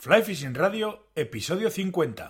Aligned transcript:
Fly 0.00 0.22
Fishing 0.22 0.54
Radio, 0.54 1.10
episodio 1.12 1.68
50. 1.68 2.22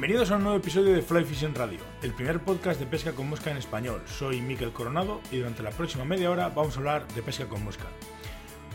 Bienvenidos 0.00 0.30
a 0.30 0.36
un 0.36 0.44
nuevo 0.44 0.56
episodio 0.56 0.94
de 0.94 1.02
Fly 1.02 1.26
Fishing 1.26 1.54
Radio, 1.54 1.78
el 2.02 2.14
primer 2.14 2.40
podcast 2.40 2.80
de 2.80 2.86
pesca 2.86 3.12
con 3.12 3.28
mosca 3.28 3.50
en 3.50 3.58
español. 3.58 4.00
Soy 4.06 4.40
Miquel 4.40 4.72
Coronado 4.72 5.20
y 5.30 5.36
durante 5.36 5.62
la 5.62 5.72
próxima 5.72 6.06
media 6.06 6.30
hora 6.30 6.48
vamos 6.48 6.74
a 6.74 6.78
hablar 6.78 7.06
de 7.08 7.20
pesca 7.20 7.46
con 7.46 7.62
mosca. 7.62 7.84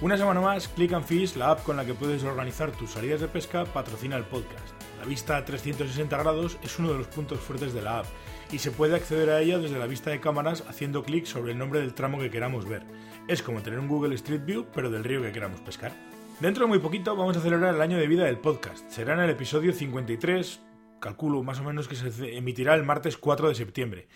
Una 0.02 0.18
semana 0.18 0.40
más, 0.40 0.68
Click 0.68 0.94
and 0.94 1.04
Fish, 1.04 1.36
la 1.36 1.50
app 1.50 1.64
con 1.64 1.78
la 1.78 1.84
que 1.84 1.96
puedes 1.96 2.24
organizar 2.24 2.72
tus 2.74 2.92
salidas 2.92 3.22
de 3.22 3.28
pesca, 3.28 3.66
patrocina 3.66 4.18
el 4.18 4.26
podcast. 4.26 4.70
La 5.00 5.06
vista 5.06 5.36
a 5.36 5.44
360 5.44 6.16
grados 6.16 6.60
es 6.62 6.78
uno 6.78 6.92
de 6.92 7.00
los 7.00 7.08
puntos 7.08 7.40
fuertes 7.40 7.74
de 7.74 7.82
la 7.82 8.02
app 8.02 8.06
y 8.52 8.60
se 8.60 8.70
puede 8.70 8.96
acceder 8.96 9.32
a 9.32 9.42
ella 9.42 9.58
desde 9.58 9.80
la 9.80 9.88
vista 9.88 10.12
de 10.12 10.20
cámaras 10.20 10.64
haciendo 10.70 11.02
clic 11.02 11.26
sobre 11.26 11.54
el 11.54 11.58
nombre 11.58 11.80
del 11.80 11.96
tramo 11.96 12.20
que 12.20 12.30
queramos 12.30 12.70
ver. 12.70 12.84
Es 13.28 13.42
como 13.42 13.64
tener 13.64 13.80
un 13.80 13.88
Google 13.88 14.14
Street 14.14 14.46
View, 14.46 14.68
pero 14.76 14.92
del 14.92 15.04
río 15.04 15.24
que 15.24 15.32
queramos 15.32 15.60
pescar. 15.62 15.92
Dentro 16.40 16.66
de 16.66 16.70
muy 16.70 16.80
poquito 16.80 17.16
vamos 17.16 17.36
a 17.36 17.42
celebrar 17.42 17.74
el 17.74 17.82
año 17.82 17.98
de 17.98 18.06
vida 18.06 18.26
del 18.26 18.38
podcast. 18.38 18.88
Será 18.90 19.14
en 19.14 19.22
el 19.22 19.30
episodio 19.30 19.74
53, 19.74 20.65
calculo 21.00 21.44
más 21.44 21.60
o 21.60 21.64
menos 21.64 21.88
que 21.88 21.96
se 21.96 22.38
emitirá 22.38 22.76
el 22.76 22.84
martes 22.84 23.18
4 23.18 23.50
de 23.50 23.56
septiembre. 23.56 24.08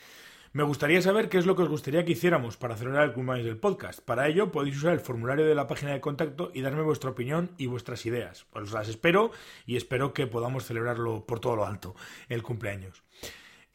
Me 0.52 0.64
gustaría 0.64 1.00
saber 1.04 1.30
qué 1.30 1.38
es 1.38 1.46
lo 1.46 1.56
que 1.56 1.62
os 1.62 1.70
gustaría 1.70 2.04
que 2.04 2.14
hiciéramos 2.14 2.58
para 2.58 2.76
celebrar 2.76 3.04
el 3.04 3.14
cumpleaños 3.14 3.46
del 3.46 3.58
podcast. 3.58 4.00
Para 4.00 4.28
ello 4.28 4.52
podéis 4.52 4.78
usar 4.78 4.94
el 4.94 5.00
formulario 5.00 5.46
de 5.46 5.54
la 5.54 5.68
página 5.68 5.92
de 5.92 6.02
contacto 6.02 6.50
y 6.56 6.62
darme 6.62 6.82
vuestra 6.82 7.12
opinión 7.12 7.52
y 7.60 7.68
vuestras 7.68 8.04
ideas. 8.08 8.48
Os 8.52 8.72
las 8.72 8.90
espero 8.90 9.30
y 9.68 9.78
espero 9.78 10.12
que 10.12 10.26
podamos 10.26 10.66
celebrarlo 10.66 11.24
por 11.28 11.40
todo 11.40 11.56
lo 11.56 11.68
alto, 11.68 11.96
el 12.30 12.42
cumpleaños. 12.42 13.04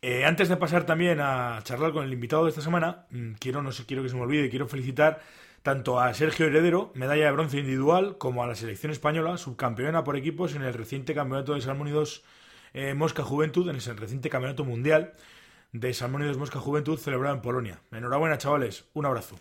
Eh, 0.03 0.25
antes 0.25 0.49
de 0.49 0.57
pasar 0.57 0.85
también 0.85 1.21
a 1.21 1.61
charlar 1.63 1.93
con 1.93 2.05
el 2.05 2.13
invitado 2.13 2.43
de 2.43 2.51
esta 2.51 2.61
semana, 2.61 3.07
mm, 3.11 3.35
quiero, 3.39 3.63
no 3.63 3.71
sé, 3.71 3.87
quiero 3.87 4.03
que 4.03 4.09
se 4.09 4.17
me 4.17 4.23
olvide, 4.23 4.51
quiero 4.51 4.67
felicitar 4.67 5.23
tanto 5.63 6.01
a 6.01 6.13
Sergio 6.13 6.47
Heredero, 6.47 6.91
medalla 6.95 7.27
de 7.27 7.33
bronce 7.33 7.59
individual, 7.59 8.19
como 8.19 8.43
a 8.43 8.49
la 8.49 8.57
selección 8.57 8.91
española, 8.91 9.39
subcampeona 9.39 10.03
por 10.03 10.17
equipos 10.17 10.57
en 10.57 10.63
el 10.63 10.75
reciente 10.75 11.15
campeonato 11.15 11.55
de 11.55 11.61
Salmónidos 11.61 12.25
eh, 12.75 12.93
Mosca 12.95 13.23
Juventud 13.23 13.69
en 13.71 13.77
el 13.77 13.97
reciente 13.97 14.29
campeonato 14.29 14.65
mundial 14.65 15.13
de 15.73 15.95
Salmónidos 15.95 16.37
Mosca 16.37 16.59
Juventud 16.59 16.99
celebrado 16.99 17.37
en 17.37 17.41
Polonia. 17.41 17.81
Enhorabuena, 17.93 18.37
chavales. 18.37 18.85
Un 18.93 19.07
abrazo. 19.07 19.39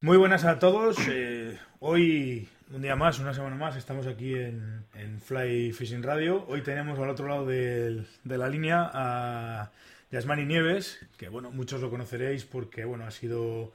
Muy 0.00 0.16
buenas 0.16 0.44
a 0.44 0.58
todos. 0.58 0.96
Eh, 1.08 1.58
hoy, 1.80 2.48
un 2.70 2.82
día 2.82 2.96
más, 2.96 3.18
una 3.18 3.34
semana 3.34 3.56
más, 3.56 3.76
estamos 3.76 4.06
aquí 4.06 4.34
en, 4.34 4.86
Fly 5.24 5.72
Fishing 5.72 6.02
Radio. 6.02 6.46
Hoy 6.48 6.62
tenemos 6.62 6.98
al 6.98 7.10
otro 7.10 7.28
lado 7.28 7.44
de, 7.44 8.04
la 8.24 8.48
línea 8.48 8.90
a 8.92 9.72
Yasmani 10.10 10.44
Nieves, 10.44 11.04
que 11.16 11.28
bueno, 11.28 11.50
muchos 11.50 11.80
lo 11.80 11.90
conoceréis 11.90 12.44
porque 12.44 12.84
bueno, 12.84 13.06
ha 13.06 13.10
sido 13.10 13.72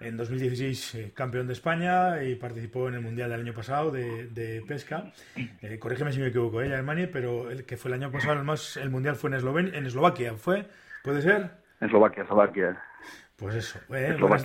en 0.00 0.16
2016 0.16 0.94
eh, 0.94 1.12
campeón 1.14 1.46
de 1.46 1.52
España 1.52 2.22
y 2.22 2.34
participó 2.34 2.88
en 2.88 2.94
el 2.94 3.00
Mundial 3.00 3.30
del 3.30 3.40
año 3.40 3.52
pasado 3.52 3.90
de, 3.90 4.64
pesca. 4.66 5.12
Eh, 5.36 5.78
corrígeme 5.78 6.12
si 6.12 6.20
me 6.20 6.28
equivoco, 6.28 6.62
ella, 6.62 6.80
¿eh, 6.80 7.10
pero 7.12 7.50
el 7.50 7.64
que 7.64 7.76
fue 7.76 7.90
el 7.90 7.94
año 7.94 8.10
pasado 8.10 8.34
el, 8.38 8.44
más, 8.44 8.76
el 8.76 8.90
Mundial 8.90 9.16
fue 9.16 9.30
en, 9.30 9.34
Eslovenia, 9.34 9.78
en 9.78 9.86
Eslovaquia, 9.86 10.34
¿fue? 10.34 10.66
¿Puede 11.04 11.22
ser? 11.22 11.50
Eslovaquia, 11.80 12.22
Eslovaquia. 12.22 12.82
Pues 13.36 13.54
eso. 13.54 13.78
Eh, 13.94 14.16
buenas, 14.18 14.44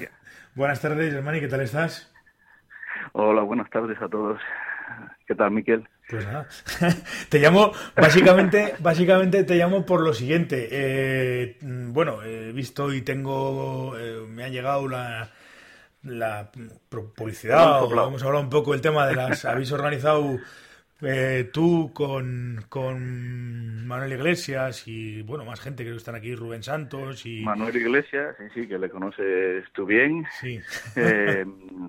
buenas, 0.54 0.82
tardes, 0.82 1.14
Germani, 1.14 1.40
¿qué 1.40 1.48
tal 1.48 1.62
estás? 1.62 2.14
Hola, 3.14 3.42
buenas 3.42 3.70
tardes 3.70 4.02
a 4.02 4.10
todos. 4.10 4.40
¿Qué 5.26 5.36
tal, 5.36 5.52
Miquel? 5.52 5.88
Pues 6.08 6.24
nada, 6.26 6.48
te 7.30 7.40
llamo, 7.40 7.72
básicamente, 7.96 8.76
básicamente 8.80 9.44
te 9.44 9.56
llamo 9.56 9.86
por 9.86 10.02
lo 10.02 10.14
siguiente. 10.14 10.68
Eh, 10.70 11.58
bueno, 11.62 12.22
he 12.22 12.52
visto 12.52 12.94
y 12.94 13.02
tengo, 13.02 13.96
me 14.30 14.44
ha 14.44 14.50
llegado 14.50 14.88
la, 14.88 15.32
la 16.06 16.52
publicidad, 17.16 17.84
o 17.84 18.08
hemos 18.08 18.24
hablado 18.24 18.44
un 18.44 18.50
poco 18.50 18.72
del 18.72 18.82
tema 18.82 19.08
de 19.08 19.16
las. 19.16 19.46
habéis 19.46 19.72
organizado 19.72 20.38
eh, 21.02 21.50
tú 21.52 21.92
con, 21.94 22.64
con 22.70 23.86
Manuel 23.86 24.14
Iglesias 24.14 24.88
y 24.88 25.22
bueno, 25.24 25.44
más 25.46 25.60
gente, 25.60 25.84
creo 25.84 25.96
que 25.96 26.00
están 26.00 26.16
aquí, 26.16 26.36
Rubén 26.36 26.64
Santos 26.64 27.26
y... 27.26 27.44
Manuel 27.44 27.76
Iglesias, 27.76 28.36
sí, 28.38 28.46
sí, 28.54 28.68
que 28.68 28.80
le 28.80 28.90
conoces 28.90 29.66
tú 29.74 29.86
bien. 29.86 30.26
Sí. 30.40 30.60
Eh, 30.96 31.46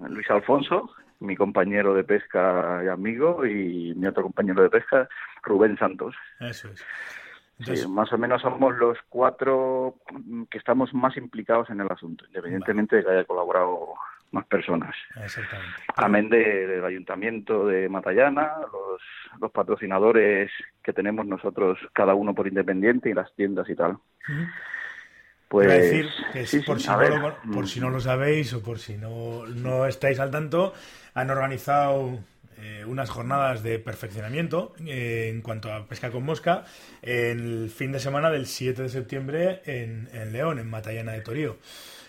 Luis 0.08 0.28
Alfonso, 0.30 0.90
mi 1.20 1.36
compañero 1.36 1.94
de 1.94 2.02
pesca 2.02 2.82
y 2.84 2.88
amigo, 2.88 3.46
y 3.46 3.94
mi 3.94 4.06
otro 4.06 4.24
compañero 4.24 4.62
de 4.62 4.70
pesca, 4.70 5.08
Rubén 5.42 5.78
Santos. 5.78 6.14
Eso 6.40 6.68
es 6.68 6.84
más 7.88 8.12
o 8.12 8.18
menos 8.18 8.42
somos 8.42 8.74
los 8.76 8.98
cuatro 9.08 9.96
que 10.50 10.58
estamos 10.58 10.92
más 10.92 11.16
implicados 11.16 11.70
en 11.70 11.80
el 11.80 11.90
asunto, 11.90 12.24
independientemente 12.26 12.96
de 12.96 13.04
que 13.04 13.10
haya 13.10 13.24
colaborado 13.24 13.94
más 14.32 14.46
personas. 14.46 14.94
Exactamente. 15.22 15.74
Amén 15.96 16.28
del 16.28 16.84
ayuntamiento 16.84 17.66
de 17.66 17.88
Matallana, 17.88 18.52
los, 19.40 19.52
patrocinadores 19.52 20.50
que 20.82 20.92
tenemos 20.92 21.26
nosotros, 21.26 21.78
cada 21.92 22.14
uno 22.14 22.34
por 22.34 22.48
independiente, 22.48 23.10
y 23.10 23.14
las 23.14 23.34
tiendas 23.34 23.68
y 23.68 23.74
tal. 23.74 23.98
Pues, 25.48 25.68
decir 26.34 26.64
por, 26.64 26.80
si 26.80 26.88
no 26.88 27.18
lo, 27.18 27.36
por 27.52 27.68
si 27.68 27.80
no 27.80 27.90
lo 27.90 28.00
sabéis 28.00 28.52
o 28.52 28.62
por 28.62 28.78
si 28.78 28.96
no, 28.96 29.46
no 29.46 29.86
estáis 29.86 30.18
al 30.18 30.30
tanto, 30.30 30.74
han 31.14 31.30
organizado 31.30 32.18
eh, 32.58 32.84
unas 32.86 33.10
jornadas 33.10 33.62
de 33.62 33.78
perfeccionamiento 33.78 34.74
eh, 34.86 35.30
en 35.32 35.42
cuanto 35.42 35.72
a 35.72 35.86
pesca 35.86 36.10
con 36.10 36.24
mosca 36.24 36.64
el 37.02 37.68
fin 37.68 37.92
de 37.92 38.00
semana 38.00 38.30
del 38.30 38.46
7 38.46 38.82
de 38.82 38.88
septiembre 38.88 39.60
en, 39.64 40.08
León, 40.32 40.58
en 40.58 40.70
Matallana 40.70 41.12
de 41.12 41.20
Torío. 41.20 41.56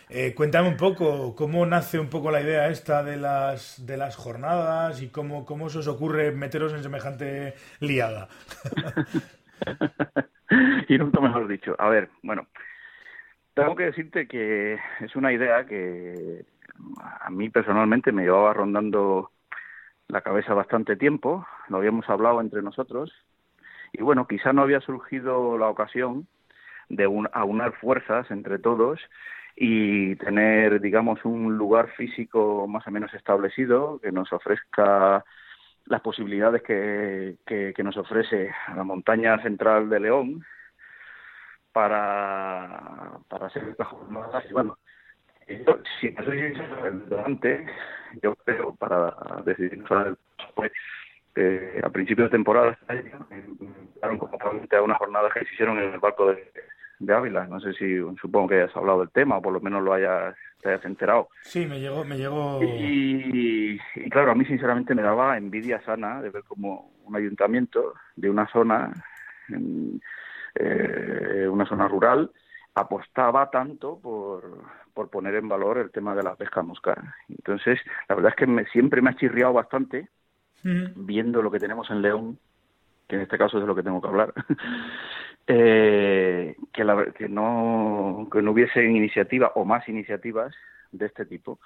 Eh, 0.10 0.34
cuéntame 0.34 0.70
un 0.70 0.78
poco 0.78 1.36
cómo 1.36 1.66
nace 1.66 2.00
un 2.00 2.10
poco 2.10 2.32
la 2.32 2.42
idea 2.42 2.70
esta 2.70 3.04
de 3.04 3.18
las, 3.18 3.86
de 3.86 3.98
las 3.98 4.16
jornadas 4.16 5.02
y 5.02 5.10
cómo, 5.10 5.46
cómo 5.46 5.70
se 5.70 5.80
os 5.80 5.88
ocurre 5.88 6.32
meteros 6.32 6.74
en 6.74 6.82
semejante 6.82 7.54
liada. 7.82 8.30
y 10.88 10.98
nunca 10.98 11.20
mejor 11.20 11.48
dicho. 11.48 11.76
A 11.78 11.90
ver, 11.90 12.10
bueno, 12.24 12.48
tengo 13.54 13.76
que 13.76 13.86
decirte 13.86 14.28
que 14.28 14.78
es 15.02 15.16
una 15.16 15.34
idea 15.34 15.66
que 15.66 16.46
a 17.20 17.30
mí 17.30 17.50
personalmente 17.50 18.12
me 18.12 18.24
llevaba 18.24 18.54
rondando 18.54 19.32
la 20.08 20.22
cabeza 20.22 20.54
bastante 20.54 20.96
tiempo, 20.96 21.46
lo 21.70 21.78
habíamos 21.78 22.10
hablado 22.10 22.42
entre 22.42 22.62
nosotros, 22.62 23.12
y 23.94 24.02
bueno, 24.02 24.28
quizá 24.28 24.54
no 24.54 24.62
había 24.62 24.82
surgido 24.82 25.58
la 25.58 25.68
ocasión 25.70 26.28
de 26.90 27.04
aunar 27.34 27.74
fuerzas 27.74 28.30
entre 28.32 28.60
todos 28.60 29.00
y 29.56 30.16
tener, 30.18 30.80
digamos, 30.80 31.26
un 31.26 31.58
lugar 31.58 31.90
físico 31.96 32.68
más 32.68 32.86
o 32.88 32.92
menos 32.92 33.14
establecido 33.14 34.00
que 34.00 34.12
nos 34.12 34.32
ofrezca 34.32 35.26
las 35.86 36.02
posibilidades 36.02 36.62
que, 36.64 37.38
que, 37.46 37.84
nos 37.84 37.98
ofrece 37.98 38.52
la 38.76 38.84
montaña 38.84 39.42
central 39.42 39.90
de 39.90 40.00
León 40.00 40.46
para, 41.72 43.20
para 43.28 43.48
hacer 43.48 43.64
estas 43.70 43.88
jornadas. 43.88 44.44
Si 46.00 46.12
no 46.12 46.24
soy 46.24 46.54
delante, 47.10 47.66
yo 48.22 48.36
creo, 48.36 48.76
para 48.76 49.14
decidir 49.46 49.84
pues, 50.56 50.72
eh, 51.36 51.82
a 51.84 51.90
principios 51.90 52.30
de 52.30 52.38
temporada 52.38 52.72
este 52.72 52.94
año, 52.94 53.28
invitaron 53.32 54.18
como 54.18 54.38
a 54.42 54.82
unas 54.82 54.98
jornadas 54.98 55.34
que 55.34 55.46
se 55.46 55.54
hicieron 55.54 55.78
en 55.80 55.94
el 55.94 56.00
barco 56.00 56.28
de, 56.28 56.52
de 57.00 57.14
Ávila. 57.14 57.46
No 57.48 57.60
sé 57.60 57.74
si, 57.74 57.98
supongo 58.20 58.50
que 58.50 58.56
hayas 58.56 58.76
hablado 58.76 59.00
del 59.00 59.12
tema, 59.12 59.38
o 59.38 59.42
por 59.42 59.54
lo 59.54 59.62
menos 59.62 59.84
lo 59.84 59.94
hayas, 59.94 60.36
te 60.62 60.70
hayas 60.70 60.86
enterado. 60.86 61.30
Sí, 61.44 61.66
me 61.66 61.80
llegó, 61.80 62.04
me 62.04 62.18
llegó. 62.18 62.60
Y, 62.64 63.80
claro, 64.10 64.32
a 64.32 64.36
mí 64.36 64.46
sinceramente 64.46 64.96
me 64.96 65.02
daba 65.02 65.38
envidia 65.38 65.82
sana 65.82 66.22
de 66.22 66.30
ver 66.30 66.44
como 66.44 66.92
un 67.06 67.16
ayuntamiento 67.16 67.94
de 68.16 68.30
una 68.30 68.48
zona, 68.48 68.92
en, 69.50 70.02
eh, 70.56 71.48
una 71.50 71.66
zona 71.66 71.88
rural, 71.88 72.32
apostaba 72.74 73.50
tanto 73.50 74.00
por, 74.00 74.44
por 74.98 75.12
poner 75.12 75.36
en 75.36 75.48
valor 75.48 75.78
el 75.78 75.92
tema 75.92 76.16
de 76.16 76.24
la 76.24 76.36
pesca 76.36 76.64
mosca. 76.64 77.16
Entonces, 77.30 77.80
la 78.10 78.16
verdad 78.16 78.32
es 78.32 78.36
que 78.36 78.48
me, 78.48 78.66
siempre 78.66 79.00
me 79.00 79.12
ha 79.12 79.16
chirriado 79.16 79.54
bastante 79.54 80.10
viendo 80.64 81.44
lo 81.44 81.52
que 81.52 81.60
tenemos 81.60 81.88
en 81.92 82.02
León, 82.02 82.40
que 83.08 83.16
en 83.16 83.22
este 83.22 83.38
caso 83.38 83.58
es 83.58 83.62
de 83.62 83.68
lo 83.68 83.76
que 83.76 83.84
tengo 83.84 84.02
que 84.02 84.08
hablar, 84.08 84.34
eh, 85.48 86.56
que, 86.74 87.14
que, 87.16 87.30
no, 87.30 88.28
que 88.32 88.42
no 88.42 88.52
hubiesen 88.52 88.96
iniciativas 88.96 89.52
o 89.54 89.66
más 89.66 89.88
iniciativas 89.88 90.56
de 90.92 91.06
este 91.06 91.28
tipo. 91.28 91.60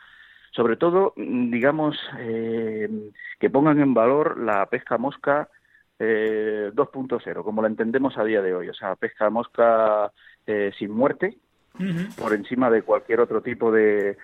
sobre 0.52 0.76
todo, 0.76 1.14
digamos, 1.16 1.98
eh, 2.20 2.90
que 3.40 3.50
pongan 3.50 3.80
en 3.80 3.94
valor 3.94 4.38
la 4.38 4.66
pesca 4.66 4.98
mosca 4.98 5.48
eh, 6.00 6.70
2.0, 6.74 7.44
como 7.46 7.62
la 7.62 7.70
entendemos 7.70 8.18
a 8.18 8.26
día 8.26 8.42
de 8.42 8.54
hoy. 8.54 8.68
O 8.68 8.74
sea, 8.74 8.98
pesca 8.98 9.30
mosca 9.30 10.12
eh, 10.46 10.72
sin 10.78 10.92
muerte, 10.92 11.38
por 12.18 12.34
encima 12.34 12.70
de 12.70 12.84
cualquier 12.84 13.20
otro 13.20 13.42
tipo 13.42 13.72
de, 13.72 14.18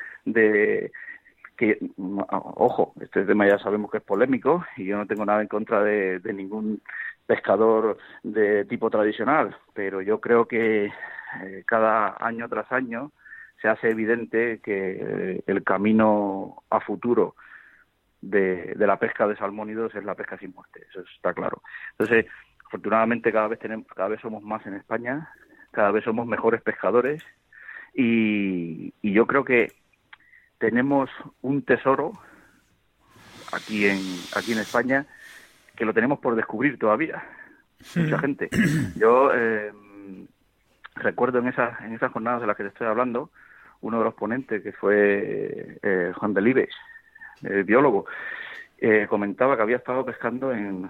que, 1.58 1.80
ojo, 1.98 2.94
este 3.02 3.26
tema 3.26 3.48
ya 3.48 3.58
sabemos 3.60 3.92
que 3.92 3.98
es 3.98 4.04
polémico 4.04 4.66
y 4.78 4.86
yo 4.86 4.98
no 4.98 5.08
tengo 5.08 5.26
nada 5.26 5.42
en 5.42 5.48
contra 5.48 5.84
de, 5.84 6.22
ningún 6.34 6.82
pescador 7.26 7.98
de 8.24 8.66
tipo 8.66 8.90
tradicional, 8.90 9.56
pero 9.74 10.02
yo 10.02 10.22
creo 10.22 10.48
que 10.48 10.86
eh, 10.86 11.64
cada 11.66 12.16
año 12.20 12.48
tras 12.48 12.72
año 12.72 13.12
se 13.62 13.68
hace 13.68 13.90
evidente 13.90 14.60
que 14.64 15.44
el 15.46 15.64
camino 15.64 16.64
a 16.70 16.80
futuro 16.80 17.36
de, 18.22 18.74
de, 18.76 18.88
la 18.88 18.98
pesca 18.98 19.28
de 19.28 19.36
salmónidos 19.36 19.94
es 19.96 20.04
la 20.04 20.16
pesca 20.16 20.38
sin 20.38 20.54
muerte, 20.54 20.86
eso 20.90 21.02
está 21.16 21.34
claro. 21.34 21.62
Entonces, 21.92 22.28
afortunadamente 22.68 23.32
cada 23.32 23.48
vez 23.48 23.60
tenemos, 23.60 23.88
cada 23.88 24.10
vez 24.10 24.22
somos 24.22 24.44
más 24.44 24.66
en 24.68 24.76
España, 24.76 25.30
cada 25.72 25.92
vez 25.92 26.04
somos 26.04 26.28
mejores 26.28 26.62
pescadores 26.62 27.24
y, 27.98 28.94
y 29.02 29.12
yo 29.12 29.26
creo 29.26 29.44
que 29.44 29.74
tenemos 30.60 31.10
un 31.42 31.64
tesoro 31.64 32.14
aquí 33.52 33.88
en 33.88 34.00
aquí 34.36 34.54
en 34.54 34.60
España 34.60 35.06
que 35.76 35.84
lo 35.84 35.94
tenemos 35.94 36.20
por 36.20 36.36
descubrir 36.36 36.78
todavía. 36.78 37.24
Mucha 37.96 38.20
gente. 38.20 38.50
Yo 38.96 39.32
eh, 39.34 39.72
recuerdo 40.96 41.40
en 41.40 41.48
esas 41.48 41.82
en 41.82 41.96
esas 41.96 42.12
jornadas 42.12 42.42
de 42.42 42.48
las 42.48 42.56
que 42.56 42.64
te 42.64 42.70
estoy 42.70 42.88
hablando 42.88 43.32
uno 43.82 43.98
de 44.00 44.04
los 44.06 44.14
ponentes 44.14 44.62
que 44.62 44.72
fue 44.72 45.80
eh, 45.82 46.12
Juan 46.16 46.34
Delibes 46.34 46.74
el 47.44 47.64
biólogo 47.64 48.06
eh, 48.80 49.06
comentaba 49.08 49.56
que 49.56 49.62
había 49.62 49.78
estado 49.78 50.04
pescando 50.04 50.52
en, 50.52 50.90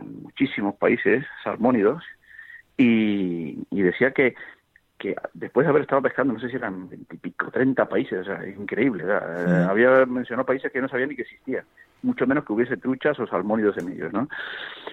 en 0.00 0.22
muchísimos 0.22 0.76
países 0.76 1.24
salmónidos 1.42 2.04
y, 2.76 3.66
y 3.70 3.82
decía 3.82 4.12
que 4.12 4.36
que 5.02 5.16
después 5.34 5.66
de 5.66 5.70
haber 5.70 5.82
estado 5.82 6.00
pescando, 6.00 6.32
no 6.32 6.38
sé 6.38 6.48
si 6.48 6.54
eran 6.54 6.88
veintipico, 6.88 7.50
treinta 7.50 7.88
países, 7.88 8.20
o 8.20 8.24
sea, 8.24 8.46
increíble. 8.46 9.02
¿verdad? 9.02 9.68
Había 9.68 10.06
mencionado 10.06 10.46
países 10.46 10.70
que 10.70 10.80
no 10.80 10.88
sabían 10.88 11.08
ni 11.08 11.16
que 11.16 11.22
existían, 11.22 11.64
mucho 12.02 12.24
menos 12.24 12.44
que 12.44 12.52
hubiese 12.52 12.76
truchas 12.76 13.18
o 13.18 13.26
salmónidos 13.26 13.76
en 13.78 13.88
ellos, 13.90 14.12
¿no? 14.12 14.28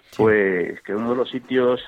Sí. 0.10 0.16
Pues 0.18 0.82
que 0.82 0.96
uno 0.96 1.12
de 1.12 1.16
los 1.16 1.30
sitios 1.30 1.80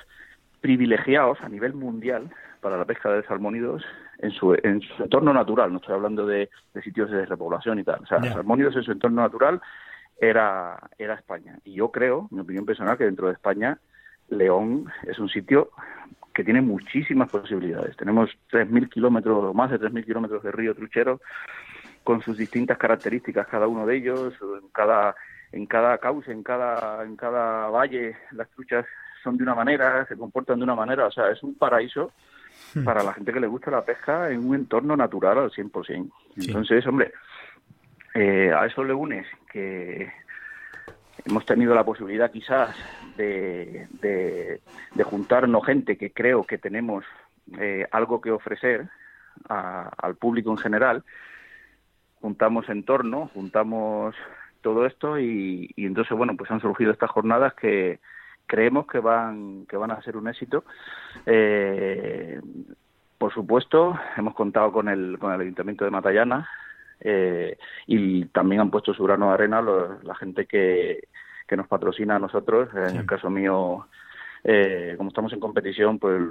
privilegiados 0.60 1.40
a 1.40 1.48
nivel 1.48 1.74
mundial 1.74 2.30
para 2.60 2.76
la 2.76 2.84
pesca 2.84 3.10
de 3.10 3.24
salmónidos 3.24 3.82
en 4.18 4.30
su, 4.30 4.54
en 4.54 4.80
su 4.82 5.02
entorno 5.02 5.32
natural, 5.32 5.72
no 5.72 5.78
estoy 5.78 5.96
hablando 5.96 6.24
de, 6.24 6.48
de 6.74 6.82
sitios 6.82 7.10
de 7.10 7.26
repoblación 7.26 7.80
y 7.80 7.82
tal, 7.82 8.02
o 8.04 8.06
sea, 8.06 8.20
yeah. 8.20 8.34
salmónidos 8.34 8.76
en 8.76 8.84
su 8.84 8.92
entorno 8.92 9.20
natural 9.20 9.60
era, 10.20 10.78
era 10.96 11.14
España. 11.14 11.58
Y 11.64 11.74
yo 11.74 11.90
creo, 11.90 12.28
mi 12.30 12.38
opinión 12.38 12.64
personal, 12.64 12.96
que 12.96 13.04
dentro 13.04 13.26
de 13.26 13.32
España 13.32 13.78
León 14.28 14.86
es 15.08 15.18
un 15.18 15.28
sitio 15.28 15.70
que 16.32 16.44
tiene 16.44 16.60
muchísimas 16.60 17.30
posibilidades. 17.30 17.96
Tenemos 17.96 18.30
3.000 18.50 18.88
kilómetros, 18.88 19.54
más 19.54 19.70
de 19.70 19.80
3.000 19.80 20.04
kilómetros 20.04 20.42
de 20.42 20.52
río 20.52 20.74
truchero, 20.74 21.20
con 22.04 22.20
sus 22.22 22.36
distintas 22.36 22.78
características, 22.78 23.46
cada 23.46 23.66
uno 23.66 23.86
de 23.86 23.96
ellos, 23.96 24.34
en 24.40 24.68
cada, 24.72 25.14
en 25.52 25.66
cada 25.66 25.98
cauce, 25.98 26.32
en 26.32 26.42
cada, 26.42 27.04
en 27.04 27.16
cada 27.16 27.68
valle, 27.68 28.16
las 28.32 28.48
truchas 28.50 28.86
son 29.22 29.36
de 29.36 29.44
una 29.44 29.54
manera, 29.54 30.04
se 30.06 30.16
comportan 30.16 30.58
de 30.58 30.64
una 30.64 30.74
manera, 30.74 31.06
o 31.06 31.12
sea, 31.12 31.30
es 31.30 31.42
un 31.42 31.54
paraíso 31.54 32.10
hmm. 32.74 32.84
para 32.84 33.02
la 33.02 33.12
gente 33.12 33.32
que 33.32 33.40
le 33.40 33.46
gusta 33.46 33.70
la 33.70 33.84
pesca 33.84 34.30
en 34.30 34.48
un 34.48 34.54
entorno 34.56 34.96
natural 34.96 35.38
al 35.38 35.50
100%. 35.50 36.10
Sí. 36.34 36.46
Entonces, 36.48 36.86
hombre, 36.86 37.12
eh, 38.14 38.52
a 38.54 38.66
eso 38.66 38.82
le 38.82 38.94
unes 38.94 39.26
que 39.50 40.12
hemos 41.24 41.46
tenido 41.46 41.74
la 41.74 41.84
posibilidad 41.84 42.30
quizás 42.30 42.74
de, 43.16 44.60
juntarnos 45.04 45.64
gente 45.66 45.96
que 45.96 46.12
creo 46.12 46.44
que 46.44 46.58
tenemos 46.58 47.04
eh, 47.58 47.86
algo 47.90 48.20
que 48.20 48.30
ofrecer 48.30 48.88
a, 49.48 49.90
al 49.98 50.16
público 50.16 50.50
en 50.50 50.58
general, 50.58 51.04
juntamos 52.20 52.68
entorno, 52.68 53.30
juntamos 53.34 54.14
todo 54.60 54.86
esto 54.86 55.18
y, 55.18 55.70
y, 55.74 55.86
entonces 55.86 56.16
bueno 56.16 56.36
pues 56.36 56.50
han 56.50 56.60
surgido 56.60 56.92
estas 56.92 57.10
jornadas 57.10 57.54
que 57.54 57.98
creemos 58.46 58.86
que 58.86 59.00
van 59.00 59.66
que 59.66 59.76
van 59.76 59.90
a 59.90 60.02
ser 60.02 60.16
un 60.16 60.28
éxito. 60.28 60.64
Eh, 61.26 62.40
por 63.18 63.32
supuesto 63.32 63.98
hemos 64.16 64.34
contado 64.34 64.72
con 64.72 64.88
el 64.88 65.18
con 65.18 65.32
el 65.32 65.40
ayuntamiento 65.40 65.84
de 65.84 65.90
Matallana 65.90 66.48
eh, 67.04 67.58
y 67.86 68.26
también 68.26 68.60
han 68.60 68.70
puesto 68.70 68.94
su 68.94 69.02
grano 69.02 69.28
de 69.28 69.34
arena 69.34 69.60
los, 69.60 70.02
la 70.04 70.14
gente 70.14 70.46
que, 70.46 71.08
que 71.52 71.56
nos 71.58 71.68
patrocina 71.68 72.16
a 72.16 72.18
nosotros. 72.18 72.70
En 72.74 72.88
sí. 72.88 72.96
el 72.96 73.04
caso 73.04 73.28
mío, 73.28 73.86
eh, 74.42 74.94
como 74.96 75.08
estamos 75.08 75.34
en 75.34 75.40
competición, 75.40 75.98
pues 75.98 76.22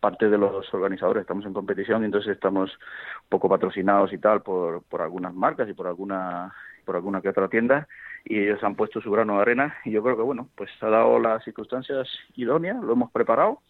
parte 0.00 0.30
de 0.30 0.38
los 0.38 0.72
organizadores 0.72 1.20
estamos 1.20 1.44
en 1.44 1.52
competición 1.52 2.00
y 2.00 2.06
entonces 2.06 2.32
estamos 2.32 2.70
un 2.70 3.28
poco 3.28 3.50
patrocinados 3.50 4.10
y 4.14 4.16
tal 4.18 4.40
por, 4.40 4.82
por 4.84 5.02
algunas 5.02 5.34
marcas 5.34 5.68
y 5.68 5.74
por 5.74 5.86
alguna 5.86 6.50
por 6.86 6.96
alguna 6.96 7.20
que 7.20 7.28
otra 7.28 7.48
tienda 7.48 7.86
y 8.24 8.38
ellos 8.38 8.64
han 8.64 8.74
puesto 8.74 9.02
su 9.02 9.10
grano 9.10 9.36
de 9.36 9.42
arena 9.42 9.76
y 9.84 9.90
yo 9.90 10.02
creo 10.02 10.16
que 10.16 10.22
bueno 10.22 10.48
pues 10.56 10.70
ha 10.80 10.88
dado 10.88 11.18
las 11.18 11.44
circunstancias 11.44 12.08
idóneas 12.34 12.82
lo 12.82 12.94
hemos 12.94 13.10
preparado 13.10 13.60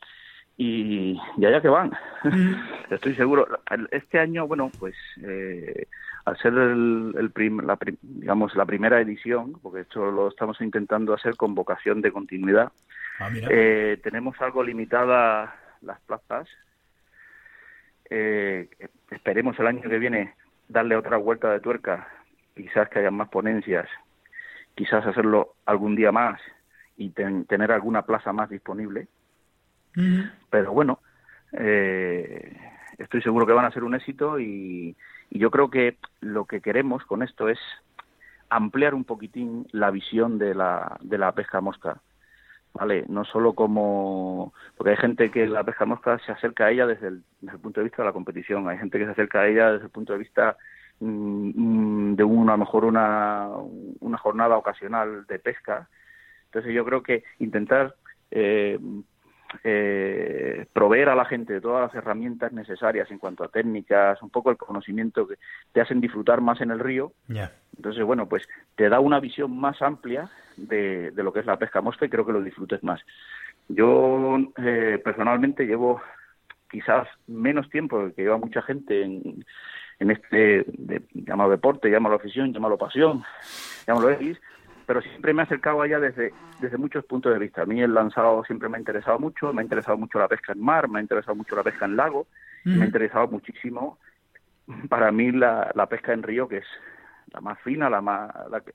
y, 0.56 1.18
y 1.38 1.44
allá 1.46 1.60
que 1.62 1.68
van. 1.68 1.90
Mm. 2.22 2.54
Estoy 2.90 3.14
seguro. 3.14 3.48
Este 3.90 4.18
año, 4.18 4.46
bueno, 4.46 4.70
pues 4.78 4.94
eh, 5.22 5.86
al 6.24 6.36
ser 6.38 6.52
el, 6.54 7.14
el 7.18 7.30
prim, 7.30 7.60
la, 7.60 7.78
digamos 8.02 8.54
la 8.54 8.66
primera 8.66 9.00
edición, 9.00 9.58
porque 9.62 9.80
esto 9.80 10.10
lo 10.10 10.28
estamos 10.28 10.60
intentando 10.60 11.14
hacer 11.14 11.36
con 11.36 11.54
vocación 11.54 12.00
de 12.00 12.12
continuidad, 12.12 12.72
ah, 13.18 13.30
eh, 13.50 13.98
tenemos 14.02 14.40
algo 14.40 14.62
limitada 14.62 15.54
las 15.80 16.00
plazas. 16.00 16.48
Eh, 18.08 18.68
esperemos 19.10 19.58
el 19.58 19.66
año 19.66 19.82
que 19.82 19.98
viene 19.98 20.34
darle 20.68 20.96
otra 20.96 21.16
vuelta 21.16 21.50
de 21.52 21.60
tuerca, 21.60 22.08
quizás 22.54 22.88
que 22.88 22.98
haya 22.98 23.10
más 23.10 23.28
ponencias, 23.28 23.88
quizás 24.74 25.06
hacerlo 25.06 25.54
algún 25.66 25.96
día 25.96 26.12
más 26.12 26.40
y 26.96 27.10
ten, 27.10 27.44
tener 27.46 27.72
alguna 27.72 28.02
plaza 28.02 28.32
más 28.32 28.50
disponible. 28.50 29.08
Pero 30.50 30.72
bueno, 30.72 31.00
eh, 31.52 32.56
estoy 32.98 33.22
seguro 33.22 33.46
que 33.46 33.52
van 33.52 33.64
a 33.64 33.72
ser 33.72 33.82
un 33.82 33.94
éxito 33.94 34.38
y, 34.38 34.96
y, 35.30 35.38
yo 35.38 35.50
creo 35.50 35.70
que 35.70 35.96
lo 36.20 36.44
que 36.44 36.60
queremos 36.60 37.04
con 37.04 37.22
esto 37.22 37.48
es 37.48 37.58
ampliar 38.48 38.94
un 38.94 39.04
poquitín 39.04 39.66
la 39.72 39.90
visión 39.90 40.38
de 40.38 40.54
la, 40.54 40.98
de 41.00 41.18
la 41.18 41.32
pesca 41.32 41.60
mosca. 41.60 42.00
¿Vale? 42.72 43.04
No 43.08 43.24
solo 43.24 43.54
como. 43.54 44.52
Porque 44.76 44.90
hay 44.92 44.96
gente 44.96 45.30
que 45.32 45.46
la 45.48 45.64
pesca 45.64 45.86
mosca 45.86 46.20
se 46.24 46.30
acerca 46.30 46.66
a 46.66 46.70
ella 46.70 46.86
desde 46.86 47.08
el, 47.08 47.24
desde 47.40 47.56
el 47.56 47.62
punto 47.62 47.80
de 47.80 47.84
vista 47.84 48.02
de 48.02 48.08
la 48.08 48.12
competición, 48.12 48.68
hay 48.68 48.78
gente 48.78 48.96
que 48.96 49.06
se 49.06 49.10
acerca 49.10 49.40
a 49.40 49.48
ella 49.48 49.72
desde 49.72 49.86
el 49.86 49.90
punto 49.90 50.12
de 50.12 50.20
vista 50.20 50.56
mm, 51.00 52.14
de 52.14 52.22
una, 52.22 52.56
mejor 52.56 52.84
una, 52.84 53.48
una 53.98 54.18
jornada 54.18 54.56
ocasional 54.56 55.26
de 55.26 55.38
pesca. 55.40 55.88
Entonces 56.44 56.72
yo 56.72 56.84
creo 56.84 57.02
que 57.02 57.24
intentar 57.40 57.96
eh, 58.30 58.78
eh, 59.64 60.66
proveer 60.72 61.08
a 61.08 61.14
la 61.14 61.24
gente 61.24 61.54
de 61.54 61.60
todas 61.60 61.82
las 61.82 61.94
herramientas 61.94 62.52
necesarias 62.52 63.10
en 63.10 63.18
cuanto 63.18 63.44
a 63.44 63.48
técnicas, 63.48 64.22
un 64.22 64.30
poco 64.30 64.50
el 64.50 64.56
conocimiento 64.56 65.26
que 65.26 65.36
te 65.72 65.80
hacen 65.80 66.00
disfrutar 66.00 66.40
más 66.40 66.60
en 66.60 66.70
el 66.70 66.78
río. 66.78 67.12
Yeah. 67.28 67.52
Entonces, 67.76 68.04
bueno, 68.04 68.28
pues 68.28 68.46
te 68.76 68.88
da 68.88 69.00
una 69.00 69.20
visión 69.20 69.58
más 69.58 69.80
amplia 69.82 70.30
de, 70.56 71.10
de, 71.10 71.22
lo 71.22 71.32
que 71.32 71.40
es 71.40 71.46
la 71.46 71.58
pesca 71.58 71.80
mosca 71.80 72.06
y 72.06 72.10
creo 72.10 72.26
que 72.26 72.32
lo 72.32 72.42
disfrutes 72.42 72.82
más. 72.82 73.00
Yo 73.68 74.38
eh, 74.58 75.00
personalmente 75.02 75.66
llevo 75.66 76.00
quizás 76.70 77.08
menos 77.26 77.68
tiempo 77.70 78.10
que 78.14 78.22
lleva 78.22 78.38
mucha 78.38 78.62
gente 78.62 79.02
en, 79.02 79.44
en 79.98 80.10
este, 80.10 80.64
de, 80.66 81.02
llámalo 81.12 81.50
deporte, 81.50 81.90
llámalo 81.90 82.16
afición, 82.16 82.52
llámalo 82.52 82.78
pasión, 82.78 83.22
llámalo 83.86 84.10
X, 84.10 84.40
pero 84.90 85.02
siempre 85.02 85.32
me 85.32 85.42
he 85.42 85.44
acercado 85.44 85.82
allá 85.82 86.00
desde, 86.00 86.32
desde 86.58 86.76
muchos 86.76 87.04
puntos 87.04 87.32
de 87.32 87.38
vista. 87.38 87.62
A 87.62 87.64
mí 87.64 87.80
el 87.80 87.94
lanzado 87.94 88.42
siempre 88.42 88.68
me 88.68 88.76
ha 88.76 88.80
interesado 88.80 89.20
mucho, 89.20 89.52
me 89.52 89.60
ha 89.60 89.62
interesado 89.62 89.96
mucho 89.96 90.18
la 90.18 90.26
pesca 90.26 90.52
en 90.52 90.60
mar, 90.60 90.88
me 90.88 90.98
ha 90.98 91.02
interesado 91.02 91.36
mucho 91.36 91.54
la 91.54 91.62
pesca 91.62 91.84
en 91.84 91.94
lago, 91.94 92.26
mm. 92.64 92.76
me 92.76 92.82
ha 92.82 92.86
interesado 92.86 93.28
muchísimo 93.28 94.00
para 94.88 95.12
mí 95.12 95.30
la, 95.30 95.70
la, 95.76 95.86
pesca 95.86 96.12
en 96.12 96.24
río, 96.24 96.48
que 96.48 96.56
es 96.56 96.66
la 97.32 97.40
más 97.40 97.60
fina, 97.60 97.88
la, 97.88 98.00
más, 98.00 98.32
la, 98.50 98.62
que, 98.62 98.72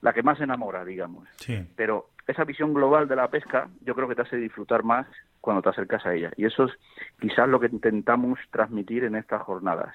la 0.00 0.12
que 0.12 0.24
más 0.24 0.40
enamora, 0.40 0.84
digamos. 0.84 1.28
Sí. 1.36 1.64
Pero 1.76 2.10
esa 2.26 2.42
visión 2.42 2.74
global 2.74 3.06
de 3.06 3.14
la 3.14 3.28
pesca 3.28 3.68
yo 3.82 3.94
creo 3.94 4.08
que 4.08 4.16
te 4.16 4.22
hace 4.22 4.36
disfrutar 4.36 4.82
más 4.82 5.06
cuando 5.40 5.62
te 5.62 5.68
acercas 5.68 6.04
a 6.06 6.12
ella. 6.12 6.32
Y 6.36 6.44
eso 6.44 6.64
es 6.64 6.72
quizás 7.20 7.48
lo 7.48 7.60
que 7.60 7.68
intentamos 7.68 8.40
transmitir 8.50 9.04
en 9.04 9.14
estas 9.14 9.42
jornadas. 9.42 9.94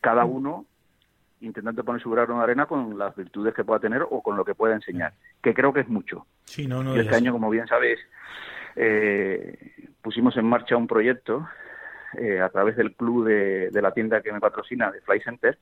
Cada 0.00 0.24
mm. 0.24 0.30
uno 0.30 0.66
intentando 1.42 1.84
poner 1.84 2.00
su 2.00 2.10
grano 2.10 2.38
de 2.38 2.44
arena 2.44 2.66
con 2.66 2.96
las 2.98 3.14
virtudes 3.14 3.54
que 3.54 3.64
pueda 3.64 3.80
tener 3.80 4.02
o 4.02 4.22
con 4.22 4.36
lo 4.36 4.44
que 4.44 4.54
pueda 4.54 4.74
enseñar, 4.74 5.12
que 5.42 5.54
creo 5.54 5.72
que 5.72 5.80
es 5.80 5.88
mucho. 5.88 6.26
Sí, 6.44 6.66
no, 6.66 6.82
no, 6.82 6.96
y 6.96 7.00
este 7.00 7.14
año, 7.14 7.32
como 7.32 7.50
bien 7.50 7.66
sabéis, 7.66 7.98
eh, 8.76 9.56
pusimos 10.00 10.36
en 10.36 10.46
marcha 10.46 10.76
un 10.76 10.86
proyecto 10.86 11.46
eh, 12.18 12.40
a 12.40 12.48
través 12.50 12.76
del 12.76 12.94
club 12.94 13.26
de, 13.26 13.70
la 13.82 13.92
tienda 13.92 14.20
que 14.20 14.32
me 14.32 14.40
patrocina, 14.40 14.90
de 14.90 15.00
Fly 15.00 15.20
Center, 15.20 15.58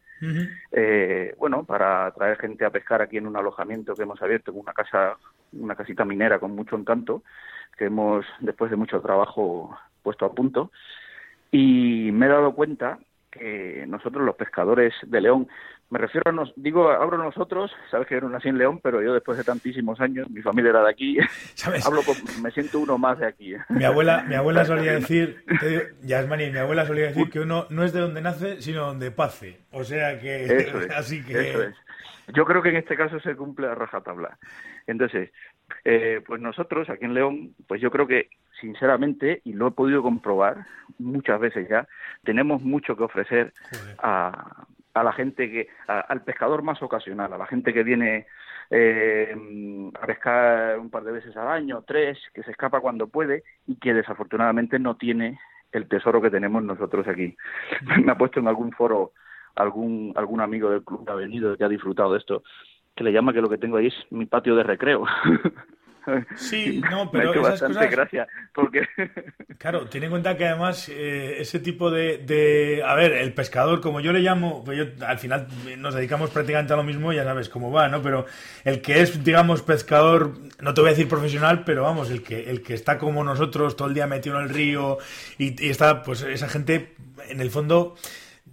eh, 0.72 1.34
bueno, 1.38 1.64
para 1.64 2.10
traer 2.12 2.38
gente 2.38 2.64
a 2.64 2.70
pescar 2.70 3.02
aquí 3.02 3.16
en 3.16 3.26
un 3.26 3.36
alojamiento 3.36 3.94
que 3.94 4.02
hemos 4.02 4.20
abierto, 4.20 4.52
una 4.52 4.72
casa, 4.72 5.16
una 5.52 5.76
casita 5.76 6.04
minera 6.04 6.38
con 6.38 6.52
mucho 6.52 6.76
encanto, 6.76 7.22
que 7.76 7.86
hemos, 7.86 8.26
después 8.40 8.70
de 8.70 8.76
mucho 8.76 9.00
trabajo, 9.00 9.76
puesto 10.02 10.24
a 10.24 10.32
punto. 10.32 10.72
Y 11.52 12.10
me 12.12 12.26
he 12.26 12.28
dado 12.28 12.54
cuenta 12.54 12.98
que 13.30 13.84
nosotros 13.86 14.24
los 14.24 14.36
pescadores 14.36 14.92
de 15.06 15.20
León 15.20 15.48
me 15.90 15.98
refiero 15.98 16.30
a 16.30 16.32
nos, 16.32 16.52
digo, 16.54 16.88
abro 16.88 17.18
nosotros, 17.18 17.72
sabes 17.90 18.06
que 18.06 18.14
yo 18.14 18.20
no 18.20 18.28
nací 18.28 18.48
en 18.48 18.58
León, 18.58 18.78
pero 18.80 19.02
yo 19.02 19.12
después 19.12 19.36
de 19.36 19.42
tantísimos 19.42 20.00
años, 20.00 20.30
mi 20.30 20.40
familia 20.40 20.70
era 20.70 20.84
de 20.84 20.90
aquí, 20.90 21.18
hablo 21.84 22.02
me 22.40 22.52
siento 22.52 22.78
uno 22.78 22.96
más 22.96 23.18
de 23.18 23.26
aquí. 23.26 23.54
Mi 23.68 23.84
abuela, 23.84 24.24
mi 24.28 24.36
abuela 24.36 24.64
solía 24.64 24.92
decir, 25.00 25.44
Yasmani, 26.02 26.50
mi 26.50 26.58
abuela 26.58 26.86
solía 26.86 27.06
decir 27.06 27.28
que 27.28 27.40
uno 27.40 27.66
no 27.70 27.82
es 27.82 27.92
de 27.92 28.00
donde 28.00 28.20
nace, 28.20 28.62
sino 28.62 28.86
donde 28.86 29.10
pase. 29.10 29.62
O 29.72 29.82
sea 29.82 30.18
que, 30.20 30.70
así 30.96 31.24
que... 31.24 31.72
Yo 32.32 32.44
creo 32.44 32.62
que 32.62 32.68
en 32.68 32.76
este 32.76 32.96
caso 32.96 33.18
se 33.18 33.34
cumple 33.34 33.66
a 33.66 33.74
rajatabla. 33.74 34.38
Entonces, 34.86 35.32
eh, 35.84 36.20
pues 36.24 36.40
nosotros 36.40 36.88
aquí 36.88 37.04
en 37.04 37.14
León, 37.14 37.56
pues 37.66 37.80
yo 37.80 37.90
creo 37.90 38.06
que 38.06 38.28
sinceramente, 38.60 39.40
y 39.44 39.52
lo 39.52 39.68
he 39.68 39.70
podido 39.72 40.02
comprobar 40.02 40.66
muchas 40.98 41.40
veces 41.40 41.68
ya, 41.68 41.88
tenemos 42.24 42.62
mucho 42.62 42.96
que 42.96 43.04
ofrecer 43.04 43.52
a, 43.98 44.66
a 44.94 45.04
la 45.04 45.12
gente 45.12 45.50
que, 45.50 45.68
al 45.86 46.22
pescador 46.22 46.62
más 46.62 46.82
ocasional, 46.82 47.32
a 47.32 47.38
la 47.38 47.46
gente 47.46 47.72
que 47.72 47.82
viene 47.82 48.26
eh, 48.70 49.34
a 50.00 50.06
pescar 50.06 50.78
un 50.78 50.90
par 50.90 51.02
de 51.04 51.12
veces 51.12 51.36
al 51.36 51.48
año, 51.48 51.82
tres, 51.86 52.18
que 52.32 52.42
se 52.42 52.52
escapa 52.52 52.80
cuando 52.80 53.08
puede 53.08 53.42
y 53.66 53.76
que 53.76 53.94
desafortunadamente 53.94 54.78
no 54.78 54.96
tiene 54.96 55.38
el 55.72 55.88
tesoro 55.88 56.20
que 56.20 56.30
tenemos 56.30 56.62
nosotros 56.62 57.06
aquí. 57.08 57.36
Me 58.04 58.12
ha 58.12 58.18
puesto 58.18 58.40
en 58.40 58.48
algún 58.48 58.72
foro 58.72 59.12
algún 59.56 60.12
algún 60.16 60.40
amigo 60.40 60.70
del 60.70 60.84
club 60.84 61.04
que 61.04 61.12
ha 61.12 61.16
venido, 61.16 61.56
que 61.56 61.64
ha 61.64 61.68
disfrutado 61.68 62.12
de 62.12 62.18
esto, 62.18 62.42
que 62.94 63.04
le 63.04 63.12
llama 63.12 63.32
que 63.32 63.40
lo 63.40 63.48
que 63.48 63.58
tengo 63.58 63.76
ahí 63.76 63.88
es 63.88 64.06
mi 64.10 64.26
patio 64.26 64.54
de 64.54 64.62
recreo. 64.62 65.04
Sí, 66.36 66.80
no, 66.90 67.10
pero 67.10 67.32
esas 67.32 67.60
cosas... 67.60 67.90
gracia, 67.90 68.26
porque... 68.54 68.82
Claro, 69.58 69.86
ten 69.88 70.02
en 70.04 70.10
cuenta 70.10 70.38
que 70.38 70.46
además 70.46 70.88
eh, 70.88 71.36
ese 71.38 71.58
tipo 71.60 71.90
de, 71.90 72.82
A 72.86 72.94
ver, 72.94 73.12
el 73.12 73.34
pescador, 73.34 73.82
como 73.82 74.00
yo 74.00 74.10
le 74.10 74.20
llamo, 74.20 74.64
pues 74.64 74.78
yo, 74.78 75.06
al 75.06 75.18
final 75.18 75.48
nos 75.76 75.94
dedicamos 75.94 76.30
prácticamente 76.30 76.72
a 76.72 76.76
lo 76.76 76.82
mismo, 76.82 77.12
ya 77.12 77.24
sabes 77.24 77.50
cómo 77.50 77.70
va, 77.70 77.86
¿no? 77.88 78.00
Pero 78.00 78.24
el 78.64 78.80
que 78.80 79.02
es, 79.02 79.22
digamos, 79.22 79.60
pescador, 79.60 80.32
no 80.60 80.72
te 80.72 80.80
voy 80.80 80.88
a 80.88 80.92
decir 80.92 81.08
profesional, 81.08 81.64
pero 81.64 81.82
vamos, 81.82 82.10
el 82.10 82.22
que, 82.22 82.48
el 82.48 82.62
que 82.62 82.72
está 82.72 82.96
como 82.96 83.22
nosotros 83.22 83.76
todo 83.76 83.88
el 83.88 83.94
día 83.94 84.06
metido 84.06 84.38
en 84.38 84.44
el 84.44 84.48
río 84.48 84.96
y, 85.36 85.62
y 85.62 85.68
está, 85.68 86.02
pues 86.02 86.22
esa 86.22 86.48
gente, 86.48 86.94
en 87.28 87.42
el 87.42 87.50
fondo 87.50 87.96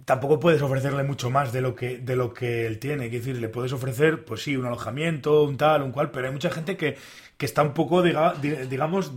tampoco 0.08 0.40
puedes 0.40 0.62
ofrecerle 0.62 1.02
mucho 1.02 1.28
más 1.28 1.52
de 1.52 1.60
lo 1.60 1.74
que 1.74 1.98
de 1.98 2.16
lo 2.16 2.32
que 2.32 2.66
él 2.66 2.78
tiene. 2.78 3.06
Es 3.06 3.12
decir, 3.12 3.36
le 3.36 3.50
puedes 3.50 3.74
ofrecer, 3.74 4.24
pues 4.24 4.42
sí, 4.42 4.56
un 4.56 4.64
alojamiento, 4.64 5.44
un 5.44 5.58
tal, 5.58 5.82
un 5.82 5.92
cual, 5.92 6.10
pero 6.10 6.26
hay 6.26 6.32
mucha 6.32 6.48
gente 6.50 6.78
que, 6.78 6.96
que 7.38 7.46
está 7.46 7.62
un 7.62 7.72
poco, 7.72 8.02
digamos, 8.02 9.12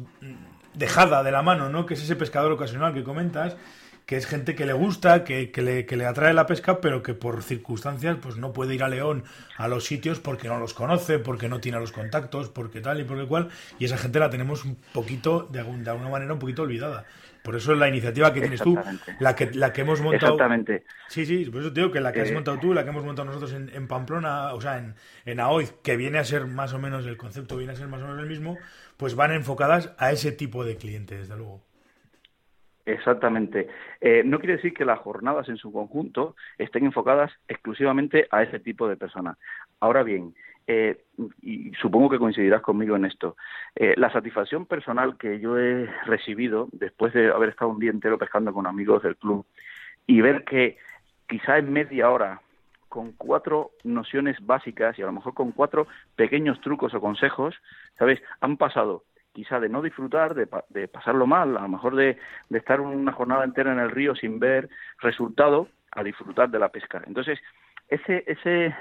dejada 0.73 1.23
de 1.23 1.31
la 1.31 1.41
mano, 1.41 1.69
¿no? 1.69 1.85
Que 1.85 1.95
es 1.95 2.03
ese 2.03 2.15
pescador 2.15 2.51
ocasional 2.51 2.93
que 2.93 3.03
comentas, 3.03 3.57
que 4.05 4.15
es 4.15 4.27
gente 4.27 4.55
que 4.55 4.65
le 4.65 4.73
gusta, 4.73 5.23
que, 5.23 5.51
que, 5.51 5.61
le, 5.61 5.85
que 5.85 5.97
le 5.97 6.05
atrae 6.05 6.33
la 6.33 6.45
pesca, 6.45 6.81
pero 6.81 7.01
que 7.01 7.13
por 7.13 7.41
circunstancias 7.43 8.17
pues 8.21 8.37
no 8.37 8.53
puede 8.53 8.75
ir 8.75 8.83
a 8.83 8.89
León 8.89 9.23
a 9.57 9.67
los 9.67 9.85
sitios 9.85 10.19
porque 10.19 10.47
no 10.47 10.59
los 10.59 10.73
conoce, 10.73 11.17
porque 11.17 11.49
no 11.49 11.59
tiene 11.59 11.79
los 11.79 11.91
contactos, 11.91 12.49
porque 12.49 12.79
tal 12.79 12.99
y 12.99 13.03
por 13.03 13.17
el 13.17 13.27
cual, 13.27 13.49
y 13.79 13.85
esa 13.85 13.97
gente 13.97 14.19
la 14.19 14.29
tenemos 14.29 14.65
un 14.65 14.77
poquito, 14.93 15.47
de 15.49 15.59
alguna 15.59 16.09
manera, 16.09 16.33
un 16.33 16.39
poquito 16.39 16.61
olvidada. 16.61 17.05
Por 17.43 17.55
eso 17.55 17.73
es 17.73 17.79
la 17.79 17.89
iniciativa 17.89 18.33
que 18.33 18.41
tienes 18.41 18.61
tú, 18.61 18.77
la 19.19 19.35
que, 19.35 19.51
la 19.51 19.73
que 19.73 19.81
hemos 19.81 19.99
montado. 20.01 20.33
Exactamente. 20.33 20.83
Sí, 21.07 21.25
sí, 21.25 21.45
por 21.45 21.61
eso 21.61 21.73
te 21.73 21.81
digo 21.81 21.91
que 21.91 21.99
la 21.99 22.11
que 22.11 22.21
has 22.21 22.29
eh, 22.29 22.33
montado 22.33 22.59
tú, 22.59 22.73
la 22.73 22.83
que 22.83 22.89
hemos 22.89 23.03
montado 23.03 23.25
nosotros 23.25 23.53
en, 23.53 23.87
Pamplona, 23.87 24.53
o 24.53 24.61
sea, 24.61 24.77
en, 24.77 24.93
en 25.25 25.39
Aoiz, 25.39 25.73
que 25.83 25.97
viene 25.97 26.19
a 26.19 26.23
ser 26.23 26.45
más 26.45 26.73
o 26.73 26.79
menos, 26.79 27.05
el 27.07 27.17
concepto 27.17 27.57
viene 27.57 27.73
a 27.73 27.75
ser 27.75 27.87
más 27.87 28.01
o 28.01 28.05
menos 28.05 28.21
el 28.21 28.29
mismo, 28.29 28.57
pues 28.97 29.15
van 29.15 29.31
enfocadas 29.31 29.95
a 29.97 30.11
ese 30.11 30.31
tipo 30.31 30.63
de 30.63 30.77
clientes, 30.77 31.19
desde 31.21 31.37
luego. 31.37 31.61
Exactamente. 32.85 33.67
Eh, 33.99 34.23
no 34.25 34.39
quiere 34.39 34.55
decir 34.55 34.73
que 34.73 34.85
las 34.85 34.99
jornadas 34.99 35.47
en 35.49 35.57
su 35.57 35.71
conjunto 35.71 36.35
estén 36.57 36.85
enfocadas 36.85 37.31
exclusivamente 37.47 38.27
a 38.31 38.43
ese 38.43 38.59
tipo 38.59 38.87
de 38.87 38.97
personas. 38.97 39.37
Ahora 39.79 40.03
bien, 40.03 40.33
eh, 40.67 41.05
y 41.41 41.71
supongo 41.73 42.09
que 42.09 42.19
coincidirás 42.19 42.61
conmigo 42.61 42.95
en 42.95 43.05
esto, 43.05 43.35
eh, 43.75 43.93
la 43.97 44.11
satisfacción 44.11 44.65
personal 44.65 45.17
que 45.17 45.39
yo 45.39 45.57
he 45.57 45.85
recibido 46.05 46.67
después 46.71 47.13
de 47.13 47.31
haber 47.31 47.49
estado 47.49 47.71
un 47.71 47.79
día 47.79 47.91
entero 47.91 48.17
pescando 48.17 48.53
con 48.53 48.67
amigos 48.67 49.03
del 49.03 49.17
club 49.17 49.45
y 50.07 50.21
ver 50.21 50.43
que 50.43 50.77
quizá 51.27 51.57
en 51.57 51.71
media 51.71 52.09
hora, 52.09 52.41
con 52.89 53.13
cuatro 53.13 53.71
nociones 53.85 54.37
básicas 54.45 54.99
y 54.99 55.01
a 55.01 55.05
lo 55.05 55.13
mejor 55.13 55.33
con 55.33 55.53
cuatro 55.53 55.87
pequeños 56.17 56.59
trucos 56.59 56.93
o 56.93 56.99
consejos, 56.99 57.55
¿sabes? 57.97 58.21
Han 58.41 58.57
pasado 58.57 59.05
quizá 59.31 59.61
de 59.61 59.69
no 59.69 59.81
disfrutar, 59.81 60.35
de, 60.35 60.49
de 60.69 60.89
pasarlo 60.89 61.25
mal, 61.25 61.55
a 61.55 61.61
lo 61.61 61.69
mejor 61.69 61.95
de, 61.95 62.17
de 62.49 62.57
estar 62.57 62.81
una 62.81 63.13
jornada 63.13 63.45
entera 63.45 63.71
en 63.71 63.79
el 63.79 63.91
río 63.91 64.13
sin 64.13 64.39
ver 64.39 64.69
resultado, 64.99 65.69
a 65.91 66.03
disfrutar 66.03 66.49
de 66.49 66.59
la 66.59 66.69
pesca. 66.69 67.01
Entonces, 67.05 67.39
ese, 67.87 68.23
ese 68.27 68.75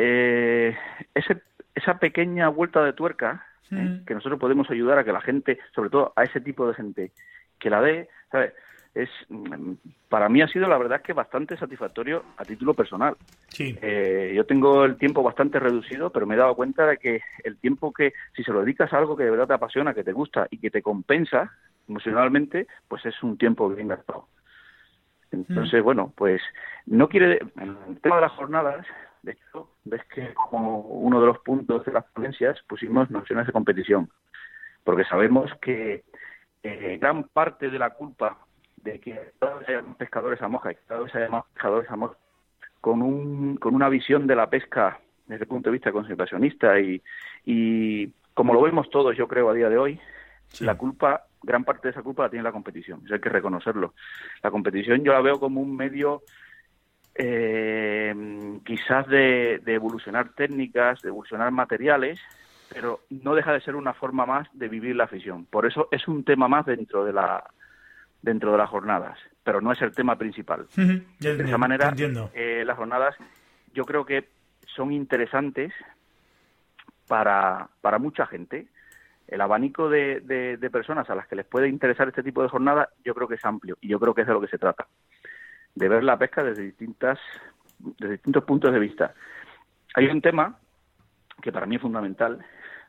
eh, 0.00 0.76
ese, 1.12 1.42
esa 1.74 1.98
pequeña 1.98 2.48
vuelta 2.48 2.84
de 2.84 2.92
tuerca 2.92 3.44
¿eh? 3.72 4.00
que 4.06 4.14
nosotros 4.14 4.38
podemos 4.38 4.70
ayudar 4.70 4.96
a 4.96 5.04
que 5.04 5.12
la 5.12 5.20
gente, 5.20 5.58
sobre 5.74 5.90
todo 5.90 6.12
a 6.14 6.22
ese 6.22 6.40
tipo 6.40 6.68
de 6.68 6.74
gente, 6.74 7.10
que 7.58 7.68
la 7.68 7.82
dé, 7.82 8.08
¿sabes? 8.30 8.52
Es, 8.94 9.10
mm, 9.28 9.72
para 10.08 10.28
mí 10.28 10.40
ha 10.40 10.46
sido 10.46 10.68
la 10.68 10.78
verdad 10.78 11.02
que 11.02 11.12
bastante 11.12 11.56
satisfactorio 11.56 12.22
a 12.36 12.44
título 12.44 12.74
personal. 12.74 13.16
Eh, 13.58 14.32
yo 14.36 14.46
tengo 14.46 14.84
el 14.84 14.96
tiempo 14.98 15.24
bastante 15.24 15.58
reducido, 15.58 16.10
pero 16.10 16.26
me 16.26 16.36
he 16.36 16.38
dado 16.38 16.54
cuenta 16.54 16.86
de 16.86 16.98
que 16.98 17.20
el 17.42 17.58
tiempo 17.58 17.92
que, 17.92 18.12
si 18.36 18.44
se 18.44 18.52
lo 18.52 18.60
dedicas 18.60 18.92
a 18.92 18.98
algo 18.98 19.16
que 19.16 19.24
de 19.24 19.32
verdad 19.32 19.48
te 19.48 19.54
apasiona, 19.54 19.94
que 19.94 20.04
te 20.04 20.12
gusta 20.12 20.46
y 20.48 20.58
que 20.58 20.70
te 20.70 20.80
compensa 20.80 21.52
emocionalmente, 21.88 22.68
pues 22.86 23.04
es 23.04 23.20
un 23.24 23.36
tiempo 23.36 23.68
bien 23.68 23.88
gastado. 23.88 24.28
Entonces, 25.32 25.82
bueno, 25.82 26.12
pues 26.16 26.40
no 26.86 27.08
quiere, 27.08 27.40
en 27.56 27.76
el 27.88 28.00
tema 28.00 28.16
de 28.16 28.22
las 28.22 28.32
jornadas, 28.32 28.86
de 29.22 29.32
hecho, 29.32 29.70
ves 29.84 30.02
que 30.14 30.34
como 30.34 30.80
uno 30.80 31.20
de 31.20 31.26
los 31.26 31.38
puntos 31.40 31.84
de 31.84 31.92
las 31.92 32.04
ponencias 32.06 32.58
pusimos 32.68 33.10
nociones 33.10 33.46
de 33.46 33.52
competición, 33.52 34.10
porque 34.84 35.04
sabemos 35.04 35.50
que 35.60 36.04
eh, 36.62 36.98
gran 37.00 37.24
parte 37.24 37.70
de 37.70 37.78
la 37.78 37.90
culpa 37.90 38.38
de 38.76 39.00
que 39.00 39.32
cada 39.38 39.56
vez 39.56 39.68
haya 39.68 39.82
pescadores 39.96 40.40
a 40.42 40.48
moja 40.48 40.72
y 40.72 40.76
cada 40.86 41.00
vez 41.00 41.14
haya 41.14 41.28
más 41.28 41.44
pescadores 41.52 41.90
a 41.90 41.96
moja 41.96 42.16
con, 42.80 43.02
un, 43.02 43.56
con 43.56 43.74
una 43.74 43.88
visión 43.88 44.26
de 44.26 44.36
la 44.36 44.48
pesca 44.48 45.00
desde 45.26 45.44
el 45.44 45.48
punto 45.48 45.68
de 45.68 45.74
vista 45.74 45.92
conservacionista 45.92 46.80
y, 46.80 47.02
y 47.44 48.08
como 48.34 48.54
lo 48.54 48.62
vemos 48.62 48.88
todos, 48.90 49.16
yo 49.16 49.28
creo, 49.28 49.50
a 49.50 49.54
día 49.54 49.68
de 49.68 49.76
hoy, 49.76 50.00
la 50.60 50.76
culpa, 50.76 51.26
gran 51.42 51.64
parte 51.64 51.88
de 51.88 51.92
esa 51.92 52.02
culpa 52.02 52.22
la 52.22 52.30
tiene 52.30 52.44
la 52.44 52.52
competición, 52.52 53.02
eso 53.04 53.14
hay 53.14 53.20
que 53.20 53.28
reconocerlo. 53.28 53.94
La 54.42 54.50
competición 54.50 55.04
yo 55.04 55.12
la 55.12 55.20
veo 55.20 55.38
como 55.38 55.60
un 55.60 55.76
medio 55.76 56.22
eh, 57.20 58.14
quizás 58.64 59.06
de, 59.08 59.60
evolucionar 59.66 60.30
técnicas, 60.34 61.02
de 61.02 61.08
evolucionar 61.08 61.50
materiales, 61.50 62.20
pero 62.72 63.00
no 63.10 63.34
deja 63.34 63.52
de 63.52 63.60
ser 63.60 63.74
una 63.74 63.92
forma 63.92 64.24
más 64.24 64.48
de 64.52 64.68
vivir 64.68 64.94
la 64.94 65.04
afición. 65.04 65.44
Por 65.46 65.66
eso 65.66 65.88
es 65.90 66.06
un 66.06 66.22
tema 66.22 66.46
más 66.46 66.64
dentro 66.64 67.04
de 67.04 67.12
la 67.12 67.44
dentro 68.22 68.52
de 68.52 68.58
las 68.58 68.70
jornadas, 68.70 69.18
pero 69.44 69.60
no 69.60 69.72
es 69.72 69.82
el 69.82 69.92
tema 69.92 70.16
principal. 70.16 70.66
de 70.76 71.44
esa 71.44 71.58
manera, 71.58 71.92
eh, 72.34 72.62
las 72.64 72.76
jornadas 72.76 73.16
yo 73.74 73.84
creo 73.84 74.04
que 74.04 74.28
son 74.66 74.92
interesantes 74.92 75.72
para, 77.06 77.68
para 77.80 77.98
mucha 77.98 78.26
gente. 78.26 78.66
El 79.26 79.40
abanico 79.40 79.88
de, 79.88 80.20
de 80.20 80.70
personas 80.70 81.08
a 81.10 81.14
las 81.14 81.26
que 81.26 81.36
les 81.36 81.46
puede 81.46 81.68
interesar 81.68 82.08
este 82.08 82.22
tipo 82.22 82.42
de 82.42 82.48
jornada 82.48 82.90
yo 83.04 83.14
creo 83.14 83.28
que 83.28 83.34
es 83.34 83.44
amplio 83.44 83.76
y 83.80 83.88
yo 83.88 84.00
creo 84.00 84.14
que 84.14 84.22
es 84.22 84.26
de 84.26 84.32
lo 84.32 84.40
que 84.40 84.48
se 84.48 84.58
trata 84.58 84.86
de 85.74 85.88
ver 85.88 86.04
la 86.04 86.18
pesca 86.18 86.42
desde 86.42 86.62
distintas 86.62 87.18
desde 87.78 88.12
distintos 88.14 88.44
puntos 88.44 88.72
de 88.72 88.78
vista. 88.78 89.14
Hay 89.94 90.06
un 90.06 90.20
tema 90.20 90.58
que 91.40 91.52
para 91.52 91.66
mí 91.66 91.76
es 91.76 91.82
fundamental, 91.82 92.44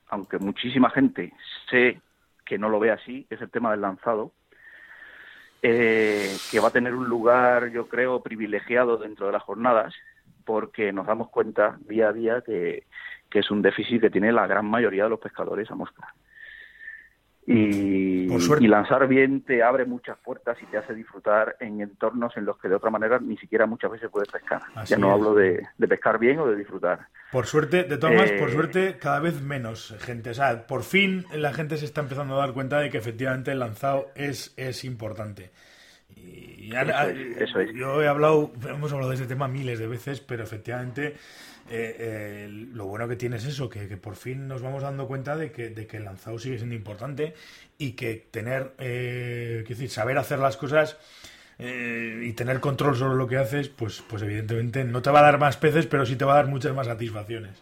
aunque 0.10 0.40
muchísima 0.40 0.90
gente 0.90 1.34
sé 1.70 2.02
que 2.46 2.58
no 2.58 2.70
lo 2.70 2.80
ve 2.80 2.92
así, 2.92 3.28
es 3.30 3.42
el 3.42 3.52
tema 3.52 3.72
del 3.72 3.82
lanzado, 3.82 4.34
eh, 5.62 6.36
que 6.50 6.60
va 6.60 6.70
a 6.70 6.72
tener 6.72 6.96
un 6.96 7.08
lugar, 7.08 7.70
yo 7.70 7.88
creo, 7.88 8.24
privilegiado 8.24 8.98
dentro 8.98 9.28
de 9.28 9.34
las 9.34 9.44
jornadas, 9.44 9.94
porque 10.46 10.92
nos 10.92 11.06
damos 11.06 11.30
cuenta 11.30 11.78
día 11.82 12.10
a 12.10 12.14
día 12.14 12.42
que, 12.42 12.86
que 13.30 13.40
es 13.40 13.52
un 13.52 13.62
déficit 13.62 14.02
que 14.02 14.10
tiene 14.10 14.32
la 14.32 14.48
gran 14.48 14.66
mayoría 14.66 15.04
de 15.04 15.12
los 15.12 15.20
pescadores 15.20 15.70
a 15.70 15.76
mosca. 15.76 16.16
Y, 17.51 18.68
lanzar 18.68 19.08
bien 19.08 19.41
te 19.41 19.63
abre 19.63 19.86
muchas 19.86 20.18
puertas 20.20 20.58
y 20.62 20.65
te 20.68 20.77
hace 20.77 20.94
disfrutar 20.94 21.56
en 21.60 21.82
entornos 21.82 22.38
en 22.38 22.46
los 22.46 22.60
que 22.60 22.70
de 22.70 22.75
otra 22.75 22.91
manera 22.91 23.20
ni 23.20 23.38
siquiera 23.38 23.65
muchas 23.65 23.91
veces 23.91 24.10
puedes 24.12 24.29
pescar. 24.29 24.62
ya 24.86 24.98
no 24.98 25.12
hablo 25.12 25.34
de, 25.34 25.65
pescar 25.88 26.20
bien 26.20 26.38
o 26.39 26.48
de 26.48 26.56
disfrutar. 26.56 27.08
Por 27.32 27.48
suerte, 27.48 27.84
de 27.86 27.98
todas 27.98 28.15
maneras, 28.15 28.39
por 28.39 28.50
eh, 28.50 28.53
suerte, 28.53 28.98
cada 29.00 29.20
vez 29.20 29.41
menos 29.41 29.96
gente. 30.00 30.29
O 30.29 30.34
sea, 30.36 30.68
por 30.68 30.84
fin 30.84 31.25
la 31.34 31.51
gente 31.51 31.77
se 31.77 31.86
está 31.86 32.01
empezando 32.01 32.36
a 32.36 32.46
dar 32.46 32.53
cuenta 32.53 32.79
de 32.79 32.91
que 32.91 33.00
efectivamente 33.00 33.51
el 33.51 33.60
lanzado 33.60 34.12
es, 34.15 34.53
es 34.56 34.84
importante. 34.86 35.51
Y 36.26 36.72
eso, 37.40 37.60
es, 37.60 37.74
Yo 37.74 38.02
he 38.02 38.08
hablado, 38.08 38.52
hemos 38.68 38.92
hablado 38.92 39.10
de 39.10 39.16
este 39.16 39.28
tema 39.28 39.48
miles 39.48 39.80
de 39.80 39.88
veces, 39.88 40.20
pero 40.20 40.44
efectivamente 40.44 41.16
eh, 41.70 41.96
eh, 42.00 42.48
lo 42.50 42.86
bueno 42.86 43.08
que 43.08 43.16
tiene 43.16 43.38
es 43.38 43.46
eso, 43.46 43.70
que, 43.70 43.86
por 43.98 44.16
fin 44.16 44.48
nos 44.48 44.62
vamos 44.62 44.84
dando 44.84 45.08
cuenta 45.08 45.36
de 45.36 45.52
que, 45.52 45.70
de 45.70 45.88
que 45.88 45.98
el 45.98 46.06
lanzado 46.06 46.38
sigue 46.40 46.58
siendo 46.58 46.76
importante 46.76 47.34
y 47.78 47.94
que 47.94 48.28
tener, 48.32 48.74
eh, 48.78 49.64
decir, 49.68 49.90
saber 49.90 50.18
hacer 50.18 50.40
las 50.40 50.58
cosas 50.58 50.98
eh, 51.58 52.22
y 52.24 52.34
tener 52.34 52.60
control 52.60 52.96
sobre 52.96 53.18
lo 53.18 53.28
que 53.28 53.38
haces, 53.38 53.70
pues, 53.70 54.02
pues 54.08 54.22
evidentemente 54.22 54.84
no 54.86 55.02
te 55.02 55.10
va 55.10 55.20
a 55.20 55.24
dar 55.24 55.40
más 55.40 55.58
peces, 55.58 55.88
pero 55.88 56.06
sí 56.06 56.16
te 56.16 56.24
va 56.24 56.34
a 56.34 56.36
dar 56.38 56.48
muchas 56.48 56.74
más 56.74 56.88
satisfacciones. 56.88 57.62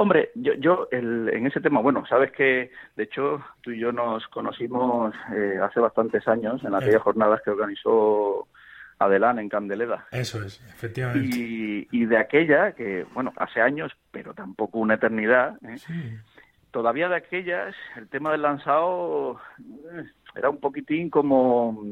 Hombre, 0.00 0.30
yo, 0.36 0.54
yo 0.54 0.86
en 0.92 1.44
ese 1.44 1.60
tema, 1.60 1.80
bueno, 1.80 2.06
sabes 2.06 2.30
que 2.30 2.70
de 2.94 3.02
hecho 3.02 3.42
tú 3.62 3.72
y 3.72 3.80
yo 3.80 3.90
nos 3.90 4.28
conocimos 4.28 5.12
hace 5.60 5.80
bastantes 5.80 6.28
años 6.28 6.62
en 6.62 6.72
aquellas 6.72 7.02
jornadas 7.02 7.42
que 7.42 7.50
organizó 7.50 8.46
Adelán 9.00 9.40
en 9.40 9.48
Candeleda. 9.48 10.06
Eso 10.12 10.40
es, 10.44 10.60
efectivamente. 10.68 11.36
Y, 11.36 12.04
de 12.06 12.16
aquella, 12.16 12.72
que 12.72 13.06
bueno, 13.12 13.32
hace 13.38 13.60
años, 13.60 13.90
pero 14.12 14.34
tampoco 14.34 14.78
una 14.78 14.94
eternidad, 14.94 15.56
¿eh? 15.64 16.20
todavía 16.70 17.08
de 17.08 17.16
aquellas, 17.16 17.74
el 17.96 18.08
tema 18.08 18.30
del 18.30 18.42
lanzado 18.42 19.40
eh, 19.92 20.04
era 20.36 20.48
un 20.48 20.58
poquitín 20.58 21.10
como, 21.10 21.84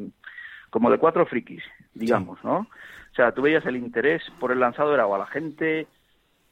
como 0.70 0.90
de 0.92 0.98
cuatro 0.98 1.26
frikis, 1.26 1.64
digamos, 1.92 2.38
¿no? 2.44 2.58
O 2.58 3.14
sea, 3.16 3.32
tú 3.32 3.42
veías 3.42 3.66
el 3.66 3.76
interés 3.76 4.22
por 4.38 4.52
el 4.52 4.60
lanzado 4.60 4.94
era 4.94 5.06
o 5.06 5.14
a 5.16 5.18
la 5.18 5.26
gente 5.26 5.88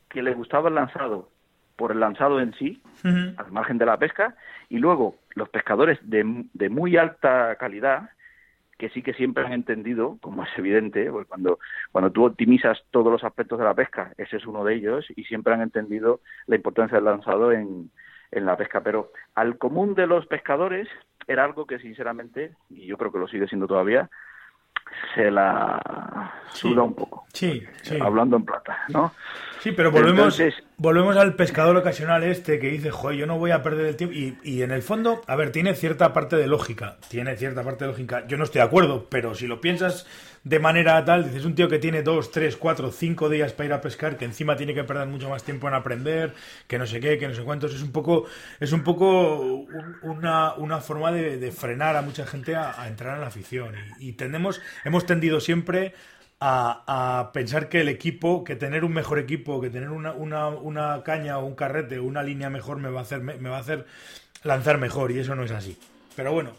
que 0.08 0.20
le 0.20 0.34
gustaba 0.34 0.68
el 0.68 0.75
lanzado 0.75 1.30
por 1.76 1.93
el 1.93 2.00
lanzado 2.00 2.40
en 2.40 2.54
sí, 2.54 2.83
al 3.02 3.50
margen 3.50 3.78
de 3.78 3.87
la 3.87 3.99
pesca, 3.99 4.37
y 4.69 4.78
luego 4.78 5.16
los 5.35 5.49
pescadores 5.49 5.99
de, 6.02 6.45
de 6.52 6.69
muy 6.69 6.97
alta 6.97 7.57
calidad, 7.57 8.11
que 8.78 8.88
sí 8.90 9.02
que 9.02 9.14
siempre 9.14 9.47
han 9.47 9.52
entendido, 9.52 10.19
como 10.21 10.43
es 10.43 10.50
evidente, 10.57 11.11
porque 11.11 11.28
cuando, 11.28 11.59
cuando 11.93 12.11
tú 12.11 12.25
optimizas 12.25 12.83
todos 12.90 13.12
los 13.12 13.23
aspectos 13.23 13.59
de 13.59 13.64
la 13.64 13.75
pesca, 13.75 14.12
ese 14.19 14.37
es 14.37 14.47
uno 14.47 14.64
de 14.64 14.75
ellos, 14.75 15.07
y 15.14 15.25
siempre 15.25 15.54
han 15.54 15.62
entendido 15.62 16.21
la 16.47 16.57
importancia 16.57 16.97
del 16.97 17.04
lanzado 17.04 17.52
en, 17.52 17.90
en 18.33 18.47
la 18.47 18.57
pesca. 18.57 18.81
Pero 18.83 19.12
al 19.37 19.59
común 19.59 19.95
de 19.95 20.07
los 20.07 20.26
pescadores 20.26 20.88
era 21.26 21.45
algo 21.45 21.66
que 21.66 21.78
sinceramente, 21.78 22.52
y 22.69 22.87
yo 22.87 22.99
creo 22.99 23.12
que 23.12 23.19
lo 23.19 23.28
sigue 23.28 23.47
siendo 23.47 23.66
todavía, 23.66 24.11
se 25.14 25.31
la 25.31 26.33
suda 26.49 26.83
un 26.83 26.95
poco. 26.95 27.26
Sí, 27.33 27.62
sí. 27.83 27.99
Hablando 28.00 28.37
en 28.37 28.45
plata, 28.45 28.78
¿no? 28.88 29.12
Sí, 29.64 29.73
pero 29.73 29.90
volvemos, 29.90 30.38
volvemos 30.76 31.16
al 31.16 31.37
pescador 31.37 31.75
ocasional 31.78 32.23
este 32.23 32.59
que 32.59 32.68
dice, 32.68 32.90
joder, 32.90 33.16
yo 33.16 33.26
no 33.26 33.38
voy 33.38 33.50
a 33.50 33.62
perder 33.62 33.87
el 33.87 33.97
tiempo. 33.97 34.14
Y, 34.14 34.37
y, 34.42 34.61
en 34.61 34.71
el 34.71 34.83
fondo, 34.83 35.23
a 35.26 35.37
ver, 35.37 35.52
tiene 35.52 35.75
cierta 35.75 36.12
parte 36.12 36.37
de 36.37 36.47
lógica. 36.47 36.99
Tiene 37.09 37.35
cierta 37.35 37.62
parte 37.62 37.87
de 37.87 37.92
lógica. 37.92 38.26
Yo 38.26 38.37
no 38.37 38.44
estoy 38.44 38.59
de 38.59 38.66
acuerdo, 38.66 39.06
pero 39.09 39.35
si 39.35 39.47
lo 39.47 39.62
piensas 39.62 40.04
de 40.44 40.59
manera 40.59 41.02
tal, 41.06 41.25
dices, 41.25 41.47
un 41.47 41.54
tío 41.54 41.68
que 41.68 41.78
tiene 41.78 42.02
dos, 42.02 42.30
tres, 42.30 42.56
cuatro, 42.56 42.92
cinco 42.92 43.30
días 43.30 43.54
para 43.54 43.66
ir 43.66 43.73
a 43.73 43.80
pescar, 43.80 44.18
que 44.18 44.26
encima 44.26 44.56
tiene 44.56 44.75
que 44.75 44.85
perder 44.85 45.09
mucho 45.09 45.30
más 45.30 45.42
tiempo 45.42 45.68
en 45.68 45.75
aprender, 45.75 46.35
que 46.66 46.78
no 46.78 46.87
sé 46.87 47.00
qué, 47.00 47.16
que 47.16 47.26
no 47.26 47.35
sé 47.35 47.42
cuántos, 47.42 47.75
es 47.75 47.83
un 47.83 47.92
poco, 47.92 48.26
es 48.61 48.73
un 48.73 48.85
poco 48.85 49.66
una, 50.02 50.52
una, 50.54 50.80
forma 50.80 51.11
de, 51.12 51.50
frenar 51.50 51.97
a 51.97 52.02
mucha 52.02 52.26
gente 52.26 52.54
a, 52.54 52.87
entrar 52.87 53.14
en 53.14 53.23
la 53.23 53.28
afición. 53.28 53.75
Y, 53.99 54.12
tendemos, 54.12 54.61
hemos 54.85 55.06
tendido 55.06 55.40
siempre 55.40 55.94
a, 56.41 57.31
pensar 57.33 57.69
que 57.69 57.81
el 57.81 57.88
equipo, 57.88 58.45
que 58.45 58.57
tener 58.57 58.85
un 58.85 58.93
mejor 58.93 59.19
equipo, 59.19 59.61
que 59.61 59.71
tener 59.71 59.91
una, 59.91 60.12
una, 60.12 60.49
una 60.49 61.03
caña 61.03 61.38
o 61.38 61.47
un 61.47 61.55
carrete 61.55 61.99
o 61.99 62.05
una 62.05 62.23
línea 62.23 62.50
mejor 62.50 62.79
me 62.79 62.91
va 62.91 63.00
a 63.00 63.03
hacer, 63.03 63.21
me, 63.21 63.37
va 63.37 63.57
a 63.57 63.61
hacer 63.61 63.87
lanzar 64.43 64.79
mejor, 64.79 65.11
y 65.11 65.19
eso 65.19 65.35
no 65.35 65.45
es 65.45 65.53
así. 65.53 65.79
Pero 66.17 66.33
bueno, 66.33 66.50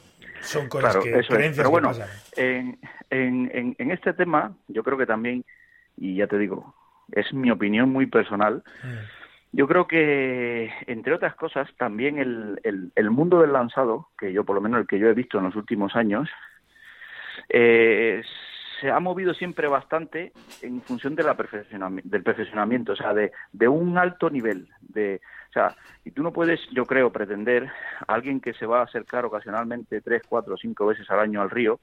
son 0.42 0.70
cosas 0.70 0.98
que, 0.98 1.22
Pero 1.28 1.70
bueno, 1.70 1.92
En, 2.36 2.80
en, 3.10 3.76
en, 3.78 3.92
este 3.92 4.14
tema, 4.14 4.54
yo 4.68 4.84
creo 4.84 4.98
que 4.98 5.06
también, 5.06 5.46
y 5.98 6.16
ya 6.16 6.28
te 6.28 6.38
digo, 6.38 6.76
es 7.12 7.32
mi 7.34 7.52
opinión 7.52 7.90
muy 7.90 8.08
personal, 8.08 8.64
mm. 8.84 9.58
yo 9.58 9.68
creo 9.68 9.88
que, 9.88 10.72
entre 10.88 11.14
otras 11.14 11.36
cosas, 11.36 11.70
también 11.78 12.18
el, 12.18 12.60
el, 12.64 12.92
el, 12.96 13.12
mundo 13.12 13.40
del 13.40 13.54
lanzado, 13.54 14.10
que 14.18 14.34
yo 14.34 14.44
por 14.44 14.56
lo 14.56 14.62
menos 14.62 14.80
el 14.80 14.88
que 14.88 15.00
yo 15.00 15.08
he 15.08 15.14
visto 15.14 15.38
en 15.38 15.46
los 15.46 15.56
últimos 15.56 15.96
años, 15.96 16.28
eh, 17.50 18.22
se 18.80 18.92
ha 18.92 19.00
movido 19.00 19.34
siempre 19.34 19.68
bastante 19.68 20.34
en 20.62 20.82
función 20.82 21.16
de 21.16 21.24
la 21.24 21.36
del 22.04 22.24
perfeccionamiento, 22.24 22.94
o 22.94 22.96
sea, 22.96 23.14
de, 23.14 23.32
de 23.52 23.68
un 23.68 23.98
alto 23.98 24.30
nivel. 24.30 24.70
De, 24.82 25.22
o 25.50 25.54
sea, 25.54 25.76
y 26.04 26.12
tú 26.12 26.24
no 26.24 26.32
puedes, 26.32 26.60
yo 26.72 26.86
creo, 26.86 27.12
pretender 27.12 27.70
a 28.08 28.14
alguien 28.14 28.40
que 28.40 28.54
se 28.54 28.66
va 28.66 28.82
a 28.82 28.84
acercar 28.84 29.26
ocasionalmente 29.26 30.02
tres, 30.02 30.24
cuatro, 30.28 30.58
cinco 30.58 30.86
veces 30.86 31.10
al 31.10 31.20
año 31.20 31.42
al 31.42 31.50
río, 31.50 31.80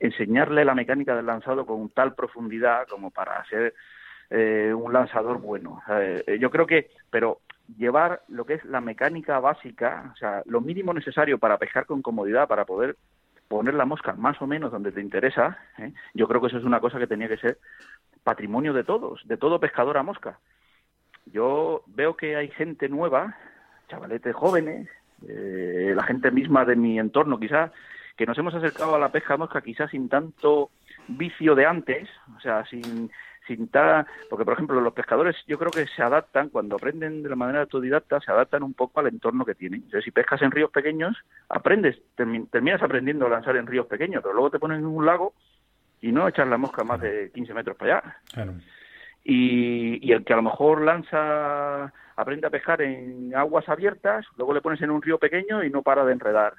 enseñarle 0.00 0.64
la 0.64 0.74
mecánica 0.74 1.14
del 1.16 1.26
lanzado 1.26 1.66
con 1.66 1.88
tal 1.90 2.14
profundidad 2.14 2.86
como 2.88 3.10
para 3.10 3.44
ser 3.46 3.74
eh, 4.30 4.72
un 4.74 4.92
lanzador 4.92 5.40
bueno. 5.40 5.82
Eh, 5.90 6.38
yo 6.40 6.50
creo 6.50 6.66
que, 6.66 6.90
pero 7.10 7.40
llevar 7.76 8.22
lo 8.28 8.44
que 8.44 8.54
es 8.54 8.64
la 8.64 8.80
mecánica 8.80 9.40
básica, 9.40 10.12
o 10.14 10.16
sea, 10.16 10.42
lo 10.46 10.60
mínimo 10.60 10.92
necesario 10.94 11.38
para 11.38 11.58
pescar 11.58 11.86
con 11.86 12.02
comodidad, 12.02 12.48
para 12.48 12.64
poder 12.64 12.96
poner 13.48 13.74
la 13.74 13.86
mosca 13.86 14.12
más 14.12 14.40
o 14.42 14.46
menos 14.46 14.70
donde 14.70 14.92
te 14.92 15.00
interesa, 15.00 15.58
¿eh? 15.78 15.92
yo 16.14 16.28
creo 16.28 16.40
que 16.40 16.48
eso 16.48 16.58
es 16.58 16.64
una 16.64 16.80
cosa 16.80 16.98
que 16.98 17.06
tenía 17.06 17.28
que 17.28 17.38
ser 17.38 17.58
patrimonio 18.22 18.72
de 18.72 18.84
todos, 18.84 19.26
de 19.26 19.36
todo 19.36 19.58
pescador 19.58 19.96
a 19.96 20.02
mosca. 20.02 20.38
Yo 21.26 21.82
veo 21.86 22.16
que 22.16 22.36
hay 22.36 22.48
gente 22.48 22.88
nueva, 22.88 23.36
chavaletes 23.88 24.34
jóvenes, 24.34 24.88
eh, 25.26 25.92
la 25.96 26.02
gente 26.04 26.30
misma 26.30 26.64
de 26.64 26.76
mi 26.76 26.98
entorno 26.98 27.40
quizás, 27.40 27.72
que 28.16 28.26
nos 28.26 28.36
hemos 28.38 28.54
acercado 28.54 28.94
a 28.94 28.98
la 28.98 29.10
pesca 29.10 29.34
a 29.34 29.38
mosca 29.38 29.62
quizás 29.62 29.90
sin 29.90 30.08
tanto 30.08 30.70
vicio 31.06 31.54
de 31.54 31.66
antes, 31.66 32.08
o 32.36 32.40
sea, 32.40 32.64
sin, 32.66 33.10
porque 34.28 34.44
por 34.44 34.54
ejemplo 34.54 34.80
los 34.80 34.92
pescadores 34.92 35.36
yo 35.46 35.58
creo 35.58 35.70
que 35.70 35.86
se 35.86 36.02
adaptan, 36.02 36.48
cuando 36.48 36.76
aprenden 36.76 37.22
de 37.22 37.28
la 37.28 37.36
manera 37.36 37.60
autodidacta, 37.60 38.20
se 38.20 38.30
adaptan 38.30 38.62
un 38.62 38.74
poco 38.74 39.00
al 39.00 39.06
entorno 39.06 39.44
que 39.44 39.54
tienen. 39.54 39.82
Entonces, 39.82 40.04
si 40.04 40.10
pescas 40.10 40.42
en 40.42 40.50
ríos 40.50 40.70
pequeños, 40.70 41.16
aprendes, 41.48 41.98
terminas 42.14 42.82
aprendiendo 42.82 43.26
a 43.26 43.30
lanzar 43.30 43.56
en 43.56 43.66
ríos 43.66 43.86
pequeños, 43.86 44.22
pero 44.22 44.34
luego 44.34 44.50
te 44.50 44.58
ponen 44.58 44.80
en 44.80 44.86
un 44.86 45.06
lago 45.06 45.32
y 46.00 46.12
no 46.12 46.28
echas 46.28 46.48
la 46.48 46.58
mosca 46.58 46.84
más 46.84 47.00
de 47.00 47.30
15 47.32 47.54
metros 47.54 47.76
para 47.76 47.98
allá. 47.98 48.16
Y, 49.24 50.06
y 50.06 50.12
el 50.12 50.24
que 50.24 50.32
a 50.32 50.36
lo 50.36 50.42
mejor 50.42 50.82
lanza, 50.82 51.92
aprende 52.16 52.46
a 52.46 52.50
pescar 52.50 52.82
en 52.82 53.34
aguas 53.34 53.68
abiertas, 53.68 54.26
luego 54.36 54.54
le 54.54 54.60
pones 54.60 54.80
en 54.82 54.90
un 54.90 55.02
río 55.02 55.18
pequeño 55.18 55.62
y 55.64 55.70
no 55.70 55.82
para 55.82 56.04
de 56.04 56.12
enredar. 56.12 56.54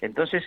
Entonces, 0.00 0.42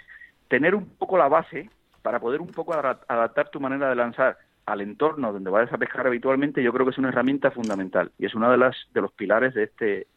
tener 0.47 0.75
un 0.75 0.85
poco 0.97 1.17
la 1.17 1.27
base 1.27 1.69
para 2.01 2.19
poder 2.19 2.41
un 2.41 2.47
poco 2.47 2.73
adaptar 2.73 3.49
tu 3.49 3.59
manera 3.59 3.89
de 3.89 3.95
lanzar 3.95 4.37
al 4.69 4.81
entorno 4.81 5.33
donde 5.33 5.49
vayas 5.49 5.73
a 5.73 5.77
pescar 5.77 6.05
habitualmente, 6.05 6.61
yo 6.61 6.71
creo 6.71 6.85
que 6.85 6.91
es 6.91 6.97
una 6.97 7.09
herramienta 7.09 7.51
fundamental 7.51 8.11
y 8.17 8.25
es 8.27 8.35
uno 8.35 8.51
de 8.51 8.57
las 8.57 8.75
de 8.93 9.01
los 9.01 9.11
pilares 9.11 9.53
de 9.53 9.63
este 9.63 10.07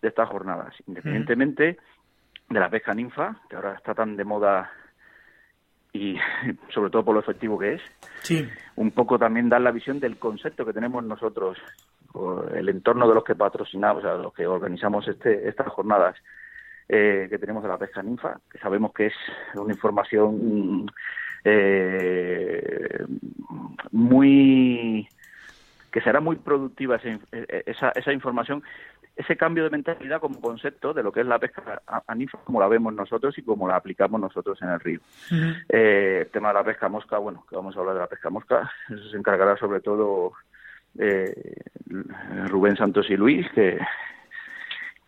de 0.00 0.08
estas 0.08 0.28
jornadas, 0.28 0.74
independientemente 0.86 1.78
de 2.50 2.60
la 2.60 2.68
pesca 2.68 2.92
ninfa, 2.92 3.36
que 3.48 3.54
ahora 3.54 3.74
está 3.74 3.94
tan 3.94 4.16
de 4.16 4.24
moda 4.24 4.70
y 5.92 6.16
sobre 6.74 6.90
todo 6.90 7.04
por 7.04 7.14
lo 7.14 7.20
efectivo 7.20 7.58
que 7.58 7.74
es. 7.74 7.82
Sí. 8.22 8.48
Un 8.76 8.90
poco 8.90 9.18
también 9.18 9.48
dar 9.48 9.60
la 9.60 9.70
visión 9.70 10.00
del 10.00 10.18
concepto 10.18 10.66
que 10.66 10.72
tenemos 10.72 11.04
nosotros, 11.04 11.58
el 12.54 12.68
entorno 12.68 13.08
de 13.08 13.14
los 13.14 13.24
que 13.24 13.36
patrocinamos, 13.36 14.04
o 14.04 14.06
sea, 14.06 14.16
los 14.16 14.34
que 14.34 14.46
organizamos 14.46 15.06
este, 15.06 15.48
estas 15.48 15.68
jornadas 15.68 16.16
eh, 16.88 17.28
que 17.30 17.38
tenemos 17.38 17.62
de 17.62 17.68
la 17.68 17.78
pesca 17.78 18.02
ninfa, 18.02 18.40
que 18.50 18.58
sabemos 18.58 18.92
que 18.92 19.06
es 19.06 19.14
una 19.54 19.72
información 19.72 20.90
eh, 21.44 23.04
muy 23.90 25.08
que 25.90 26.00
será 26.00 26.20
muy 26.20 26.36
productiva 26.36 26.98
esa, 27.66 27.90
esa, 27.90 28.12
información, 28.14 28.62
ese 29.14 29.36
cambio 29.36 29.64
de 29.64 29.70
mentalidad 29.70 30.20
como 30.20 30.40
concepto 30.40 30.94
de 30.94 31.02
lo 31.02 31.12
que 31.12 31.20
es 31.20 31.26
la 31.26 31.38
pesca 31.38 31.82
ninfa 32.16 32.38
como 32.44 32.60
la 32.60 32.68
vemos 32.68 32.94
nosotros 32.94 33.36
y 33.36 33.42
como 33.42 33.68
la 33.68 33.76
aplicamos 33.76 34.18
nosotros 34.18 34.60
en 34.62 34.70
el 34.70 34.80
río. 34.80 35.00
eh, 35.68 36.20
el 36.22 36.30
tema 36.30 36.48
de 36.48 36.54
la 36.54 36.64
pesca 36.64 36.88
mosca, 36.88 37.18
bueno, 37.18 37.44
que 37.48 37.56
vamos 37.56 37.76
a 37.76 37.80
hablar 37.80 37.94
de 37.94 38.00
la 38.00 38.06
pesca 38.06 38.30
mosca, 38.30 38.72
eso 38.88 39.10
se 39.10 39.18
encargará 39.18 39.56
sobre 39.58 39.80
todo 39.80 40.32
eh, 40.98 41.56
Rubén 42.48 42.76
Santos 42.76 43.10
y 43.10 43.16
Luis, 43.16 43.46
que, 43.52 43.78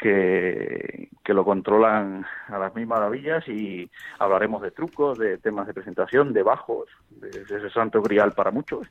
que, 0.05 1.09
lo 1.33 1.45
controlan 1.45 2.25
a 2.49 2.59
las 2.59 2.75
mismas 2.75 3.01
maravillas 3.01 3.49
y 3.49 3.91
hablaremos 4.19 4.63
de 4.63 4.71
trucos, 4.71 5.19
de 5.19 5.39
temas 5.39 5.67
de 5.67 5.75
presentación, 5.75 6.33
de 6.33 6.43
bajos, 6.43 6.89
de, 7.09 7.31
ese 7.31 7.71
santo 7.71 8.03
grial 8.03 8.33
para 8.33 8.51
muchos. 8.51 8.87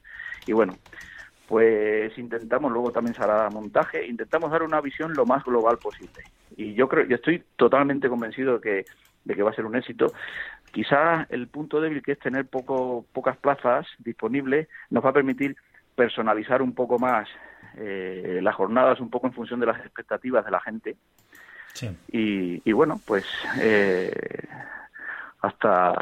Y 0.47 0.53
bueno, 0.53 0.73
pues 1.47 2.17
intentamos, 2.17 2.71
luego 2.71 2.91
también 2.91 3.13
se 3.13 3.23
hará 3.23 3.49
montaje, 3.49 4.05
intentamos 4.07 4.51
dar 4.51 4.63
una 4.63 4.81
visión 4.81 5.13
lo 5.13 5.25
más 5.25 5.43
global 5.43 5.77
posible. 5.77 6.23
Y 6.57 6.73
yo 6.73 6.89
creo, 6.89 7.05
yo 7.05 7.15
estoy 7.15 7.43
totalmente 7.55 8.09
convencido 8.09 8.55
de 8.55 8.61
que, 8.61 8.85
de 9.23 9.35
que 9.35 9.43
va 9.43 9.51
a 9.51 9.55
ser 9.55 9.65
un 9.65 9.75
éxito. 9.75 10.07
Quizás 10.71 11.27
el 11.29 11.47
punto 11.47 11.79
débil 11.79 12.01
que 12.01 12.13
es 12.13 12.19
tener 12.19 12.47
poco, 12.47 13.05
pocas 13.13 13.37
plazas 13.37 13.85
disponibles 13.99 14.67
nos 14.89 15.05
va 15.05 15.11
a 15.11 15.13
permitir 15.13 15.55
personalizar 15.95 16.63
un 16.63 16.73
poco 16.73 16.97
más 16.97 17.29
eh, 17.77 18.39
las 18.41 18.55
jornadas, 18.55 18.99
un 18.99 19.09
poco 19.09 19.27
en 19.27 19.33
función 19.33 19.59
de 19.59 19.65
las 19.65 19.79
expectativas 19.79 20.45
de 20.45 20.51
la 20.51 20.59
gente. 20.59 20.95
Y, 22.11 22.71
bueno, 22.71 23.01
pues 23.05 23.25
eh, 23.59 24.11
hasta 25.41 25.93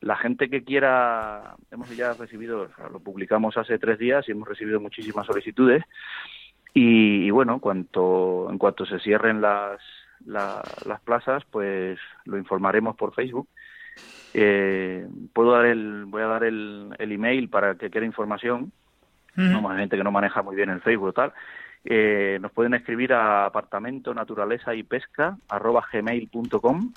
la 0.00 0.16
gente 0.16 0.48
que 0.48 0.64
quiera, 0.64 1.54
hemos 1.70 1.94
ya 1.96 2.14
recibido, 2.14 2.68
lo 2.90 3.00
publicamos 3.00 3.56
hace 3.56 3.78
tres 3.78 3.98
días 3.98 4.26
y 4.28 4.32
hemos 4.32 4.48
recibido 4.48 4.80
muchísimas 4.80 5.26
solicitudes. 5.26 5.84
Y, 6.72 7.30
bueno, 7.30 7.60
cuanto, 7.60 8.48
en 8.50 8.58
cuanto 8.58 8.84
se 8.84 8.98
cierren 9.00 9.40
las, 9.40 9.80
las 10.24 11.00
plazas, 11.04 11.44
pues 11.50 11.98
lo 12.24 12.38
informaremos 12.38 12.96
por 12.96 13.14
Facebook. 13.14 13.48
Eh, 14.34 15.06
puedo 15.32 15.52
dar 15.52 15.64
el, 15.64 16.04
voy 16.06 16.20
a 16.20 16.26
dar 16.26 16.44
el, 16.44 16.94
el 16.98 17.12
email 17.12 17.48
para 17.48 17.76
que 17.76 17.88
quiera 17.88 18.06
información. 18.06 18.72
No, 19.36 19.68
hay 19.70 19.78
gente 19.78 19.96
que 19.96 20.04
no 20.04 20.10
maneja 20.10 20.42
muy 20.42 20.56
bien 20.56 20.70
el 20.70 20.80
Facebook 20.80 21.14
tal. 21.14 21.32
Eh, 21.84 22.38
nos 22.40 22.52
pueden 22.52 22.74
escribir 22.74 23.12
a 23.12 23.46
apartamento 23.46 24.12
naturaleza 24.12 24.74
y 24.74 24.82
pesca 24.82 25.36
arroba 25.48 25.84
gmail.com 25.92 26.92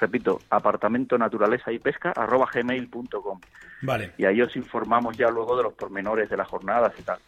repito, 0.00 0.40
apartamento 0.50 1.18
naturaleza 1.18 1.70
y 1.70 1.78
pesca 1.78 2.12
arroba 2.16 2.48
gmail.com. 2.52 3.40
Vale. 3.82 4.12
Y 4.18 4.24
ahí 4.24 4.40
os 4.42 4.56
informamos 4.56 5.16
ya 5.16 5.30
luego 5.30 5.56
de 5.56 5.62
los 5.62 5.74
pormenores 5.74 6.28
de 6.28 6.36
las 6.36 6.48
jornadas 6.48 6.92
y 6.98 7.02
tal. 7.02 7.18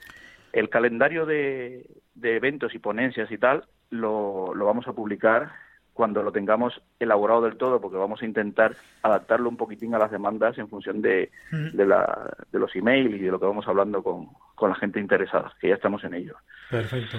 El 0.53 0.69
calendario 0.69 1.27
de, 1.27 1.87
eventos 2.23 2.75
y 2.75 2.79
ponencias 2.79 3.31
y 3.31 3.39
tal 3.39 3.65
lo, 3.91 4.55
lo 4.55 4.67
vamos 4.67 4.89
a 4.89 4.93
publicar 4.93 5.53
cuando 5.93 6.23
lo 6.23 6.33
tengamos 6.33 6.81
elaborado 6.99 7.43
del 7.43 7.57
todo, 7.57 7.81
porque 7.81 7.99
vamos 7.99 8.23
a 8.23 8.27
intentar 8.27 8.75
adaptarlo 9.03 9.49
un 9.49 9.57
poquitín 9.57 9.95
a 9.95 9.99
las 9.99 10.11
demandas 10.11 10.57
en 10.59 10.69
función 10.69 11.03
de, 11.03 11.31
de, 11.51 11.87
la, 11.87 12.35
de 12.51 12.59
los 12.59 12.75
emails 12.75 13.15
y 13.15 13.25
de 13.25 13.31
lo 13.31 13.39
que 13.39 13.47
vamos 13.47 13.69
hablando 13.69 14.03
con, 14.03 14.29
con 14.55 14.71
la 14.71 14.77
gente 14.77 15.01
interesada, 15.01 15.53
que 15.61 15.69
ya 15.69 15.75
estamos 15.75 16.03
en 16.05 16.15
ello. 16.15 16.37
Perfecto. 16.71 17.19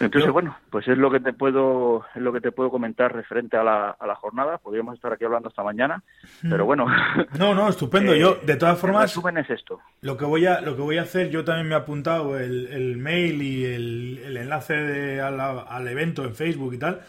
Entonces, 0.00 0.30
bueno, 0.30 0.56
pues 0.70 0.88
es 0.88 0.96
lo 0.96 1.10
que 1.10 1.20
te 1.20 1.32
puedo 1.32 2.04
es 2.14 2.22
lo 2.22 2.32
que 2.32 2.40
te 2.40 2.50
puedo 2.50 2.70
comentar 2.70 3.14
referente 3.14 3.56
a 3.56 3.62
la, 3.62 3.90
a 3.90 4.06
la 4.06 4.14
jornada. 4.14 4.58
Podríamos 4.58 4.94
estar 4.94 5.12
aquí 5.12 5.24
hablando 5.24 5.48
hasta 5.48 5.62
mañana, 5.62 6.02
pero 6.48 6.64
bueno. 6.64 6.86
No, 7.38 7.54
no, 7.54 7.68
estupendo. 7.68 8.14
yo, 8.16 8.38
de 8.42 8.56
todas 8.56 8.78
formas, 8.78 9.16
el 9.16 9.38
es 9.38 9.50
esto. 9.50 9.80
Lo 10.00 10.16
que 10.16 10.24
voy 10.24 10.46
a 10.46 10.60
lo 10.60 10.76
que 10.76 10.82
voy 10.82 10.98
a 10.98 11.02
hacer, 11.02 11.30
yo 11.30 11.44
también 11.44 11.68
me 11.68 11.74
he 11.74 11.78
apuntado 11.78 12.38
el, 12.38 12.68
el 12.68 12.96
mail 12.96 13.42
y 13.42 13.64
el, 13.64 14.18
el 14.24 14.36
enlace 14.38 14.74
de, 14.74 15.20
al 15.20 15.88
evento 15.88 16.24
en 16.24 16.34
Facebook 16.34 16.74
y 16.74 16.78
tal, 16.78 17.02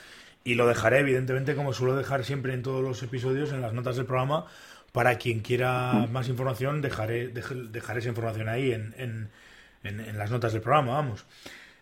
y 0.44 0.56
lo 0.56 0.68
dejaré, 0.68 1.00
evidentemente, 1.00 1.56
como 1.56 1.74
suelo 1.74 1.96
dejar 1.96 2.24
siempre 2.26 2.54
en 2.54 2.64
todos 2.64 2.84
los 2.84 3.02
episodios, 3.04 3.52
en 3.52 3.62
las 3.62 3.74
notas 3.74 3.96
del 3.96 4.06
programa. 4.06 4.46
Para 4.92 5.18
quien 5.18 5.40
quiera 5.40 6.08
más 6.12 6.30
información, 6.30 6.82
dejaré, 6.82 7.30
dejaré 7.30 8.00
esa 8.00 8.10
información 8.10 8.48
ahí 8.48 8.72
en, 8.72 8.94
en, 8.98 9.30
en 9.84 10.18
las 10.18 10.30
notas 10.30 10.54
del 10.54 10.62
programa, 10.62 10.94
vamos. 10.94 11.26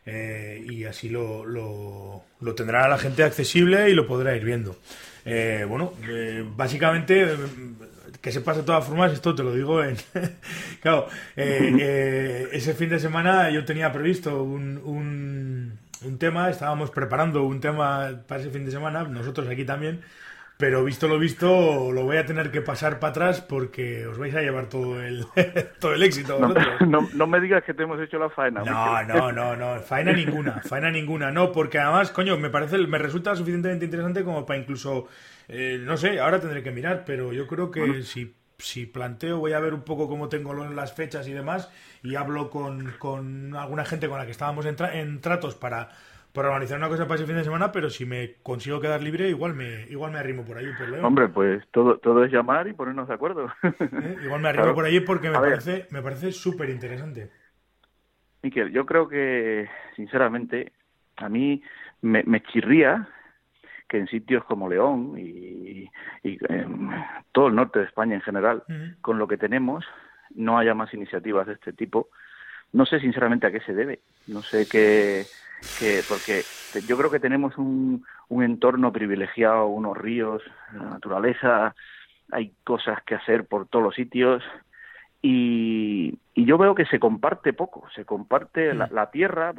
Eh, 0.06 0.66
y 0.68 0.86
así 0.86 1.10
lo, 1.10 1.46
lo, 1.46 2.56
tendrá 2.56 2.88
la 2.88 2.98
gente 2.98 3.24
accesible 3.24 3.90
y 3.90 3.94
lo 3.94 4.08
podrá 4.08 4.36
ir 4.36 4.44
viendo. 4.44 4.78
Eh, 5.26 5.66
bueno, 5.68 5.94
eh, 6.08 6.44
básicamente, 6.56 7.28
que 8.20 8.32
sepas 8.32 8.58
de 8.58 8.64
todas 8.64 8.86
formas, 8.86 9.14
esto 9.14 9.36
te 9.36 9.44
lo 9.44 9.54
digo 9.54 9.84
en... 9.84 9.96
claro, 10.82 11.08
ese 11.36 12.74
fin 12.74 12.90
de 12.90 13.00
semana 13.00 13.50
yo 13.52 13.64
tenía 13.64 13.92
previsto 13.92 14.42
un, 14.44 14.82
un, 14.84 15.51
un 16.04 16.18
tema, 16.18 16.50
estábamos 16.50 16.92
preparando 16.92 17.44
un 17.44 17.60
tema 17.60 18.24
para 18.28 18.42
ese 18.42 18.50
fin 18.50 18.66
de 18.66 18.72
semana, 18.72 19.04
nosotros 19.04 19.48
aquí 19.48 19.66
también, 19.66 20.02
pero 20.58 20.84
visto 20.84 21.08
lo 21.08 21.18
visto, 21.18 21.92
lo 21.92 22.04
voy 22.04 22.18
a 22.18 22.26
tener 22.26 22.52
que 22.52 22.62
pasar 22.62 23.00
para 23.00 23.12
atrás 23.12 23.42
porque 23.42 24.06
os 24.06 24.18
vais 24.18 24.36
a 24.36 24.42
llevar 24.42 24.68
todo 24.68 25.02
el, 25.02 25.26
todo 25.80 25.94
el 25.94 26.04
éxito. 26.04 26.40
No, 26.86 27.08
no, 27.14 27.28
me 27.28 27.40
digas 27.40 27.64
que 27.64 27.74
te 27.74 27.84
hemos 27.84 28.00
hecho 28.00 28.20
la 28.20 28.30
faena. 28.30 28.62
No, 28.64 29.04
no, 29.04 29.32
no, 29.32 29.56
no, 29.56 29.80
faena 29.80 30.14
ninguna, 30.14 30.62
faena 30.62 30.92
ninguna, 30.92 31.32
no, 31.32 31.52
porque 31.52 31.80
además, 31.80 32.12
coño, 32.12 32.38
me 32.38 32.50
parece, 32.50 32.78
me 32.78 33.00
resulta 33.00 33.36
suficientemente 33.36 33.86
interesante 33.86 34.24
como 34.24 34.46
para 34.46 34.60
incluso, 34.60 35.08
eh, 35.48 35.80
no 35.84 35.98
sé, 35.98 36.20
ahora 36.20 36.40
tendré 36.40 36.62
que 36.62 36.72
mirar, 36.72 37.04
pero 37.06 37.34
yo 37.34 37.48
creo 37.48 37.72
que 37.72 38.04
si, 38.04 38.36
si 38.62 38.86
planteo, 38.86 39.40
voy 39.40 39.54
a 39.54 39.60
ver 39.60 39.74
un 39.74 39.82
poco 39.84 40.08
cómo 40.08 40.30
tengo 40.30 40.54
las 40.54 40.94
fechas 40.94 41.28
y 41.28 41.34
demás, 41.34 41.72
y 42.04 42.16
hablo 42.16 42.50
con, 42.50 42.94
con 43.00 43.56
alguna 43.56 43.86
gente 43.86 44.08
con 44.08 44.18
la 44.18 44.26
que 44.26 44.32
estábamos 44.32 44.66
en 44.66 45.22
tratos 45.22 45.56
para 45.56 45.90
para 46.34 46.48
organizar 46.48 46.78
una 46.78 46.88
cosa 46.88 47.06
para 47.06 47.16
ese 47.16 47.26
fin 47.26 47.36
de 47.36 47.44
semana, 47.44 47.72
pero 47.72 47.90
si 47.90 48.06
me 48.06 48.36
consigo 48.42 48.80
quedar 48.80 49.02
libre, 49.02 49.30
igual 49.30 49.54
me 49.54 49.86
igual 49.90 50.12
me 50.12 50.20
arrimo 50.20 50.46
por 50.46 50.58
ahí. 50.58 50.68
Hombre, 51.02 51.28
pues 51.28 51.64
todo 51.72 51.98
todo 51.98 52.24
es 52.24 52.32
llamar 52.32 52.68
y 52.68 52.74
ponernos 52.74 53.08
de 53.08 53.14
acuerdo. 53.14 53.48
¿Eh? 53.64 54.18
Igual 54.24 54.42
me 54.42 54.50
arrimo 54.50 54.74
por 54.74 54.86
ahí 54.86 55.00
porque 55.02 55.30
me 55.30 55.40
parece, 55.40 55.88
me 55.92 56.02
parece 56.02 56.32
súper 56.32 56.70
interesante. 56.70 57.30
Miquel, 58.44 58.72
yo 58.72 58.86
creo 58.86 59.08
que, 59.08 59.70
sinceramente, 59.96 60.72
a 61.18 61.30
mí 61.30 61.62
me, 62.02 62.24
me 62.24 62.42
chirría 62.42 63.08
que 63.92 63.98
en 63.98 64.08
sitios 64.08 64.46
como 64.46 64.70
León 64.70 65.16
y, 65.18 65.90
y 66.24 66.38
todo 67.34 67.48
el 67.48 67.56
norte 67.56 67.80
de 67.80 67.86
España 67.86 68.16
en 68.16 68.22
general, 68.22 68.64
con 69.02 69.20
lo 69.20 69.28
que 69.28 69.38
tenemos, 69.38 69.84
no 70.34 70.58
haya 70.58 70.74
más 70.74 70.94
iniciativas 70.94 71.46
de 71.46 71.54
este 71.54 71.74
tipo. 71.74 72.08
No 72.72 72.86
sé 72.86 73.02
sinceramente 73.02 73.48
a 73.48 73.52
qué 73.52 73.60
se 73.60 73.74
debe. 73.74 74.00
No 74.28 74.42
sé 74.42 74.66
qué 74.72 75.26
que 75.78 76.02
porque 76.08 76.42
yo 76.88 76.98
creo 76.98 77.12
que 77.12 77.20
tenemos 77.20 77.58
un, 77.58 78.06
un 78.30 78.44
entorno 78.44 78.94
privilegiado, 78.94 79.68
unos 79.68 79.98
ríos, 79.98 80.42
la 80.74 80.86
naturaleza, 80.86 81.76
hay 82.32 82.54
cosas 82.64 83.04
que 83.04 83.16
hacer 83.16 83.46
por 83.46 83.68
todos 83.68 83.84
los 83.84 83.96
sitios 83.96 84.42
y, 85.22 86.18
y 86.34 86.46
yo 86.46 86.58
veo 86.58 86.74
que 86.74 86.86
se 86.86 87.00
comparte 87.00 87.54
poco, 87.54 87.88
se 87.94 88.06
comparte 88.06 88.74
la, 88.74 88.88
mm. 88.88 89.12
tierra 89.12 89.54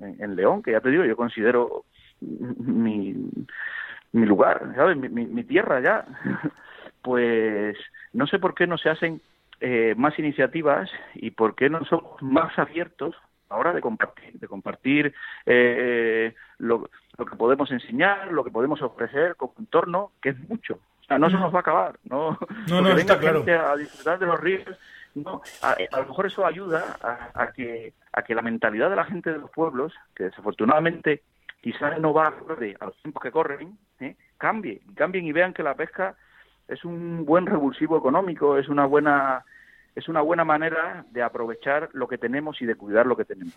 en, 0.00 0.36
León, 0.36 0.62
que 0.62 0.72
ya 0.72 0.80
te 0.80 0.90
digo, 0.90 1.04
yo 1.04 1.16
considero 1.16 1.84
mi, 2.20 3.14
mi 4.12 4.26
lugar, 4.26 4.72
¿sabes? 4.74 4.96
Mi, 4.96 5.08
mi, 5.08 5.44
tierra 5.44 5.80
ya, 5.80 6.06
pues 7.02 7.76
no 8.12 8.26
sé 8.26 8.38
por 8.38 8.54
qué 8.54 8.66
no 8.66 8.78
se 8.78 8.90
hacen 8.90 9.20
eh, 9.60 9.94
más 9.96 10.18
iniciativas 10.18 10.90
y 11.14 11.30
por 11.30 11.54
qué 11.54 11.68
no 11.68 11.84
somos 11.84 12.20
más 12.22 12.58
abiertos 12.58 13.14
ahora 13.50 13.72
de 13.72 13.80
compartir, 13.80 14.38
de 14.38 14.46
compartir 14.46 15.14
eh, 15.46 16.34
lo, 16.58 16.90
lo, 17.16 17.26
que 17.26 17.36
podemos 17.36 17.70
enseñar, 17.70 18.30
lo 18.32 18.44
que 18.44 18.50
podemos 18.50 18.82
ofrecer 18.82 19.36
como 19.36 19.54
entorno, 19.58 20.12
que 20.20 20.30
es 20.30 20.48
mucho. 20.48 20.74
O 21.00 21.04
sea, 21.08 21.18
no 21.18 21.30
se 21.30 21.38
nos 21.38 21.52
va 21.52 21.58
a 21.58 21.60
acabar, 21.60 21.98
no, 22.04 22.38
no, 22.68 22.82
no 22.82 22.90
está 22.90 23.18
claro. 23.18 23.42
a 23.42 23.76
disfrutar 23.76 24.18
de 24.18 24.26
los 24.26 24.38
ríos, 24.38 24.78
no, 25.14 25.42
a, 25.62 25.76
lo 25.98 26.06
mejor 26.06 26.26
eso 26.26 26.46
ayuda 26.46 26.96
a, 27.34 27.52
que 27.52 27.94
a 28.12 28.22
que 28.22 28.34
la 28.34 28.42
mentalidad 28.42 28.90
de 28.90 28.96
la 28.96 29.04
gente 29.04 29.32
de 29.32 29.38
los 29.38 29.50
pueblos, 29.50 29.92
que 30.14 30.24
desafortunadamente 30.24 31.22
quizás 31.60 31.98
no 32.00 32.12
va 32.12 32.28
acorde 32.28 32.76
a 32.80 32.86
los 32.86 32.96
tiempos 33.02 33.22
que 33.22 33.32
corren, 33.32 33.78
¿eh? 34.00 34.16
cambie, 34.36 34.80
cambien 34.94 35.26
y 35.26 35.32
vean 35.32 35.52
que 35.52 35.62
la 35.62 35.74
pesca 35.74 36.16
es 36.68 36.84
un 36.84 37.24
buen 37.24 37.46
revulsivo 37.46 37.98
económico, 37.98 38.58
es 38.58 38.68
una 38.68 38.86
buena 38.86 39.44
es 39.94 40.08
una 40.08 40.20
buena 40.20 40.44
manera 40.44 41.04
de 41.10 41.22
aprovechar 41.22 41.88
lo 41.92 42.06
que 42.06 42.18
tenemos 42.18 42.62
y 42.62 42.66
de 42.66 42.76
cuidar 42.76 43.06
lo 43.06 43.16
que 43.16 43.24
tenemos. 43.24 43.54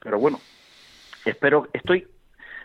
Pero 0.00 0.18
bueno, 0.18 0.40
espero, 1.26 1.68
estoy, 1.74 2.06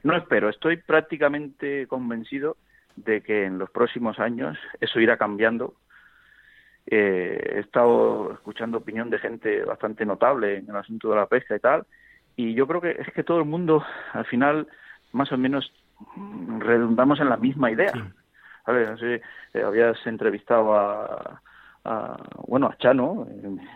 no 0.04 0.16
espero, 0.16 0.48
estoy 0.48 0.78
prácticamente 0.78 1.86
convencido 1.88 2.56
de 2.96 3.22
que 3.22 3.44
en 3.44 3.58
los 3.58 3.70
próximos 3.72 4.20
años 4.20 4.58
eso 4.80 5.02
irá 5.02 5.18
cambiando. 5.18 5.76
Eh, 6.86 7.56
he 7.56 7.60
estado 7.60 8.34
escuchando 8.34 8.78
opinión 8.78 9.10
de 9.10 9.20
gente 9.20 9.66
bastante 9.66 10.06
notable 10.06 10.58
en 10.58 10.70
el 10.70 10.76
asunto 10.76 11.10
de 11.10 11.16
la 11.18 11.26
pesca 11.26 11.56
y 11.58 11.60
tal, 11.60 11.86
y 12.36 12.54
yo 12.54 12.68
creo 12.68 12.82
que 12.82 12.92
es 12.92 13.14
que 13.14 13.24
todo 13.24 13.40
el 13.40 13.46
mundo, 13.46 13.84
al 14.14 14.26
final, 14.26 14.68
más 15.12 15.32
o 15.32 15.38
menos 15.38 15.72
redundamos 16.60 17.20
en 17.20 17.30
la 17.30 17.38
misma 17.38 17.72
idea. 17.72 17.94
Eh, 18.68 19.22
habías 19.64 20.08
entrevistado 20.08 20.74
a, 20.74 21.42
bueno, 22.48 22.68
a 22.68 22.78
Chano, 22.78 23.28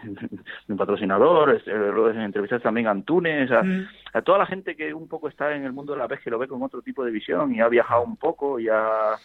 mi 0.67 0.75
patrocinador, 0.75 1.55
este, 1.55 1.71
en 1.71 2.21
entrevistas 2.21 2.61
también 2.61 2.87
a 2.87 2.91
Antunes, 2.91 3.49
mm. 3.49 3.81
a, 4.13 4.21
toda 4.21 4.37
la 4.37 4.45
gente 4.45 4.75
que 4.75 4.93
un 4.93 5.07
poco 5.07 5.27
está 5.27 5.53
en 5.55 5.65
el 5.65 5.73
mundo 5.73 5.93
de 5.93 5.99
la 5.99 6.07
pesca 6.07 6.23
y 6.27 6.31
lo 6.31 6.39
ve 6.39 6.47
con 6.47 6.63
otro 6.63 6.81
tipo 6.81 7.03
de 7.03 7.11
visión 7.11 7.53
y 7.53 7.59
ha 7.59 7.67
viajado 7.67 8.03
un 8.03 8.17
poco 8.17 8.59
y 8.59 8.69
ha, 8.69 9.15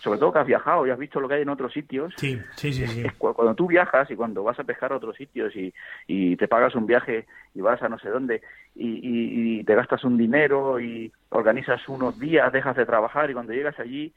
sobre 0.00 0.18
todo 0.18 0.32
que 0.32 0.38
has 0.38 0.46
viajado 0.46 0.86
y 0.86 0.90
has 0.90 0.98
visto 0.98 1.20
lo 1.20 1.28
que 1.28 1.34
hay 1.34 1.42
en 1.42 1.48
otros 1.48 1.72
sitios. 1.72 2.14
Sí, 2.16 2.40
sí, 2.54 2.72
sí. 2.72 3.04
Cuando 3.18 3.54
tú 3.54 3.66
viajas 3.66 4.10
y 4.10 4.16
cuando 4.16 4.42
vas 4.44 4.58
a 4.58 4.64
pescar 4.64 4.92
a 4.92 4.96
otros 4.96 5.16
sitios 5.16 5.54
y, 5.56 5.72
y 6.06 6.36
te 6.36 6.48
pagas 6.48 6.74
un 6.74 6.86
viaje 6.86 7.26
y 7.54 7.60
vas 7.60 7.82
a 7.82 7.88
no 7.88 7.98
sé 7.98 8.08
dónde 8.08 8.42
y, 8.74 9.58
y, 9.58 9.64
te 9.64 9.74
gastas 9.74 10.04
un 10.04 10.16
dinero 10.16 10.78
y 10.78 11.12
organizas 11.30 11.88
unos 11.88 12.18
días, 12.18 12.52
dejas 12.52 12.76
de 12.76 12.86
trabajar 12.86 13.30
y 13.30 13.34
cuando 13.34 13.52
llegas 13.52 13.78
allí 13.80 14.12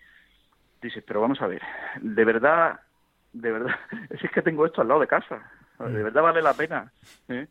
dices, 0.81 1.03
pero 1.05 1.21
vamos 1.21 1.41
a 1.41 1.47
ver, 1.47 1.61
¿de 2.01 2.25
verdad 2.25 2.79
de 3.33 3.51
verdad, 3.51 3.75
es 4.09 4.31
que 4.31 4.41
tengo 4.41 4.65
esto 4.65 4.81
al 4.81 4.87
lado 4.87 4.99
de 5.01 5.07
casa. 5.07 5.41
de 5.79 6.03
verdad 6.03 6.21
vale 6.21 6.41
la 6.41 6.53
pena. 6.53 6.91
¿eh? 7.29 7.47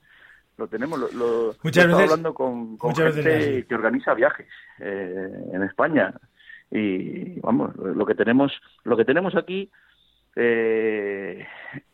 Lo 0.56 0.68
tenemos, 0.68 0.98
lo, 0.98 1.10
lo 1.12 1.54
Muchas 1.62 1.86
veces, 1.86 2.02
hablando 2.02 2.34
con, 2.34 2.78
gente 2.78 3.64
que 3.66 3.74
organiza 3.74 4.14
viajes 4.14 4.48
eh, 4.78 5.28
en 5.52 5.62
España 5.62 6.12
y 6.70 7.40
vamos, 7.40 7.74
lo 7.76 8.06
que 8.06 8.14
tenemos, 8.14 8.52
lo 8.84 8.96
que 8.96 9.04
tenemos 9.04 9.34
aquí, 9.34 9.70
eh, 10.36 11.46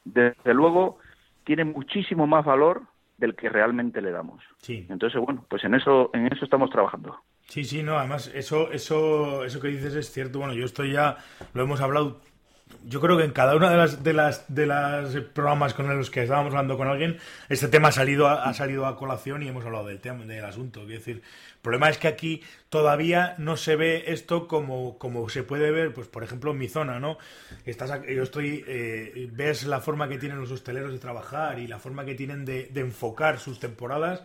desde 0.04 0.54
luego, 0.54 0.98
tiene 1.44 1.64
muchísimo 1.64 2.26
más 2.26 2.44
valor 2.44 2.82
del 3.16 3.34
que 3.34 3.48
realmente 3.48 4.02
le 4.02 4.10
damos. 4.10 4.42
Sí. 4.58 4.86
Entonces, 4.90 5.20
bueno, 5.20 5.44
pues 5.48 5.64
en 5.64 5.74
eso, 5.74 6.10
en 6.12 6.26
eso 6.26 6.44
estamos 6.44 6.70
trabajando. 6.70 7.16
Sí, 7.48 7.64
sí, 7.64 7.82
no, 7.82 7.96
además, 7.96 8.30
eso, 8.34 8.70
eso, 8.72 9.44
eso 9.44 9.60
que 9.60 9.68
dices 9.68 9.94
es 9.94 10.10
cierto. 10.12 10.38
Bueno, 10.38 10.52
yo 10.52 10.64
estoy 10.64 10.92
ya, 10.92 11.16
lo 11.54 11.62
hemos 11.62 11.80
hablado 11.80 12.20
yo 12.84 13.00
creo 13.00 13.16
que 13.16 13.24
en 13.24 13.32
cada 13.32 13.54
una 13.54 13.70
de 13.70 13.76
las 13.76 14.02
de 14.02 14.12
las 14.12 14.44
de 14.52 14.66
las 14.66 15.14
programas 15.32 15.74
con 15.74 15.88
los 15.96 16.10
que 16.10 16.22
estábamos 16.22 16.52
hablando 16.52 16.76
con 16.76 16.88
alguien 16.88 17.18
este 17.48 17.68
tema 17.68 17.88
ha 17.88 17.92
salido 17.92 18.28
ha 18.28 18.52
salido 18.54 18.86
a 18.86 18.96
colación 18.96 19.42
y 19.42 19.48
hemos 19.48 19.64
hablado 19.64 19.86
del 19.86 20.00
tema 20.00 20.24
del 20.24 20.44
asunto. 20.44 20.80
Quiero 20.80 20.98
decir 20.98 21.16
el 21.16 21.60
problema 21.62 21.90
es 21.90 21.98
que 21.98 22.08
aquí 22.08 22.42
todavía 22.68 23.34
no 23.38 23.56
se 23.56 23.76
ve 23.76 24.04
esto 24.08 24.48
como 24.48 24.98
como 24.98 25.28
se 25.28 25.42
puede 25.42 25.70
ver 25.70 25.94
pues 25.94 26.08
por 26.08 26.24
ejemplo 26.24 26.52
en 26.52 26.58
mi 26.58 26.68
zona 26.68 26.98
no 26.98 27.18
estás 27.64 27.90
yo 28.08 28.22
estoy 28.22 28.64
eh, 28.66 29.28
ves 29.32 29.64
la 29.64 29.80
forma 29.80 30.08
que 30.08 30.18
tienen 30.18 30.40
los 30.40 30.50
hosteleros 30.50 30.92
de 30.92 30.98
trabajar 30.98 31.58
y 31.58 31.66
la 31.66 31.78
forma 31.78 32.04
que 32.04 32.14
tienen 32.14 32.44
de, 32.44 32.70
enfocar 32.74 33.38
sus 33.38 33.58
temporadas 33.58 34.24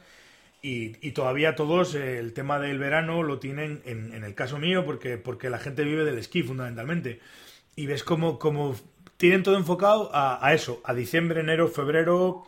y, 0.63 0.95
y, 1.01 1.13
todavía 1.13 1.56
todos 1.56 1.95
eh, 1.95 2.19
el 2.19 2.34
tema 2.34 2.60
del 2.60 2.77
verano 2.77 3.23
lo 3.23 3.39
tienen 3.39 3.82
en, 3.86 4.13
en 4.13 4.23
el 4.23 4.36
caso 4.36 4.60
mío 4.60 4.86
porque 4.86 5.17
porque 5.17 5.49
la 5.49 5.58
gente 5.58 5.84
vive 5.84 6.04
del 6.06 6.19
esquí 6.19 6.43
fundamentalmente 6.43 7.19
y 7.82 7.88
ves 7.88 8.04
como, 8.04 8.38
como 8.38 8.76
tienen 9.17 9.41
todo 9.41 9.58
enfocado 9.58 10.12
a, 10.13 10.54
eso, 10.54 10.82
a 10.84 10.94
diciembre, 10.94 11.39
enero, 11.39 11.67
febrero, 11.67 12.44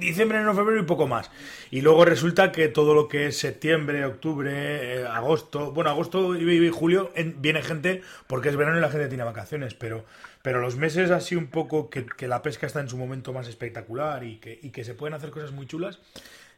diciembre, 0.00 0.38
enero, 0.38 0.54
febrero 0.54 0.80
y 0.80 0.86
poco 0.86 1.06
más. 1.06 1.30
Y 1.70 1.82
luego 1.82 2.06
resulta 2.06 2.52
que 2.52 2.68
todo 2.68 2.94
lo 2.94 3.06
que 3.06 3.26
es 3.26 3.38
septiembre, 3.38 4.06
octubre, 4.06 5.00
eh, 5.00 5.06
agosto, 5.06 5.72
bueno, 5.72 5.90
agosto 5.90 6.36
y, 6.36 6.70
julio 6.70 7.12
viene 7.36 7.60
gente 7.60 8.00
porque 8.26 8.48
es 8.48 8.56
verano 8.56 8.78
y 8.78 8.80
la 8.80 8.90
gente 8.90 9.08
tiene 9.08 9.24
vacaciones, 9.24 9.74
pero, 9.74 10.06
pero 10.40 10.62
los 10.62 10.76
meses 10.76 11.10
así 11.10 11.36
un 11.36 11.48
poco 11.48 11.90
que, 11.90 12.06
que 12.06 12.28
la 12.28 12.40
pesca 12.40 12.66
está 12.66 12.80
en 12.80 12.88
su 12.88 12.96
momento 12.96 13.34
más 13.34 13.46
espectacular 13.46 14.24
y 14.24 14.36
que, 14.36 14.58
y 14.62 14.70
que 14.70 14.84
se 14.84 14.94
pueden 14.94 15.12
hacer 15.12 15.30
cosas 15.30 15.52
muy 15.52 15.66
chulas, 15.66 15.98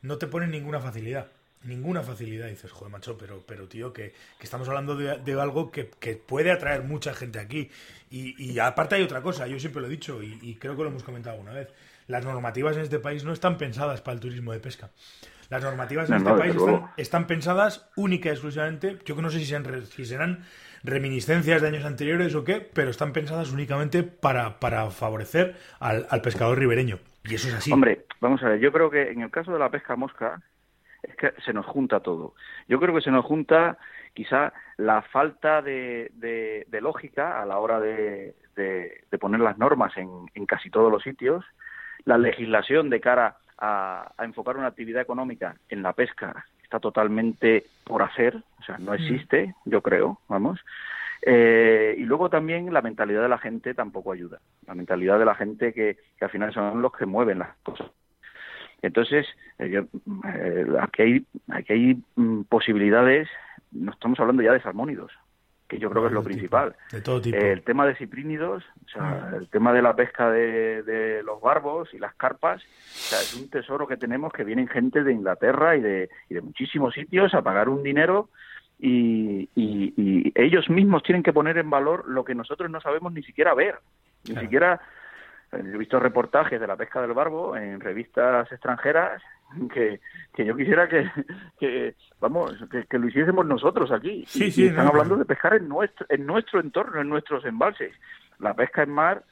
no 0.03 0.19
te 0.19 0.29
ponen 0.29 0.53
ninguna 0.53 0.79
facilidad 0.79 1.27
ninguna 1.63 2.03
facilidad. 2.03 2.49
dices, 2.49 2.71
joder, 2.71 2.93
macho, 2.93 3.17
pero, 3.19 3.43
pero 3.47 3.69
tío, 3.69 3.93
que, 3.93 4.13
estamos 4.41 4.69
hablando 4.69 4.97
de, 4.97 5.41
algo 5.41 5.71
que, 5.71 5.85
puede 6.15 6.51
atraer 6.51 6.83
mucha 6.85 7.15
gente 7.15 7.39
aquí. 7.39 7.71
Y, 8.11 8.59
aparte 8.59 8.97
hay 8.97 9.03
otra 9.03 9.23
cosa, 9.23 9.47
yo 9.47 9.59
siempre 9.59 9.81
lo 9.81 9.89
he 9.89 9.91
dicho 9.91 10.23
y, 10.23 10.57
creo 10.57 10.77
que 10.77 10.83
lo 10.83 10.89
hemos 10.89 11.03
comentado 11.03 11.37
alguna 11.37 11.53
vez. 11.53 11.69
Las 12.07 12.25
normativas 12.25 12.77
en 12.77 12.83
este 12.83 12.99
país 12.99 13.25
no 13.25 13.33
están 13.33 13.57
pensadas 13.57 14.01
para 14.01 14.15
el 14.15 14.21
turismo 14.21 14.53
de 14.53 14.61
pesca. 14.61 14.91
Las 15.49 15.63
normativas 15.63 16.09
en 16.11 16.17
este 16.17 16.33
país 16.33 16.57
están, 16.97 17.27
pensadas 17.27 17.89
única 17.97 18.29
y 18.29 18.33
exclusivamente, 18.33 18.99
yo 19.05 19.17
que 19.17 19.23
no 19.23 19.31
sé 19.31 19.41
si, 19.41 19.47
si 19.47 20.07
serán 20.07 20.45
reminiscencias 20.83 21.61
de 21.61 21.69
años 21.69 21.85
anteriores 21.85 22.35
o 22.35 22.45
qué, 22.45 22.61
pero 22.61 22.91
están 22.91 23.13
pensadas 23.13 23.51
únicamente 23.51 24.03
para, 24.03 24.61
para 24.61 24.91
favorecer 24.91 25.57
al, 25.79 26.07
al 26.09 26.23
pescador 26.23 26.59
ribereño. 26.59 26.99
Y 27.25 27.35
eso 27.35 27.49
es 27.49 27.55
así. 27.55 27.73
Hombre, 27.73 28.07
vamos 28.21 28.43
a 28.43 28.51
ver, 28.51 28.61
yo 28.61 28.73
creo 28.73 28.91
que 28.91 29.11
en 29.11 29.23
el 29.23 29.31
caso 29.31 29.53
de 29.53 29.59
la 29.59 29.71
pesca 29.71 29.95
mosca, 29.97 30.41
es 31.03 31.17
que 31.17 31.33
se 31.45 31.53
nos 31.53 31.67
junta 31.67 32.01
todo. 32.01 32.35
Yo 32.69 32.79
creo 32.81 32.95
que 32.95 33.01
se 33.01 33.11
nos 33.11 33.25
junta 33.25 33.79
quizá 34.15 34.53
la 34.77 35.03
falta 35.03 35.63
de, 35.63 36.11
de, 36.15 36.81
lógica 36.81 37.41
a 37.41 37.47
la 37.47 37.59
hora 37.59 37.81
de, 37.81 38.35
de 38.57 39.19
poner 39.19 39.41
las 39.41 39.59
normas 39.59 39.97
en, 39.97 40.09
en, 40.35 40.47
casi 40.47 40.71
todos 40.71 40.91
los 40.91 41.03
sitios, 41.03 41.45
la 42.05 42.19
legislación 42.19 42.91
de 42.91 43.01
cara 43.01 43.37
a, 43.59 44.13
a, 44.17 44.25
enfocar 44.25 44.57
una 44.57 44.69
actividad 44.69 45.03
económica 45.03 45.57
en 45.69 45.83
la 45.83 45.93
pesca 45.93 46.47
está 46.63 46.79
totalmente 46.79 47.67
por 47.85 48.03
hacer, 48.03 48.37
o 48.37 48.63
sea, 48.63 48.79
no 48.79 48.95
existe, 48.95 49.55
yo 49.65 49.83
creo, 49.83 50.21
vamos. 50.29 50.61
Eh, 51.23 51.97
y 51.99 52.05
luego 52.05 52.31
también 52.31 52.73
la 52.73 52.81
mentalidad 52.81 53.23
de 53.23 53.29
la 53.29 53.39
gente 53.39 53.75
tampoco 53.75 54.13
ayuda. 54.13 54.39
La 54.67 54.75
mentalidad 54.75 55.19
de 55.19 55.25
la 55.25 55.35
gente 55.35 55.73
que, 55.73 55.99
que 56.17 56.25
al 56.25 56.31
final 56.31 56.55
son 56.55 56.81
los 56.81 56.93
que 56.93 57.07
mueven 57.07 57.41
las 57.41 57.57
cosas. 57.65 57.91
Entonces, 58.83 59.27
eh, 59.59 59.85
eh, 60.35 60.67
aquí 60.81 61.03
hay, 61.03 61.27
aquí 61.51 61.73
hay 61.73 62.03
mm, 62.17 62.43
posibilidades, 62.43 63.29
no 63.73 63.93
estamos 63.93 64.19
hablando 64.21 64.43
ya 64.43 64.53
de 64.53 64.63
salmónidos, 64.63 65.13
que 65.69 65.79
yo 65.79 65.91
creo 65.91 66.03
que 66.03 66.09
es 66.09 66.15
lo 66.15 66.25
principal. 66.25 66.75
de 66.91 67.01
todo 67.01 67.21
tipo. 67.21 67.37
el 67.37 67.63
tema 67.63 67.87
de 67.87 67.95
ciprínidos, 67.95 68.65
o 68.87 68.89
sea, 68.89 69.33
el 69.37 69.49
tema 69.49 69.73
de 69.73 69.83
la 69.83 69.95
pesca 69.95 70.31
de, 70.31 71.23
los 71.25 71.41
barbos 71.41 71.93
y 71.95 71.99
las 71.99 72.15
carpas, 72.15 72.63
o 72.63 72.67
sea, 72.93 73.19
es 73.21 73.35
un 73.35 73.49
tesoro 73.51 73.87
que 73.87 73.97
tenemos 73.97 74.33
que 74.33 74.45
vienen 74.45 74.67
gente 74.67 75.05
de 75.05 75.13
Inglaterra 75.13 75.77
y 75.77 75.81
de, 75.81 76.11
y 76.29 76.35
de 76.35 76.41
muchísimos 76.41 76.95
sitios 76.95 77.35
a 77.35 77.43
pagar 77.43 77.69
un 77.69 77.83
dinero 77.83 78.31
y, 78.79 79.49
y, 79.55 80.33
ellos 80.35 80.71
mismos 80.71 81.03
tienen 81.03 81.23
que 81.23 81.35
poner 81.35 81.59
en 81.59 81.69
valor 81.69 82.09
lo 82.09 82.25
que 82.25 82.35
nosotros 82.35 82.71
no 82.71 82.81
sabemos 82.81 83.13
ni 83.13 83.23
siquiera 83.23 83.53
ver, 83.55 83.77
ni 84.27 84.37
siquiera 84.37 84.81
He 85.53 85.79
visto 85.79 85.99
reportajes 85.99 86.61
de 86.61 86.67
la 86.67 86.77
pesca 86.77 87.01
del 87.01 87.13
barbo 87.13 87.57
en 87.57 87.81
revistas 87.81 88.51
extranjeras 88.53 89.21
que, 89.73 90.01
que 90.33 90.45
yo 90.45 90.57
quisiera 90.57 90.89
que, 90.89 91.11
que 91.59 91.95
vamos, 92.21 92.55
que, 92.89 92.99
lo 92.99 93.09
hiciésemos 93.09 93.45
nosotros 93.47 93.91
aquí. 93.91 94.25
Sí, 94.27 94.51
sí, 94.51 94.67
están 94.67 94.87
hablando 94.87 95.17
de 95.17 95.25
pescar 95.25 95.55
en 95.55 95.69
nuestro, 95.69 96.07
en 96.09 96.25
nuestro 96.27 96.61
entorno, 96.61 97.01
en 97.01 97.09
nuestros 97.09 97.45
embalses. 97.45 97.93
La 98.39 98.55
pesca 98.55 98.83
en 98.85 98.91
mar, 98.91 99.25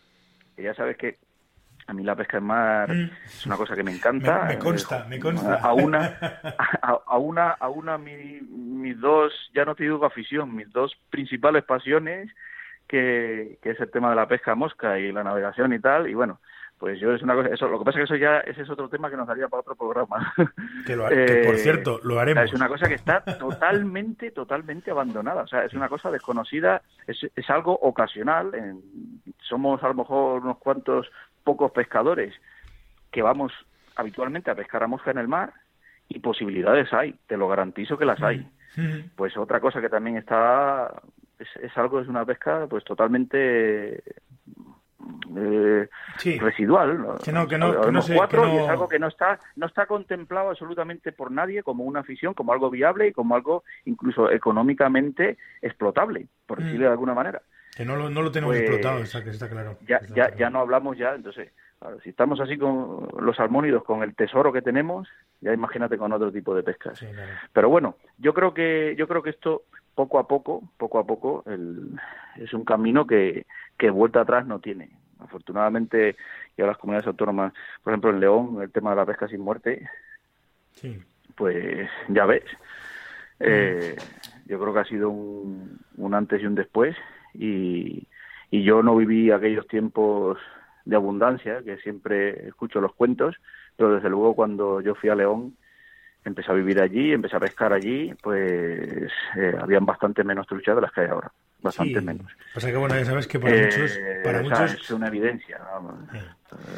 ya 0.57 0.75
sabes 0.75 0.97
que 0.97 1.19
a 1.87 1.95
mí 1.95 2.03
la 2.03 2.17
pesca 2.17 2.39
en 2.39 2.45
mar 2.45 2.93
mm. 2.93 3.11
es 3.25 3.47
una 3.47 3.57
cosa 3.57 3.77
que 3.77 3.85
me 3.85 3.93
encanta. 3.93 4.45
Me, 4.45 4.59
consta, 4.59 5.07
me 5.09 5.19
consta. 5.21 5.55
A 5.63 5.73
una, 5.73 6.19
a, 6.83 7.19
una, 7.19 7.51
a 7.51 7.69
una 7.69 7.97
mis 7.97 9.01
dos, 9.01 9.33
ya 9.55 9.65
no 9.65 9.75
te 9.75 9.85
digo 9.85 10.05
afición, 10.05 10.55
mis 10.55 10.71
dos 10.73 10.97
principales 11.11 11.65
pasiones 11.65 12.29
que, 12.89 13.59
es 13.63 13.81
el 13.81 13.91
tema 13.91 14.11
de 14.11 14.17
la 14.17 14.27
pesca 14.27 14.55
mosca 14.55 14.99
y 14.99 15.13
la 15.13 15.23
navegación 15.23 15.73
y 15.73 15.79
tal, 15.79 16.09
y 16.09 16.15
bueno, 16.15 16.41
pues 16.79 16.99
yo 17.01 17.13
es 17.13 17.23
una 17.23 17.35
cosa, 17.35 17.49
eso, 17.49 17.69
lo 17.69 17.79
que 17.79 17.85
pasa 17.85 17.99
es 17.99 18.09
que 18.09 18.15
eso 18.15 18.23
ya, 18.23 18.39
ese 18.39 18.63
es 18.63 18.71
otro 18.71 18.89
tema 18.89 19.11
que 19.11 19.17
nos 19.17 19.27
daría 19.27 19.49
para 19.49 19.61
otro 19.61 19.77
programa. 19.77 20.33
Que, 20.87 20.97
lo, 20.97 21.05
por 21.09 21.13
eh, 21.13 21.59
cierto, 21.59 22.01
lo 22.03 22.19
haremos. 22.19 22.45
Es 22.45 22.55
una 22.55 22.69
cosa 22.69 22.89
que 22.89 22.95
está 22.95 23.21
totalmente, 23.21 24.31
totalmente 24.33 24.91
abandonada, 24.91 25.43
o 25.43 25.47
sea, 25.47 25.65
es 25.65 25.75
una 25.75 25.89
cosa 25.89 26.11
desconocida, 26.11 26.83
es, 27.07 27.19
es 27.37 27.51
algo 27.51 27.75
ocasional, 27.75 28.53
somos 29.41 29.83
a 29.83 29.89
lo 29.89 29.95
mejor 29.95 30.43
unos 30.43 30.59
cuantos 30.59 31.11
pocos 31.45 31.71
pescadores 31.73 32.35
que 33.11 33.23
vamos 33.23 33.53
habitualmente 33.97 34.51
a 34.51 34.55
pescar 34.55 34.83
a 34.83 34.87
mosca 34.87 35.11
en 35.11 35.19
el 35.19 35.29
mar 35.29 35.53
y 36.09 36.21
posibilidades 36.21 36.93
hay, 36.93 37.15
te 37.27 37.37
lo 37.37 37.49
garantizo 37.49 37.99
que 37.99 38.05
las 38.05 38.23
hay. 38.23 38.49
Pues 39.17 39.37
otra 39.37 39.59
cosa 39.59 39.81
que 39.81 39.89
también 39.89 40.19
está 40.19 41.03
es, 41.39 41.49
es 41.63 41.77
algo, 41.77 42.01
es 42.01 42.09
una 42.09 42.25
pesca 42.25 42.67
pues 42.69 42.85
totalmente 42.85 44.03
eh, 45.37 45.89
residual 46.41 47.19
que 47.23 47.33
no, 47.33 47.47
que 47.47 47.57
no, 47.57 47.81
que 47.81 47.93
no, 47.93 48.01
cuatro, 48.15 48.49
y 48.49 48.57
es 48.57 48.69
algo 48.69 48.89
que 48.89 48.99
no 48.99 49.09
está 49.09 49.39
no 49.57 49.67
está 49.67 49.87
contemplado 49.87 50.51
absolutamente 50.51 51.13
por 51.13 51.31
nadie 51.31 51.63
como 51.63 51.85
una 51.85 52.01
afición 52.01 52.35
como 52.35 52.53
algo 52.53 52.69
viable 52.71 53.09
y 53.09 53.13
como 53.13 53.35
algo 53.35 53.65
incluso 53.85 54.31
económicamente 54.31 55.39
explotable 55.63 56.27
por 56.47 56.61
mm. 56.61 56.65
decirlo 56.65 56.87
de 56.87 56.93
alguna 56.93 57.15
manera. 57.15 57.43
Que 57.77 57.85
no 57.85 57.95
lo, 57.95 58.11
no 58.11 58.23
lo 58.23 58.33
tenemos 58.33 58.57
pues, 58.57 58.69
explotado 58.69 59.03
está, 59.03 59.19
está 59.19 59.49
claro 59.49 59.79
ya 59.87 60.01
ya 60.15 60.35
ya 60.35 60.51
no 60.51 60.61
hablamos 60.61 60.99
ya 60.99 61.15
entonces 61.15 61.53
si 62.03 62.11
estamos 62.11 62.41
así 62.41 62.59
con 62.59 63.09
los 63.21 63.37
salmónidos 63.37 63.85
con 63.85 64.03
el 64.03 64.17
tesoro 64.17 64.53
que 64.53 64.63
tenemos 64.63 65.09
ya 65.41 65.53
imagínate 65.53 65.97
con 65.97 66.13
otro 66.13 66.33
tipo 66.33 66.55
de 66.55 66.65
pescas. 66.65 67.01
Pero 67.53 67.69
bueno 67.69 67.97
yo 68.19 68.35
creo 68.35 68.53
que 68.53 68.97
yo 68.99 69.07
creo 69.07 69.23
que 69.23 69.31
esto 69.31 69.63
poco 69.99 70.21
a 70.21 70.29
poco, 70.29 70.63
poco 70.77 71.01
a 71.01 71.05
poco, 71.05 71.43
es 72.37 72.55
un 72.55 72.65
camino 72.65 73.05
que, 73.05 73.47
que 73.77 73.91
vuelta 73.91 74.21
atrás 74.21 74.47
no 74.47 74.61
tiene. 74.61 74.91
Afortunadamente, 75.19 76.15
ya 76.57 76.67
las 76.67 76.79
comunidades 76.79 77.09
autónomas, 77.09 77.53
por 77.83 77.93
ejemplo 77.93 78.11
en 78.11 78.21
León, 78.21 78.63
el 78.63 78.71
tema 78.71 78.91
de 78.91 78.97
la 78.97 79.07
pesca 79.07 79.27
sin 79.27 79.41
muerte, 79.41 79.91
pues 81.35 81.91
ya 82.07 82.27
ves. 82.27 82.45
Eh, 83.41 83.97
yo 84.47 84.61
creo 84.61 84.73
que 84.73 84.79
ha 84.79 84.85
sido 84.85 85.11
un, 85.11 85.81
un 85.97 86.15
antes 86.15 86.41
y 86.41 86.47
un 86.47 86.55
después 86.55 86.95
y, 87.35 88.07
y 88.53 88.63
yo 88.63 88.85
no 88.85 88.95
viví 88.95 89.33
aquellos 89.33 89.67
tiempos 89.67 90.39
de 90.85 90.95
abundancia, 90.95 91.61
que 91.65 91.79
siempre 91.79 92.47
escucho 92.47 92.81
los 92.81 92.95
cuentos, 92.95 93.35
pero 93.77 93.97
desde 93.97 94.11
luego 94.11 94.37
cuando 94.37 94.81
yo 94.81 94.95
fui 94.95 95.11
a 95.11 95.17
León, 95.17 95.57
empecé 96.25 96.51
a 96.51 96.55
vivir 96.55 96.81
allí, 96.81 97.13
empecé 97.13 97.37
a 97.37 97.41
pescar 97.41 97.73
allí, 97.73 98.15
pues 98.23 99.11
eh, 99.37 99.57
habían 99.61 99.87
bastante 99.87 100.25
menos 100.25 100.47
truchas 100.47 100.77
de 100.77 100.83
las 100.83 100.93
que 100.93 101.03
hay 101.03 101.09
ahora, 101.09 101.33
bastante 101.61 102.01
menos. 102.01 102.31
O 102.55 102.61
sea 102.61 102.71
que 102.71 102.77
bueno, 102.77 102.95
ya 102.95 103.05
sabes 103.05 103.27
que 103.27 103.39
para 103.39 103.57
muchos, 103.57 103.99
para 104.25 104.43
muchos... 104.43 104.75
es 104.75 104.91
una 104.91 105.09
evidencia. 105.09 105.61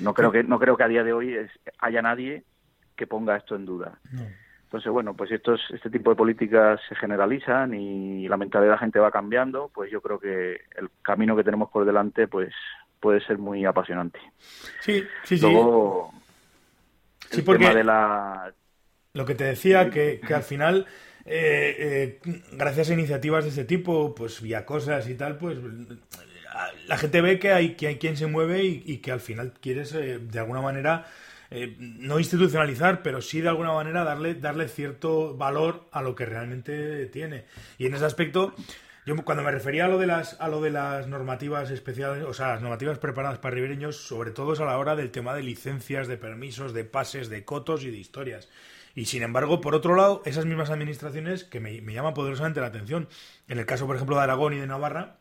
No 0.03 0.15
creo 0.15 0.33
que 0.33 0.43
no 0.43 0.59
creo 0.59 0.77
que 0.77 0.85
a 0.85 0.89
día 0.89 1.05
de 1.05 1.13
hoy 1.13 1.37
haya 1.79 2.03
nadie 2.03 2.45
que 2.97 3.07
ponga 3.07 3.37
esto 3.37 3.57
en 3.57 3.67
duda. 3.67 3.99
Entonces, 4.65 4.93
bueno, 4.93 5.15
pues 5.15 5.33
estos, 5.33 5.61
este 5.75 5.91
tipo 5.91 6.11
de 6.11 6.17
políticas 6.17 6.81
se 6.89 6.95
generalizan 6.95 7.75
y 7.75 8.29
la 8.29 8.37
mentalidad 8.37 8.71
de 8.71 8.77
la 8.77 8.79
gente 8.79 9.01
va 9.01 9.11
cambiando, 9.11 9.69
pues 9.75 9.91
yo 9.91 10.01
creo 10.01 10.21
que 10.21 10.61
el 10.77 10.91
camino 11.03 11.35
que 11.35 11.43
tenemos 11.43 11.71
por 11.71 11.85
delante, 11.85 12.29
pues 12.29 12.55
puede 13.01 13.21
ser 13.21 13.39
muy 13.39 13.65
apasionante. 13.65 14.21
Sí, 14.79 15.03
sí, 15.25 15.41
Luego, 15.41 16.13
Sí, 17.31 17.43
porque 17.43 17.73
de 17.73 17.85
la... 17.85 18.53
lo 19.13 19.25
que 19.25 19.35
te 19.35 19.45
decía, 19.45 19.91
que, 19.91 20.21
que 20.27 20.35
al 20.35 20.43
final, 20.43 20.87
eh, 21.25 22.19
eh, 22.25 22.41
gracias 22.53 22.91
a 22.91 22.95
iniciativas 22.95 23.45
de 23.45 23.51
este 23.51 23.65
tipo, 23.65 24.15
pues 24.15 24.41
vía 24.41 24.65
cosas 24.65 25.09
y 25.09 25.15
tal, 25.15 25.39
pues 25.39 25.59
la 26.87 26.97
gente 26.97 27.21
ve 27.21 27.39
que 27.39 27.53
hay, 27.53 27.75
que 27.75 27.89
hay 27.89 27.97
quien 27.99 28.17
se 28.17 28.27
mueve 28.27 28.65
y, 28.65 28.99
que 28.99 29.13
al 29.13 29.21
final 29.21 29.53
quieres, 29.61 29.95
eh, 29.95 30.19
de 30.19 30.39
alguna 30.39 30.61
manera, 30.61 31.07
no 31.79 32.21
institucionalizar, 32.21 33.03
pero 33.03 33.21
sí 33.21 33.41
de 33.41 33.49
alguna 33.49 33.73
manera 33.73 34.05
darle, 34.05 34.35
darle 34.35 34.69
cierto 34.69 35.37
valor 35.37 35.89
a 35.91 36.01
lo 36.01 36.15
que 36.15 36.25
realmente 36.25 37.07
tiene. 37.07 37.45
Y 37.77 37.87
en 37.87 37.95
ese 37.95 38.05
aspecto, 38.05 38.55
yo 39.05 39.17
cuando 39.25 39.43
me 39.43 39.51
refería 39.51 39.87
a 39.87 39.89
lo 39.89 39.99
de 39.99 40.07
las, 40.07 40.41
a 40.41 40.47
lo 40.47 40.61
de 40.61 40.71
las 40.71 41.09
normativas 41.09 41.71
especiales, 41.73 42.25
o 42.25 42.35
sea, 42.35 42.49
las 42.49 42.63
normativas 42.63 43.01
preparadas 43.01 43.39
para 43.39 43.57
ribereños, 43.57 43.97
sobre 43.97 44.31
todo 44.31 44.53
es 44.53 44.61
a 44.61 44.65
la 44.65 44.79
hora 44.79 44.95
del 44.95 45.11
tema 45.11 45.35
de 45.35 45.43
licencias, 45.43 46.07
de 46.07 46.17
permisos, 46.17 46.73
de 46.73 46.85
pases, 46.85 47.29
de 47.29 47.45
cotos 47.45 47.83
y 47.83 47.91
de 47.91 47.97
historias. 47.97 48.49
Y 49.01 49.07
sin 49.07 49.23
embargo, 49.23 49.63
por 49.63 49.75
otro 49.75 49.95
lado, 49.97 50.21
esas 50.27 50.45
mismas 50.45 50.69
administraciones 50.69 51.45
que 51.45 51.59
me, 51.59 51.81
llaman 51.81 52.13
poderosamente 52.13 52.61
la 52.61 52.67
atención, 52.67 53.09
en 53.49 53.59
el 53.59 53.65
caso, 53.65 53.87
por 53.87 53.97
ejemplo, 53.97 54.17
de 54.17 54.23
Aragón 54.25 54.53
y 54.53 54.59
de 54.59 54.67
Navarra, 54.67 55.17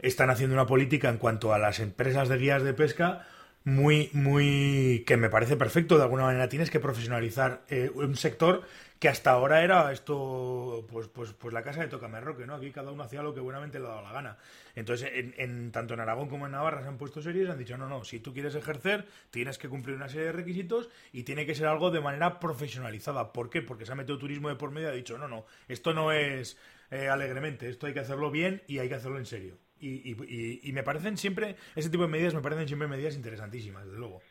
están 0.00 0.30
haciendo 0.30 0.54
una 0.54 0.66
política 0.66 1.08
en 1.08 1.18
cuanto 1.18 1.54
a 1.54 1.60
las 1.60 1.78
empresas 1.78 2.28
de 2.28 2.38
guías 2.38 2.64
de 2.64 2.74
pesca 2.74 3.24
muy, 3.62 4.10
muy, 4.14 5.04
que 5.06 5.16
me 5.16 5.30
parece 5.30 5.56
perfecto. 5.56 5.96
De 5.96 6.02
alguna 6.02 6.24
manera 6.24 6.48
tienes 6.48 6.70
que 6.70 6.80
profesionalizar 6.80 7.62
eh, 7.68 7.92
un 7.94 8.16
sector 8.16 8.64
que 8.98 9.08
hasta 9.08 9.30
ahora 9.30 9.62
era 9.62 9.92
esto, 9.92 10.86
pues, 10.90 11.08
pues, 11.08 11.32
pues 11.34 11.52
la 11.52 11.62
casa 11.62 11.82
de 11.82 11.88
Tocamerroque, 11.88 12.46
¿no? 12.46 12.54
Aquí 12.54 12.70
cada 12.70 12.92
uno 12.92 13.02
hacía 13.02 13.22
lo 13.22 13.34
que 13.34 13.40
buenamente 13.40 13.78
le 13.78 13.86
daba 13.86 14.02
la 14.02 14.12
gana. 14.12 14.38
Entonces, 14.74 15.10
en, 15.12 15.70
tanto 15.70 15.94
en 15.94 16.00
Aragón 16.00 16.28
como 16.28 16.46
en 16.46 16.52
Navarra 16.52 16.82
se 16.82 16.88
han 16.88 16.96
puesto 16.96 17.20
series 17.20 17.48
y 17.48 17.50
han 17.50 17.58
dicho, 17.58 17.76
no, 17.76 17.88
no, 17.88 18.04
si 18.04 18.20
tú 18.20 18.32
quieres 18.32 18.54
ejercer, 18.54 19.06
tienes 19.30 19.58
que 19.58 19.68
cumplir 19.68 19.96
una 19.96 20.08
serie 20.08 20.26
de 20.26 20.32
requisitos 20.32 20.88
y 21.12 21.24
tiene 21.24 21.44
que 21.44 21.54
ser 21.54 21.66
algo 21.66 21.90
de 21.90 22.00
manera 22.00 22.40
profesionalizada. 22.40 23.32
¿Por 23.32 23.50
qué? 23.50 23.60
Porque 23.60 23.84
se 23.84 23.92
ha 23.92 23.96
metido 23.96 24.18
turismo 24.18 24.48
de 24.48 24.56
por 24.56 24.70
medio 24.70 24.88
y 24.88 24.92
ha 24.92 24.94
dicho, 24.94 25.18
no, 25.18 25.28
no, 25.28 25.44
esto 25.68 25.92
no 25.92 26.12
es 26.12 26.56
eh, 26.90 27.08
alegremente, 27.08 27.68
esto 27.68 27.86
hay 27.86 27.92
que 27.92 28.00
hacerlo 28.00 28.30
bien 28.30 28.62
y 28.66 28.78
hay 28.78 28.88
que 28.88 28.94
hacerlo 28.94 29.18
en 29.18 29.26
serio. 29.26 29.58
Y, 29.78 30.16
y, 30.66 30.72
me 30.72 30.82
parecen 30.82 31.18
siempre, 31.18 31.54
ese 31.74 31.90
tipo 31.90 32.04
de 32.04 32.08
medidas 32.08 32.32
me 32.32 32.40
parecen 32.40 32.66
siempre 32.66 32.88
medidas 32.88 33.14
interesantísimas, 33.14 33.84
desde 33.84 33.98
luego. 33.98 34.22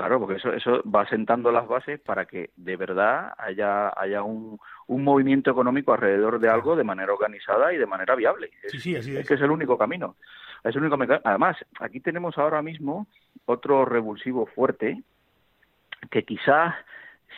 Claro, 0.00 0.18
porque 0.18 0.36
eso, 0.36 0.52
eso 0.52 0.82
va 0.90 1.06
sentando 1.06 1.52
las 1.52 1.68
bases 1.68 2.00
para 2.00 2.24
que 2.24 2.50
de 2.56 2.76
verdad 2.76 3.34
haya, 3.36 3.92
haya 3.94 4.22
un, 4.22 4.58
un 4.86 5.04
movimiento 5.04 5.50
económico 5.50 5.92
alrededor 5.92 6.40
de 6.40 6.48
algo 6.48 6.74
de 6.74 6.84
manera 6.84 7.12
organizada 7.12 7.72
y 7.72 7.76
de 7.76 7.84
manera 7.84 8.14
viable. 8.14 8.50
Sí, 8.68 8.80
sí, 8.80 8.96
así 8.96 9.14
es. 9.14 9.28
que 9.28 9.34
es 9.34 9.40
el 9.42 9.50
único 9.50 9.76
camino. 9.76 10.16
Es 10.64 10.74
el 10.74 10.82
único 10.82 10.96
Además, 11.24 11.56
aquí 11.80 12.00
tenemos 12.00 12.38
ahora 12.38 12.62
mismo 12.62 13.08
otro 13.44 13.84
revulsivo 13.84 14.46
fuerte 14.46 15.02
que 16.10 16.24
quizás 16.24 16.74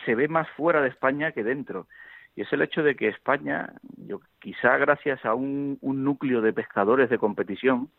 se 0.05 0.15
ve 0.15 0.29
más 0.29 0.49
fuera 0.51 0.81
de 0.81 0.87
España 0.87 1.33
que 1.33 1.43
dentro 1.43 1.87
y 2.35 2.41
es 2.41 2.53
el 2.53 2.61
hecho 2.61 2.81
de 2.81 2.95
que 2.95 3.09
España, 3.09 3.73
yo, 3.97 4.21
quizá 4.39 4.77
gracias 4.77 5.23
a 5.25 5.33
un, 5.35 5.77
núcleo 5.81 6.41
de 6.41 6.53
pescadores 6.53 7.09
de 7.09 7.19
competición, 7.19 7.89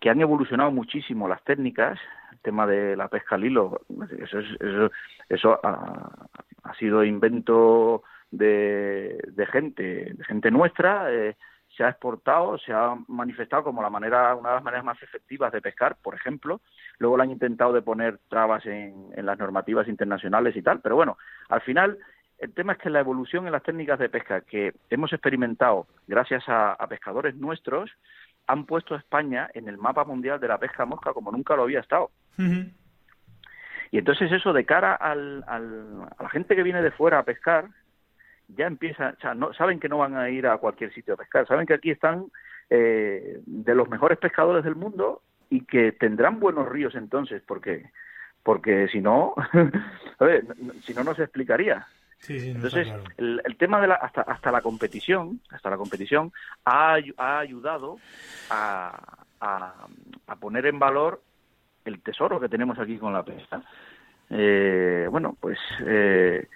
que 0.00 0.10
han 0.10 0.20
evolucionado 0.20 0.70
muchísimo 0.70 1.28
las 1.28 1.42
técnicas, 1.44 1.98
tema 2.44 2.66
de 2.66 2.96
la 2.96 3.08
pesca 3.08 3.34
al 3.34 3.44
hilo, 3.44 3.80
eso, 4.20 4.90
eso, 5.28 5.60
ha, 5.62 6.74
sido 6.78 7.02
invento 7.02 8.04
de, 8.30 9.18
gente, 9.50 10.12
de 10.14 10.24
gente 10.24 10.50
nuestra, 10.52 11.12
eh, 11.12 11.36
se 11.76 11.82
ha 11.82 11.88
exportado, 11.88 12.56
se 12.58 12.72
ha 12.72 12.94
manifestado 13.08 13.64
como 13.64 13.82
la 13.82 13.90
manera, 13.90 14.36
una 14.36 14.50
de 14.50 14.54
las 14.54 14.64
maneras 14.64 14.84
más 14.84 15.02
efectivas 15.02 15.52
de 15.52 15.60
pescar, 15.60 15.96
por 16.00 16.14
ejemplo. 16.14 16.60
Luego 16.98 17.16
lo 17.16 17.24
han 17.24 17.32
intentado 17.32 17.72
de 17.72 17.82
poner 17.82 18.18
trabas 18.28 18.64
en, 18.66 19.08
en 19.16 19.26
las 19.26 19.38
normativas 19.38 19.88
internacionales 19.88 20.54
y 20.54 20.62
tal, 20.62 20.80
pero 20.80 20.94
bueno, 20.94 21.18
al 21.48 21.62
final 21.62 21.98
el 22.38 22.52
tema 22.52 22.74
es 22.74 22.78
que 22.78 22.90
la 22.90 23.00
evolución 23.00 23.46
en 23.46 23.52
las 23.52 23.62
técnicas 23.62 23.98
de 23.98 24.08
pesca 24.08 24.40
que 24.42 24.74
hemos 24.90 25.12
experimentado 25.12 25.86
gracias 26.06 26.44
a, 26.46 26.76
pescadores 26.88 27.34
nuestros 27.36 27.90
han 28.46 28.66
puesto 28.66 28.94
a 28.94 28.98
España 28.98 29.50
en 29.54 29.68
el 29.68 29.78
mapa 29.78 30.04
mundial 30.04 30.38
de 30.40 30.48
la 30.48 30.58
pesca 30.58 30.84
mosca 30.84 31.12
como 31.12 31.32
nunca 31.32 31.56
lo 31.56 31.62
había 31.62 31.80
estado. 31.80 32.10
Y 32.38 33.98
entonces 33.98 34.32
eso 34.32 34.52
de 34.52 34.64
cara 34.64 34.94
al, 34.94 35.44
a 35.46 35.58
la 36.22 36.28
gente 36.30 36.56
que 36.56 36.62
viene 36.62 36.82
de 36.82 36.90
fuera 36.90 37.20
a 37.20 37.24
pescar, 37.24 37.66
ya 38.48 38.66
empieza, 38.66 39.14
o 39.16 39.20
sea, 39.20 39.34
no, 39.34 39.52
saben 39.54 39.80
que 39.80 39.88
no 39.88 39.98
van 39.98 40.16
a 40.16 40.30
ir 40.30 40.46
a 40.46 40.58
cualquier 40.58 40.92
sitio 40.92 41.14
a 41.14 41.16
pescar, 41.16 41.46
saben 41.46 41.66
que 41.66 41.74
aquí 41.74 41.90
están 41.90 42.26
eh, 42.70 43.40
de 43.46 43.74
los 43.74 43.88
mejores 43.88 44.18
pescadores 44.18 44.64
del 44.64 44.74
mundo 44.74 45.22
y 45.48 45.64
que 45.64 45.92
tendrán 45.92 46.40
buenos 46.40 46.68
ríos 46.68 46.94
entonces, 46.94 47.42
porque 47.46 47.90
porque 48.42 48.88
si 48.88 49.00
no, 49.00 49.34
a 50.18 50.24
ver, 50.24 50.44
si 50.82 50.92
no, 50.94 51.02
no 51.02 51.14
se 51.14 51.22
explicaría. 51.22 51.86
Entonces, 52.28 52.88
el, 53.18 53.56
tema 53.58 53.80
de 53.80 53.88
la, 53.88 53.94
hasta, 53.94 54.22
hasta 54.22 54.50
la 54.50 54.62
competición, 54.62 55.40
hasta 55.50 55.70
la 55.70 55.76
competición, 55.76 56.32
ha, 56.64 56.96
ha 57.18 57.38
ayudado 57.38 57.98
a, 58.50 59.24
a, 59.40 60.36
poner 60.40 60.66
en 60.66 60.78
valor 60.78 61.22
el 61.84 62.00
tesoro 62.00 62.40
que 62.40 62.48
tenemos 62.48 62.78
aquí 62.78 62.98
con 62.98 63.12
la 63.12 63.22
pesca. 63.22 63.62
Eh, 64.30 65.06
bueno, 65.10 65.36
pues 65.40 65.58
eh, 65.86 66.48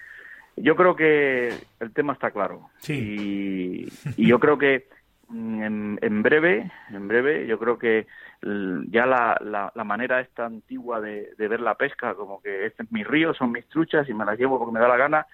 yo 0.55 0.75
creo 0.75 0.95
que 0.95 1.53
el 1.79 1.93
tema 1.93 2.13
está 2.13 2.31
claro. 2.31 2.69
Y, 2.87 3.87
y 4.17 4.27
yo 4.27 4.39
creo 4.39 4.57
que 4.57 4.87
mm, 5.29 5.63
en, 5.63 5.99
en, 6.01 6.23
breve, 6.23 6.71
en 6.89 7.07
breve, 7.07 7.47
yo 7.47 7.59
creo 7.59 7.77
que 7.77 8.07
ya 8.41 9.05
la, 9.05 9.37
la, 9.41 9.71
la 9.75 9.83
manera 9.83 10.21
esta 10.21 10.45
antigua 10.45 11.01
de, 11.01 11.33
de, 11.37 11.47
ver 11.47 11.59
la 11.59 11.75
pesca, 11.75 12.15
como 12.15 12.41
que 12.41 12.65
este 12.65 12.83
es 12.83 12.91
mi 12.91 13.03
río, 13.03 13.33
son 13.33 13.51
mis 13.51 13.67
truchas 13.67 14.07
y 14.07 14.13
me 14.13 14.25
las 14.25 14.39
llevo 14.39 14.57
porque 14.57 14.73
me 14.73 14.79
da 14.79 14.87
la 14.87 14.97
gana, 14.97 15.27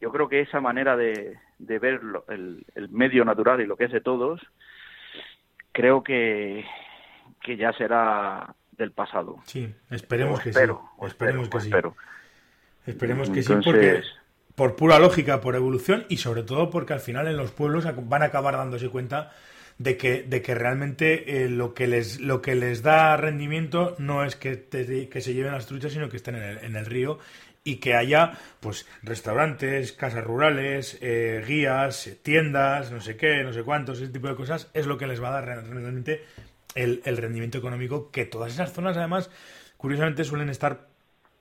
yo 0.00 0.10
creo 0.10 0.28
que 0.28 0.40
esa 0.40 0.60
manera 0.60 0.96
de, 0.96 1.38
de 1.58 1.78
ver 1.78 2.00
el, 2.28 2.64
medio 2.90 3.24
natural 3.24 3.60
y 3.60 3.66
lo 3.66 3.76
que 3.76 3.84
es 3.84 3.92
de 3.92 4.00
todos, 4.00 4.40
creo 5.70 6.02
que, 6.02 6.64
que 7.40 7.56
ya 7.56 7.72
será 7.74 8.54
del 8.72 8.92
pasado. 8.92 9.38
Sí, 9.46 9.72
esperemos 9.90 10.40
que 10.40 10.52
sí. 10.52 10.60
Esperemos 11.02 11.48
que 11.48 11.60
sí. 11.60 11.70
Esperemos 12.86 13.30
que 13.30 13.42
sí, 13.42 13.52
porque 13.64 14.02
por 14.54 14.76
pura 14.76 14.98
lógica, 14.98 15.40
por 15.40 15.54
evolución 15.54 16.04
y 16.08 16.18
sobre 16.18 16.42
todo 16.42 16.70
porque 16.70 16.92
al 16.92 17.00
final 17.00 17.26
en 17.28 17.36
los 17.36 17.52
pueblos 17.52 17.86
van 18.08 18.22
a 18.22 18.26
acabar 18.26 18.56
dándose 18.56 18.88
cuenta 18.88 19.32
de 19.78 19.96
que, 19.96 20.22
de 20.22 20.42
que 20.42 20.54
realmente 20.54 21.44
eh, 21.44 21.48
lo, 21.48 21.74
que 21.74 21.86
les, 21.86 22.20
lo 22.20 22.42
que 22.42 22.54
les 22.54 22.82
da 22.82 23.16
rendimiento 23.16 23.96
no 23.98 24.24
es 24.24 24.36
que, 24.36 24.66
que 24.68 25.20
se 25.20 25.34
lleven 25.34 25.52
las 25.52 25.66
truchas, 25.66 25.92
sino 25.92 26.08
que 26.08 26.16
estén 26.16 26.34
en 26.36 26.42
el, 26.42 26.58
en 26.58 26.76
el 26.76 26.86
río 26.86 27.18
y 27.64 27.76
que 27.76 27.94
haya 27.94 28.32
pues 28.60 28.86
restaurantes, 29.02 29.92
casas 29.92 30.24
rurales, 30.24 30.98
eh, 31.00 31.44
guías, 31.46 32.10
tiendas, 32.22 32.90
no 32.90 33.00
sé 33.00 33.16
qué, 33.16 33.44
no 33.44 33.52
sé 33.52 33.62
cuántos, 33.62 34.00
ese 34.00 34.12
tipo 34.12 34.28
de 34.28 34.34
cosas, 34.34 34.68
es 34.74 34.86
lo 34.86 34.98
que 34.98 35.06
les 35.06 35.22
va 35.22 35.28
a 35.28 35.40
dar 35.40 35.44
realmente 35.44 36.24
el, 36.74 37.02
el 37.04 37.16
rendimiento 37.16 37.58
económico 37.58 38.10
que 38.10 38.24
todas 38.24 38.52
esas 38.52 38.72
zonas 38.72 38.96
además 38.96 39.30
curiosamente 39.76 40.24
suelen 40.24 40.48
estar 40.48 40.92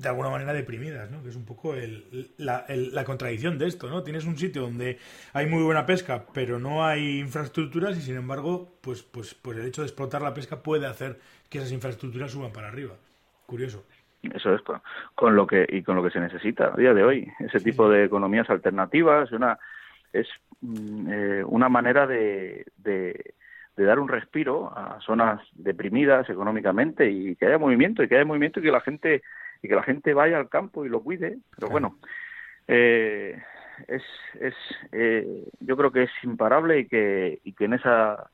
de 0.01 0.09
alguna 0.09 0.29
manera 0.29 0.53
deprimidas, 0.53 1.11
¿no? 1.11 1.21
Que 1.21 1.29
es 1.29 1.35
un 1.35 1.45
poco 1.45 1.75
el, 1.75 2.31
la, 2.37 2.65
la, 2.67 3.03
contradicción 3.03 3.59
de 3.59 3.67
esto, 3.67 3.87
¿no? 3.87 4.01
Tienes 4.01 4.25
un 4.25 4.37
sitio 4.37 4.63
donde 4.63 4.97
hay 5.33 5.45
muy 5.45 5.61
buena 5.63 5.85
pesca, 5.85 6.25
pero 6.33 6.59
no 6.59 6.83
hay 6.83 7.19
infraestructuras 7.19 7.95
y 7.97 8.01
sin 8.01 8.15
embargo, 8.15 8.73
pues, 8.81 9.03
pues, 9.03 9.35
pues 9.35 9.57
el 9.57 9.67
hecho 9.67 9.81
de 9.81 9.87
explotar 9.87 10.23
la 10.23 10.33
pesca 10.33 10.63
puede 10.63 10.87
hacer 10.87 11.19
que 11.49 11.59
esas 11.59 11.71
infraestructuras 11.71 12.31
suban 12.31 12.51
para 12.51 12.69
arriba. 12.69 12.95
Curioso. 13.45 13.85
Eso 14.23 14.53
es 14.53 14.61
con, 15.15 15.35
lo 15.35 15.47
que 15.47 15.65
y 15.67 15.83
con 15.83 15.95
lo 15.95 16.03
que 16.03 16.11
se 16.11 16.19
necesita 16.19 16.73
a 16.73 16.77
día 16.77 16.93
de 16.93 17.03
hoy. 17.03 17.31
Ese 17.39 17.59
tipo 17.59 17.89
de 17.89 18.05
economías 18.05 18.49
alternativas 18.49 19.31
una 19.31 19.57
es 20.13 20.27
mm, 20.61 21.11
eh, 21.11 21.43
una 21.43 21.69
manera 21.69 22.05
de, 22.05 22.65
de, 22.77 23.33
dar 23.83 23.99
un 23.99 24.07
respiro 24.07 24.71
a 24.77 24.99
zonas 25.01 25.41
deprimidas 25.53 26.29
económicamente 26.29 27.09
y 27.09 27.35
que 27.35 27.45
haya 27.45 27.57
movimiento 27.57 28.03
y 28.03 28.07
que 28.07 28.15
haya 28.15 28.25
movimiento 28.25 28.59
y 28.59 28.63
que 28.63 28.71
la 28.71 28.81
gente 28.81 29.21
y 29.61 29.67
que 29.67 29.75
la 29.75 29.83
gente 29.83 30.13
vaya 30.13 30.37
al 30.37 30.49
campo 30.49 30.85
y 30.85 30.89
lo 30.89 31.01
cuide. 31.01 31.37
Pero 31.55 31.69
bueno, 31.69 31.97
eh, 32.67 33.41
es, 33.87 34.03
es 34.39 34.55
eh, 34.91 35.45
yo 35.59 35.77
creo 35.77 35.91
que 35.91 36.03
es 36.03 36.11
imparable 36.23 36.79
y 36.79 36.87
que 36.87 37.39
y 37.43 37.53
que 37.53 37.65
en 37.65 37.73
esa 37.73 38.29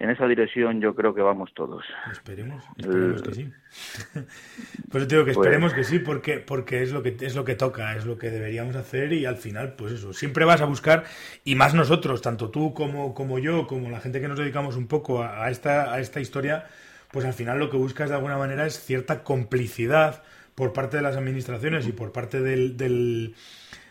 en 0.00 0.10
esa 0.10 0.26
dirección 0.26 0.80
yo 0.80 0.94
creo 0.94 1.12
que 1.12 1.22
vamos 1.22 1.52
todos. 1.54 1.84
Esperemos, 2.12 2.62
esperemos 2.76 3.22
que 3.22 3.34
sí. 3.34 3.52
pues 4.90 5.08
digo 5.08 5.24
que 5.24 5.32
pues 5.32 5.46
esperemos 5.46 5.74
que 5.74 5.84
sí, 5.84 5.98
porque, 5.98 6.38
porque 6.38 6.82
es 6.82 6.92
lo 6.92 7.02
que 7.02 7.16
es 7.20 7.34
lo 7.34 7.44
que 7.44 7.56
toca, 7.56 7.96
es 7.96 8.06
lo 8.06 8.16
que 8.16 8.30
deberíamos 8.30 8.76
hacer 8.76 9.12
y 9.12 9.26
al 9.26 9.36
final, 9.36 9.74
pues 9.74 9.92
eso, 9.92 10.12
siempre 10.12 10.44
vas 10.44 10.60
a 10.60 10.66
buscar, 10.66 11.04
y 11.44 11.56
más 11.56 11.74
nosotros, 11.74 12.22
tanto 12.22 12.50
tú 12.50 12.74
como, 12.74 13.12
como 13.12 13.40
yo, 13.40 13.66
como 13.66 13.90
la 13.90 14.00
gente 14.00 14.20
que 14.20 14.28
nos 14.28 14.38
dedicamos 14.38 14.76
un 14.76 14.86
poco 14.86 15.22
a, 15.22 15.50
esta, 15.50 15.92
a 15.92 15.98
esta 15.98 16.20
historia, 16.20 16.66
pues 17.10 17.24
al 17.24 17.34
final 17.34 17.58
lo 17.58 17.68
que 17.68 17.76
buscas 17.76 18.08
de 18.08 18.14
alguna 18.14 18.38
manera 18.38 18.66
es 18.66 18.78
cierta 18.78 19.24
complicidad 19.24 20.22
por 20.54 20.72
parte 20.72 20.96
de 20.98 21.02
las 21.02 21.16
administraciones 21.16 21.88
y 21.88 21.92
por 21.92 22.12
parte 22.12 22.40
del 22.40 22.76
del 22.76 23.34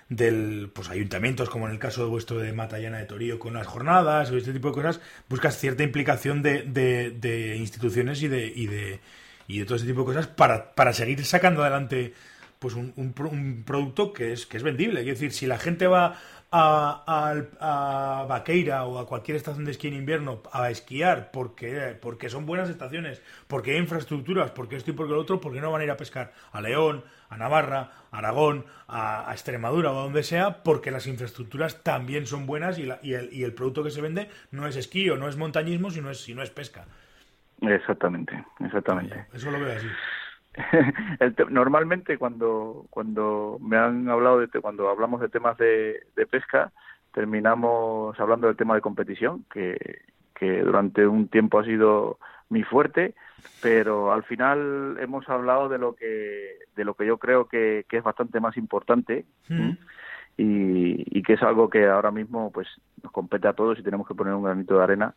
pues 0.09 0.89
ayuntamientos, 0.89 1.49
como 1.49 1.67
en 1.67 1.73
el 1.73 1.79
caso 1.79 2.03
de 2.03 2.09
vuestro 2.09 2.39
de 2.39 2.53
Matallana 2.53 2.97
de 2.97 3.05
Torío, 3.05 3.39
con 3.39 3.53
las 3.53 3.67
jornadas 3.67 4.31
o 4.31 4.37
este 4.37 4.53
tipo 4.53 4.69
de 4.69 4.73
cosas, 4.73 5.01
buscas 5.27 5.57
cierta 5.57 5.83
implicación 5.83 6.41
de, 6.41 6.63
de, 6.63 7.55
instituciones 7.57 8.21
y 8.21 8.27
de, 8.27 8.47
y 8.47 8.67
de 8.67 8.99
y 9.47 9.59
de 9.59 9.65
todo 9.65 9.75
ese 9.77 9.85
tipo 9.85 10.01
de 10.01 10.07
cosas 10.07 10.27
para, 10.27 10.75
para 10.75 10.93
seguir 10.93 11.23
sacando 11.25 11.61
adelante 11.61 12.13
pues 12.59 12.73
un, 12.73 12.93
un, 12.95 13.63
producto 13.63 14.13
que 14.13 14.33
es, 14.33 14.45
que 14.45 14.57
es 14.57 14.63
vendible. 14.63 15.01
Es 15.01 15.05
decir, 15.05 15.31
si 15.31 15.45
la 15.45 15.59
gente 15.59 15.87
va 15.87 16.19
a, 16.51 17.43
a, 17.59 18.25
Vaqueira 18.27 18.85
o 18.85 18.99
a 18.99 19.07
cualquier 19.07 19.35
estación 19.35 19.65
de 19.65 19.71
esquí 19.71 19.87
en 19.87 19.95
invierno 19.95 20.41
a 20.51 20.69
esquiar 20.69 21.31
porque, 21.31 21.97
porque 22.01 22.29
son 22.29 22.45
buenas 22.45 22.69
estaciones, 22.69 23.21
porque 23.47 23.71
hay 23.71 23.77
infraestructuras, 23.77 24.51
porque 24.51 24.77
esto 24.77 24.91
y 24.91 24.93
porque 24.93 25.13
lo 25.13 25.19
otro, 25.19 25.41
porque 25.41 25.61
no 25.61 25.71
van 25.71 25.81
a 25.81 25.83
ir 25.83 25.91
a 25.91 25.97
pescar 25.97 26.33
a 26.51 26.61
León, 26.61 27.03
a 27.29 27.37
Navarra, 27.37 27.91
a 28.11 28.17
Aragón, 28.17 28.65
a, 28.87 29.29
Extremadura 29.31 29.91
o 29.91 29.99
a 29.99 30.03
donde 30.03 30.23
sea, 30.23 30.63
porque 30.63 30.91
las 30.91 31.07
infraestructuras 31.07 31.83
también 31.83 32.25
son 32.25 32.45
buenas 32.45 32.79
y, 32.79 32.83
la, 32.83 32.99
y, 33.01 33.13
el, 33.13 33.33
y 33.33 33.43
el 33.43 33.53
producto 33.53 33.83
que 33.83 33.91
se 33.91 34.01
vende 34.01 34.29
no 34.51 34.67
es 34.67 34.75
esquí 34.75 35.09
o 35.09 35.17
no 35.17 35.27
es 35.27 35.37
montañismo, 35.37 35.91
sino 35.91 36.09
es, 36.09 36.21
sino 36.21 36.41
es 36.41 36.49
pesca. 36.49 36.85
Exactamente, 37.61 38.45
exactamente. 38.59 39.25
Eso 39.33 39.51
lo 39.51 39.59
veo 39.59 39.75
así. 39.75 39.87
normalmente 41.49 42.17
cuando 42.17 42.85
cuando 42.89 43.57
me 43.61 43.77
han 43.77 44.09
hablado 44.09 44.39
de 44.39 44.47
cuando 44.61 44.89
hablamos 44.89 45.21
de 45.21 45.29
temas 45.29 45.57
de, 45.57 46.03
pesca 46.29 46.71
terminamos 47.13 48.19
hablando 48.19 48.47
del 48.47 48.57
tema 48.57 48.75
de 48.75 48.81
competición 48.81 49.45
que, 49.51 50.01
que 50.33 50.61
durante 50.61 51.05
un 51.05 51.27
tiempo 51.27 51.59
ha 51.59 51.63
sido 51.63 52.17
mi 52.49 52.63
fuerte 52.63 53.13
pero 53.61 54.11
al 54.11 54.23
final 54.23 54.97
hemos 54.99 55.27
hablado 55.29 55.69
de 55.69 55.77
lo 55.77 55.95
que 55.95 56.57
de 56.75 56.85
lo 56.85 56.95
que 56.95 57.05
yo 57.05 57.17
creo 57.17 57.47
que, 57.47 57.85
es 57.89 58.03
bastante 58.03 58.39
más 58.39 58.57
importante 58.57 59.25
mm. 59.49 59.71
y, 60.37 61.19
y 61.19 61.23
que 61.23 61.33
es 61.33 61.43
algo 61.43 61.69
que 61.69 61.85
ahora 61.87 62.11
mismo 62.11 62.51
pues 62.51 62.67
nos 63.03 63.11
compete 63.11 63.47
a 63.47 63.53
todos 63.53 63.79
y 63.79 63.83
tenemos 63.83 64.07
que 64.07 64.15
poner 64.15 64.33
un 64.33 64.43
granito 64.43 64.77
de 64.77 64.83
arena 64.83 65.15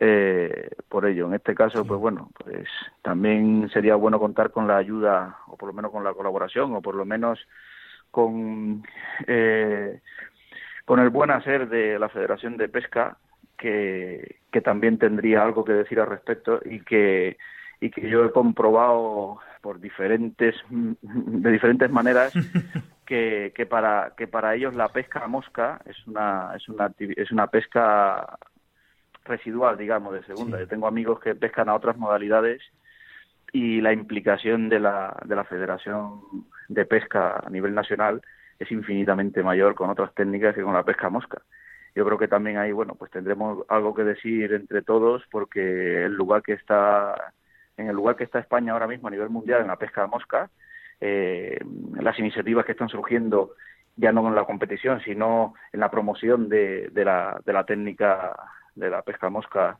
eh, 0.00 0.70
por 0.88 1.06
ello. 1.06 1.26
En 1.26 1.34
este 1.34 1.54
caso, 1.54 1.84
pues 1.84 2.00
bueno, 2.00 2.30
pues 2.42 2.68
también 3.02 3.68
sería 3.72 3.94
bueno 3.94 4.18
contar 4.18 4.50
con 4.50 4.66
la 4.66 4.76
ayuda, 4.76 5.38
o 5.46 5.56
por 5.56 5.68
lo 5.68 5.72
menos 5.72 5.92
con 5.92 6.04
la 6.04 6.14
colaboración, 6.14 6.74
o 6.74 6.82
por 6.82 6.94
lo 6.94 7.04
menos 7.04 7.38
con, 8.10 8.82
eh, 9.26 10.00
con 10.84 11.00
el 11.00 11.10
buen 11.10 11.30
hacer 11.30 11.68
de 11.68 11.98
la 11.98 12.08
Federación 12.08 12.56
de 12.56 12.68
Pesca, 12.68 13.18
que, 13.56 14.40
que 14.50 14.60
también 14.60 14.98
tendría 14.98 15.42
algo 15.42 15.64
que 15.64 15.72
decir 15.72 16.00
al 16.00 16.08
respecto 16.08 16.60
y 16.64 16.80
que, 16.80 17.36
y 17.80 17.90
que 17.90 18.08
yo 18.08 18.24
he 18.24 18.32
comprobado 18.32 19.38
por 19.60 19.80
diferentes, 19.80 20.56
de 20.70 21.50
diferentes 21.50 21.90
maneras 21.90 22.32
que, 23.06 23.52
que, 23.54 23.66
para, 23.66 24.12
que 24.16 24.26
para 24.26 24.54
ellos 24.54 24.74
la 24.74 24.88
pesca 24.88 25.20
a 25.20 25.28
mosca 25.28 25.80
es 25.86 26.06
una, 26.06 26.52
es 26.56 26.68
una, 26.68 26.92
es 26.98 27.30
una 27.30 27.46
pesca 27.46 28.38
residual, 29.24 29.76
digamos, 29.76 30.12
de 30.14 30.24
segunda. 30.24 30.58
Yo 30.58 30.68
tengo 30.68 30.86
amigos 30.86 31.20
que 31.20 31.34
pescan 31.34 31.68
a 31.68 31.74
otras 31.74 31.96
modalidades 31.96 32.62
y 33.52 33.80
la 33.80 33.92
implicación 33.92 34.68
de 34.68 34.80
la, 34.80 35.16
de 35.24 35.36
la 35.36 35.44
Federación 35.44 36.20
de 36.68 36.84
Pesca 36.84 37.42
a 37.44 37.50
nivel 37.50 37.74
nacional 37.74 38.20
es 38.58 38.70
infinitamente 38.70 39.42
mayor 39.42 39.74
con 39.74 39.90
otras 39.90 40.14
técnicas 40.14 40.54
que 40.54 40.62
con 40.62 40.74
la 40.74 40.84
pesca 40.84 41.08
mosca. 41.08 41.42
Yo 41.94 42.04
creo 42.04 42.18
que 42.18 42.28
también 42.28 42.58
ahí, 42.58 42.72
bueno, 42.72 42.96
pues 42.96 43.10
tendremos 43.10 43.64
algo 43.68 43.94
que 43.94 44.02
decir 44.02 44.52
entre 44.52 44.82
todos 44.82 45.22
porque 45.30 46.04
el 46.04 46.12
lugar 46.12 46.42
que 46.42 46.54
está, 46.54 47.32
en 47.76 47.88
el 47.88 47.94
lugar 47.94 48.16
que 48.16 48.24
está 48.24 48.40
España 48.40 48.72
ahora 48.72 48.88
mismo 48.88 49.08
a 49.08 49.10
nivel 49.12 49.30
mundial 49.30 49.60
en 49.60 49.68
la 49.68 49.76
pesca 49.76 50.06
mosca, 50.06 50.50
eh, 51.00 51.58
las 52.00 52.18
iniciativas 52.18 52.64
que 52.64 52.72
están 52.72 52.88
surgiendo 52.88 53.54
ya 53.96 54.10
no 54.10 54.26
en 54.26 54.34
la 54.34 54.44
competición, 54.44 55.00
sino 55.02 55.54
en 55.72 55.80
la 55.80 55.90
promoción 55.90 56.48
de, 56.48 56.88
de, 56.90 57.04
la, 57.04 57.40
de 57.44 57.52
la 57.52 57.64
técnica 57.64 58.34
de 58.74 58.90
la 58.90 59.02
pesca 59.02 59.30
mosca 59.30 59.78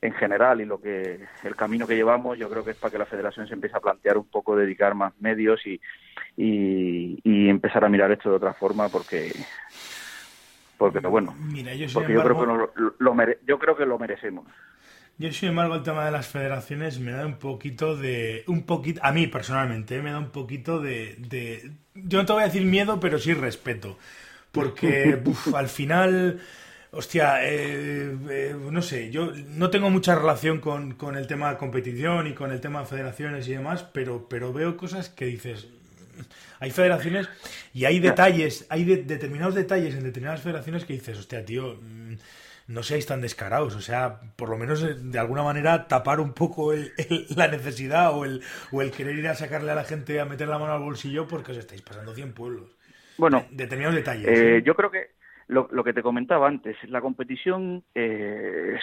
en 0.00 0.12
general 0.12 0.60
y 0.60 0.64
lo 0.64 0.80
que 0.80 1.20
el 1.42 1.56
camino 1.56 1.86
que 1.86 1.96
llevamos 1.96 2.38
yo 2.38 2.48
creo 2.50 2.64
que 2.64 2.72
es 2.72 2.76
para 2.76 2.90
que 2.92 2.98
la 2.98 3.06
federación 3.06 3.48
se 3.48 3.54
empiece 3.54 3.76
a 3.76 3.80
plantear 3.80 4.18
un 4.18 4.28
poco 4.28 4.56
dedicar 4.56 4.94
más 4.94 5.12
medios 5.20 5.60
y, 5.66 5.80
y, 6.36 7.48
empezar 7.48 7.84
a 7.84 7.88
mirar 7.88 8.12
esto 8.12 8.30
de 8.30 8.36
otra 8.36 8.52
forma 8.52 8.88
porque 8.88 9.32
porque 10.76 10.98
bueno 11.00 11.34
yo 11.52 11.86
porque 11.94 12.12
yo 12.12 12.22
creo 12.22 12.40
que 12.40 12.46
lo, 12.98 13.14
yo 13.46 13.58
creo 13.58 13.76
que 13.76 13.86
lo 13.86 13.98
merecemos. 13.98 14.46
yo 15.16 15.32
sin 15.32 15.50
embargo 15.50 15.74
el 15.74 15.82
tema 15.82 16.04
de 16.04 16.10
las 16.10 16.28
federaciones 16.28 17.00
me 17.00 17.12
da 17.12 17.24
un 17.24 17.38
poquito 17.38 17.96
de 17.96 18.44
un 18.48 18.64
poquito 18.64 19.00
a 19.02 19.12
mí 19.12 19.26
personalmente 19.28 20.02
me 20.02 20.10
da 20.10 20.18
un 20.18 20.30
poquito 20.30 20.80
de, 20.80 21.16
de 21.18 21.70
yo 21.94 22.18
no 22.18 22.26
te 22.26 22.32
voy 22.34 22.42
a 22.42 22.46
decir 22.46 22.66
miedo 22.66 23.00
pero 23.00 23.18
sí 23.18 23.32
respeto 23.32 23.96
porque 24.52 25.18
al 25.54 25.68
final 25.68 26.40
Hostia, 26.96 27.44
eh, 27.44 28.16
eh, 28.30 28.56
no 28.70 28.80
sé, 28.80 29.10
yo 29.10 29.30
no 29.48 29.68
tengo 29.68 29.90
mucha 29.90 30.14
relación 30.14 30.60
con, 30.60 30.94
con, 30.94 31.16
el 31.16 31.26
tema 31.26 31.50
de 31.50 31.58
competición 31.58 32.26
y 32.26 32.32
con 32.32 32.52
el 32.52 32.60
tema 32.62 32.80
de 32.80 32.86
federaciones 32.86 33.46
y 33.48 33.52
demás, 33.52 33.82
pero, 33.92 34.26
pero 34.30 34.50
veo 34.50 34.78
cosas 34.78 35.10
que 35.10 35.26
dices, 35.26 35.68
hay 36.58 36.70
federaciones 36.70 37.28
y 37.74 37.84
hay 37.84 38.00
detalles, 38.00 38.66
hay 38.70 38.84
determinados 38.84 39.54
detalles 39.54 39.94
en 39.94 40.04
determinadas 40.04 40.40
federaciones 40.40 40.86
que 40.86 40.94
dices, 40.94 41.18
hostia, 41.18 41.44
tío, 41.44 41.78
mm, 41.82 42.14
no 42.68 42.82
seáis 42.82 43.04
tan 43.04 43.20
descarados, 43.20 43.74
o 43.76 43.82
sea, 43.82 44.20
por 44.34 44.48
lo 44.48 44.56
menos 44.56 44.82
eh, 44.82 44.94
de 44.94 45.18
alguna 45.18 45.42
manera 45.42 45.88
tapar 45.88 46.18
un 46.18 46.32
poco 46.32 46.72
la 47.36 47.48
necesidad 47.48 48.14
o 48.14 48.24
el, 48.24 48.42
o 48.72 48.80
el 48.80 48.90
querer 48.90 49.18
ir 49.18 49.28
a 49.28 49.34
sacarle 49.34 49.70
a 49.70 49.74
la 49.74 49.84
gente 49.84 50.18
a 50.18 50.24
meter 50.24 50.48
la 50.48 50.58
mano 50.58 50.72
al 50.72 50.80
bolsillo 50.80 51.28
porque 51.28 51.52
os 51.52 51.58
estáis 51.58 51.82
pasando 51.82 52.14
100 52.14 52.32
pueblos. 52.32 52.70
Bueno, 53.18 53.46
determinados 53.50 53.96
detalles. 53.96 54.64
Yo 54.64 54.74
creo 54.74 54.90
que 54.90 55.16
lo, 55.48 55.84
que 55.84 55.92
te 55.92 56.02
comentaba 56.02 56.48
antes, 56.48 56.76
la 56.88 57.00
competición 57.00 57.84
eh, 57.94 58.78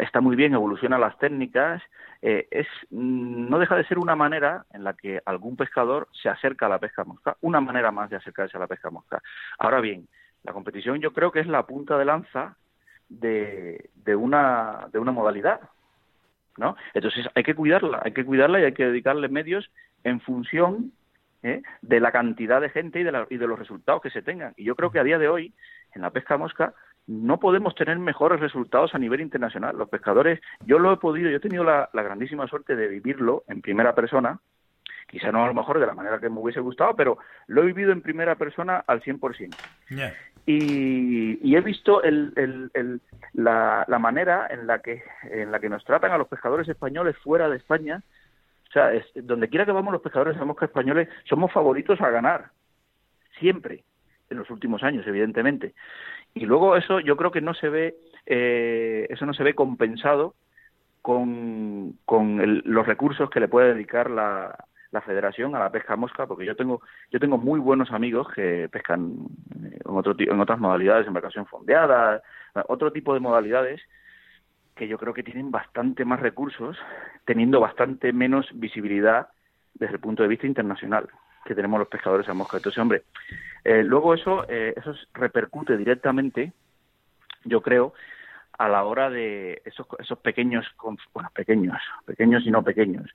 está, 0.00 0.20
muy 0.20 0.34
bien, 0.34 0.54
evoluciona 0.54 0.98
las 0.98 1.16
técnicas, 1.18 1.80
eh, 2.22 2.48
es 2.50 2.66
mm, 2.90 3.48
no 3.48 3.58
deja 3.58 3.76
de 3.76 3.84
ser 3.84 3.98
una 3.98 4.16
manera 4.16 4.66
en 4.72 4.82
la 4.82 4.94
que 4.94 5.20
algún 5.24 5.56
pescador 5.56 6.08
se 6.12 6.28
acerca 6.28 6.66
a 6.66 6.70
la 6.70 6.80
pesca 6.80 7.04
mosca, 7.04 7.36
una 7.40 7.60
manera 7.60 7.92
más 7.92 8.10
de 8.10 8.16
acercarse 8.16 8.56
a 8.56 8.60
la 8.60 8.66
pesca 8.66 8.90
mosca. 8.90 9.22
Ahora 9.58 9.80
bien, 9.80 10.08
la 10.42 10.52
competición 10.52 11.00
yo 11.00 11.12
creo 11.12 11.30
que 11.30 11.40
es 11.40 11.46
la 11.46 11.66
punta 11.66 11.96
de 11.96 12.04
lanza 12.04 12.56
de, 13.08 13.90
de, 13.94 14.16
una, 14.16 14.88
de 14.92 14.98
una 14.98 15.12
modalidad, 15.12 15.60
¿no? 16.56 16.76
Entonces 16.94 17.26
hay 17.34 17.44
que 17.44 17.54
cuidarla, 17.54 18.00
hay 18.04 18.12
que 18.12 18.24
cuidarla 18.24 18.60
y 18.60 18.64
hay 18.64 18.74
que 18.74 18.86
dedicarle 18.86 19.28
medios 19.28 19.70
en 20.02 20.20
función 20.20 20.92
¿eh? 21.42 21.62
de 21.82 22.00
la 22.00 22.12
cantidad 22.12 22.60
de 22.60 22.70
gente 22.70 23.00
y 23.00 23.04
de, 23.04 23.26
y 23.30 23.36
de 23.36 23.46
los 23.46 23.58
resultados 23.58 24.02
que 24.02 24.10
se 24.10 24.22
tengan. 24.22 24.54
Y 24.56 24.64
yo 24.64 24.74
creo 24.74 24.90
que 24.90 24.98
a 24.98 25.04
día 25.04 25.18
de 25.18 25.28
hoy 25.28 25.54
en 25.94 26.02
la 26.02 26.10
pesca 26.10 26.36
mosca 26.36 26.74
no 27.08 27.40
podemos 27.40 27.74
tener 27.74 27.98
mejores 27.98 28.38
resultados 28.38 28.94
a 28.94 28.98
nivel 28.98 29.22
internacional. 29.22 29.76
Los 29.76 29.88
pescadores, 29.88 30.40
yo 30.66 30.78
lo 30.78 30.92
he 30.92 30.98
podido, 30.98 31.30
yo 31.30 31.38
he 31.38 31.40
tenido 31.40 31.64
la, 31.64 31.88
grandísima 31.92 32.46
suerte 32.46 32.76
de 32.76 32.86
vivirlo 32.86 33.44
en 33.48 33.62
primera 33.62 33.94
persona, 33.94 34.38
quizá 35.08 35.32
no 35.32 35.42
a 35.42 35.46
lo 35.46 35.54
mejor 35.54 35.80
de 35.80 35.86
la 35.86 35.94
manera 35.94 36.20
que 36.20 36.28
me 36.28 36.38
hubiese 36.38 36.60
gustado, 36.60 36.94
pero 36.94 37.16
lo 37.46 37.62
he 37.62 37.66
vivido 37.66 37.92
en 37.92 38.02
primera 38.02 38.34
persona 38.34 38.84
al 38.86 39.00
100%. 39.00 39.56
Y, 40.44 41.38
y 41.42 41.56
he 41.56 41.60
visto 41.62 42.02
el, 42.02 42.32
el, 42.36 43.00
la, 43.32 43.86
la, 43.88 43.98
manera 43.98 44.46
en 44.50 44.66
la, 44.66 44.80
que, 44.80 45.02
en 45.22 45.50
la 45.50 45.60
que 45.60 45.70
nos 45.70 45.84
tratan 45.84 46.12
a 46.12 46.18
los 46.18 46.28
pescadores 46.28 46.68
españoles 46.68 47.16
fuera 47.18 47.48
de 47.48 47.56
España. 47.56 48.02
O 48.68 48.72
sea, 48.72 48.90
donde 49.14 49.48
quiera 49.48 49.64
que 49.64 49.72
vamos 49.72 49.92
los 49.92 50.02
pescadores 50.02 50.38
de 50.38 50.44
mosca 50.44 50.66
españoles 50.66 51.08
somos 51.24 51.50
favoritos 51.52 51.98
a 52.02 52.10
ganar, 52.10 52.50
siempre 53.38 53.84
en 54.30 54.38
los 54.38 54.50
últimos 54.50 54.82
años, 54.82 55.06
evidentemente. 55.06 55.74
Y 56.34 56.46
luego 56.46 56.76
eso 56.76 57.00
yo 57.00 57.16
creo 57.16 57.30
que 57.30 57.40
no 57.40 57.54
se 57.54 57.68
ve, 57.68 57.96
eh, 58.26 59.06
eso 59.10 59.26
no 59.26 59.34
se 59.34 59.42
ve 59.42 59.54
compensado 59.54 60.34
con, 61.02 61.94
con 62.04 62.62
los 62.64 62.86
recursos 62.86 63.30
que 63.30 63.40
le 63.40 63.48
puede 63.48 63.74
dedicar 63.74 64.10
la, 64.10 64.56
la 64.90 65.00
federación 65.00 65.54
a 65.54 65.60
la 65.60 65.70
pesca 65.70 65.96
mosca 65.96 66.26
porque 66.26 66.44
yo 66.44 66.56
tengo 66.56 66.82
yo 67.10 67.20
tengo 67.20 67.38
muy 67.38 67.60
buenos 67.60 67.90
amigos 67.92 68.28
que 68.34 68.68
pescan 68.70 69.14
eh, 69.64 69.78
en 69.84 69.96
otro 69.96 70.14
en 70.18 70.40
otras 70.40 70.58
modalidades 70.58 71.06
embarcación 71.06 71.46
fondeada 71.46 72.22
otro 72.68 72.90
tipo 72.90 73.14
de 73.14 73.20
modalidades 73.20 73.80
que 74.74 74.88
yo 74.88 74.98
creo 74.98 75.12
que 75.12 75.22
tienen 75.22 75.50
bastante 75.50 76.04
más 76.04 76.20
recursos 76.20 76.76
teniendo 77.24 77.60
bastante 77.60 78.12
menos 78.12 78.48
visibilidad 78.54 79.28
desde 79.74 79.94
el 79.94 80.00
punto 80.00 80.22
de 80.22 80.28
vista 80.28 80.46
internacional 80.46 81.08
que 81.44 81.54
tenemos 81.54 81.78
los 81.78 81.88
pescadores 81.88 82.28
a 82.28 82.34
mosca. 82.34 82.58
Entonces, 82.58 82.78
hombre, 82.78 83.02
eh, 83.64 83.82
luego 83.82 84.14
eso, 84.14 84.44
eh, 84.48 84.74
eso 84.76 84.94
repercute 85.14 85.76
directamente, 85.76 86.52
yo 87.44 87.62
creo, 87.62 87.92
a 88.58 88.68
la 88.68 88.84
hora 88.84 89.08
de 89.10 89.62
esos, 89.64 89.86
esos 89.98 90.18
pequeños, 90.18 90.66
bueno, 91.14 91.30
pequeños, 91.34 91.80
pequeños 92.04 92.44
y 92.44 92.50
no 92.50 92.62
pequeños, 92.62 93.08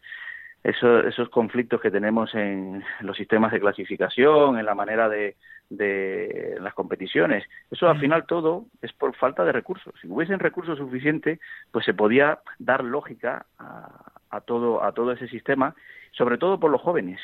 esos, 0.63 1.05
esos 1.05 1.29
conflictos 1.29 1.81
que 1.81 1.91
tenemos 1.91 2.33
en 2.33 2.83
los 3.01 3.17
sistemas 3.17 3.51
de 3.51 3.59
clasificación, 3.59 4.57
en 4.57 4.65
la 4.65 4.75
manera 4.75 5.09
de, 5.09 5.35
de 5.69 6.57
las 6.61 6.73
competiciones. 6.73 7.43
Eso 7.69 7.89
al 7.89 7.99
final 7.99 8.25
todo 8.25 8.65
es 8.81 8.93
por 8.93 9.15
falta 9.15 9.43
de 9.43 9.51
recursos. 9.51 9.93
Si 10.01 10.07
hubiesen 10.07 10.39
recursos 10.39 10.77
suficientes, 10.77 11.39
pues 11.71 11.85
se 11.85 11.93
podía 11.93 12.39
dar 12.59 12.83
lógica 12.83 13.45
a, 13.59 14.12
a 14.35 14.41
todo 14.41 14.83
a 14.83 14.91
todo 14.91 15.11
ese 15.11 15.27
sistema 15.27 15.75
sobre 16.11 16.37
todo 16.37 16.59
por 16.59 16.69
los 16.69 16.79
jóvenes. 16.79 17.19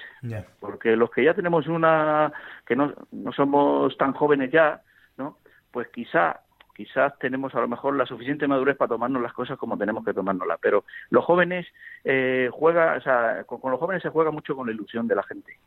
Porque 0.60 0.96
los 0.96 1.12
que 1.12 1.24
ya 1.24 1.36
tenemos 1.36 1.68
una 1.68 2.34
que 2.66 2.76
no, 2.76 2.92
no 3.12 3.32
somos 3.32 3.96
tan 3.98 4.14
jóvenes 4.14 4.52
ya 4.52 4.82
no 5.18 5.38
pues 5.72 5.88
quizá 5.90 6.42
quizás 6.80 7.20
tenemos 7.20 7.54
a 7.56 7.60
lo 7.60 7.68
mejor 7.68 7.98
la 7.98 8.06
suficiente 8.06 8.48
madurez 8.48 8.78
para 8.78 8.88
tomarnos 8.88 9.22
las 9.22 9.34
cosas 9.34 9.58
como 9.58 9.78
tenemos 9.78 10.06
que 10.06 10.14
tomárnoslas, 10.14 10.60
pero 10.62 10.86
los 11.10 11.26
jóvenes 11.26 11.68
eh, 12.06 12.50
juega, 12.54 12.96
o 12.96 13.02
sea, 13.02 13.44
con, 13.44 13.60
los 13.70 13.82
jóvenes 13.82 14.02
se 14.02 14.08
juega 14.08 14.32
mucho 14.32 14.56
con 14.56 14.66
la 14.66 14.72
ilusión 14.72 15.06
de 15.06 15.16
la 15.16 15.24
gente. 15.24 15.58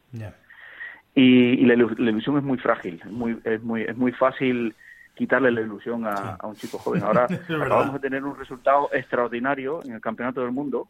Y, 1.14 1.66
la, 1.66 1.74
ilusión 1.74 2.38
es 2.38 2.42
muy 2.42 2.56
frágil, 2.56 2.98
es 3.04 3.10
muy, 3.10 3.38
es 3.44 3.62
muy, 3.62 3.82
es 3.82 3.94
muy 3.94 4.12
fácil 4.12 4.74
quitarle 5.14 5.50
la 5.50 5.60
ilusión 5.60 6.06
a, 6.06 6.38
un 6.44 6.54
chico 6.54 6.78
joven. 6.78 7.02
Ahora 7.02 7.26
vamos 7.68 7.94
a 7.94 7.98
tener 7.98 8.24
un 8.24 8.38
resultado 8.38 8.88
extraordinario 8.94 9.84
en 9.84 9.92
el 9.92 10.00
Campeonato 10.00 10.40
del 10.40 10.52
Mundo, 10.52 10.88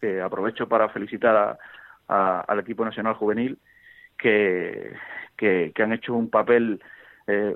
que 0.00 0.20
aprovecho 0.20 0.68
para 0.68 0.88
felicitar 0.88 1.58
al 2.06 2.58
equipo 2.58 2.84
nacional 2.84 3.14
juvenil, 3.14 3.58
que, 4.16 4.92
que, 5.36 5.72
han 5.78 5.92
hecho 5.92 6.14
un 6.14 6.30
papel, 6.30 6.82
eh, 7.26 7.54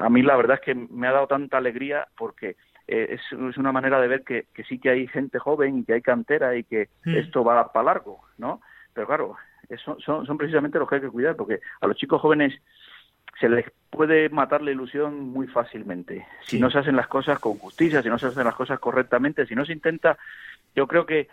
a 0.00 0.08
mí 0.08 0.22
la 0.22 0.36
verdad 0.36 0.58
es 0.60 0.64
que 0.64 0.74
me 0.74 1.06
ha 1.06 1.12
dado 1.12 1.26
tanta 1.26 1.56
alegría 1.56 2.08
porque 2.16 2.56
eh, 2.86 3.18
es, 3.18 3.32
una 3.56 3.72
manera 3.72 4.00
de 4.00 4.08
ver 4.08 4.24
que, 4.24 4.46
sí 4.68 4.78
que 4.78 4.90
hay 4.90 5.06
gente 5.06 5.38
joven 5.38 5.78
y 5.78 5.84
que 5.84 5.94
hay 5.94 6.02
cantera 6.02 6.56
y 6.56 6.64
que 6.64 6.88
mm. 7.04 7.16
esto 7.16 7.44
va 7.44 7.72
para 7.72 7.84
largo, 7.84 8.20
¿no? 8.36 8.60
Pero 8.92 9.06
claro, 9.06 9.36
eso, 9.68 9.96
son, 10.00 10.26
son 10.26 10.36
precisamente 10.36 10.78
los 10.78 10.88
que 10.88 10.96
hay 10.96 11.00
que 11.00 11.08
cuidar 11.08 11.36
porque 11.36 11.60
a 11.80 11.86
los 11.86 11.96
chicos 11.96 12.20
jóvenes 12.20 12.54
se 13.40 13.48
les 13.48 13.66
puede 13.90 14.28
matar 14.28 14.62
la 14.62 14.70
ilusión 14.70 15.18
muy 15.20 15.46
fácilmente. 15.46 16.26
Si 16.42 16.60
no 16.60 16.70
se 16.70 16.78
hacen 16.78 16.96
las 16.96 17.08
cosas 17.08 17.38
con 17.38 17.58
justicia, 17.58 18.02
si 18.02 18.08
no 18.08 18.18
se 18.18 18.26
hacen 18.26 18.44
las 18.44 18.54
cosas 18.54 18.78
correctamente, 18.78 19.46
si 19.46 19.54
no 19.54 19.64
se 19.64 19.72
intenta, 19.72 20.18
yo 20.74 20.86
creo 20.86 21.06
que 21.06 21.28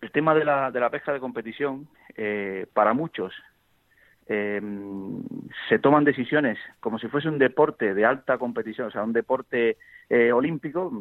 el 0.00 0.10
tema 0.10 0.34
de 0.34 0.44
la, 0.44 0.70
de 0.70 0.80
la 0.80 0.90
pesca 0.90 1.12
de 1.12 1.20
competición, 1.20 1.88
eh, 2.16 2.66
para 2.72 2.94
muchos, 2.94 3.32
eh, 4.28 4.60
se 5.68 5.78
toman 5.78 6.02
decisiones 6.02 6.58
como 6.80 6.98
si 6.98 7.06
fuese 7.06 7.28
un 7.28 7.38
deporte 7.38 7.94
de 7.94 8.04
alta 8.04 8.38
competición, 8.38 8.88
o 8.88 8.90
sea, 8.90 9.04
un 9.04 9.12
deporte 9.12 9.76
eh, 10.08 10.32
olímpico, 10.32 10.92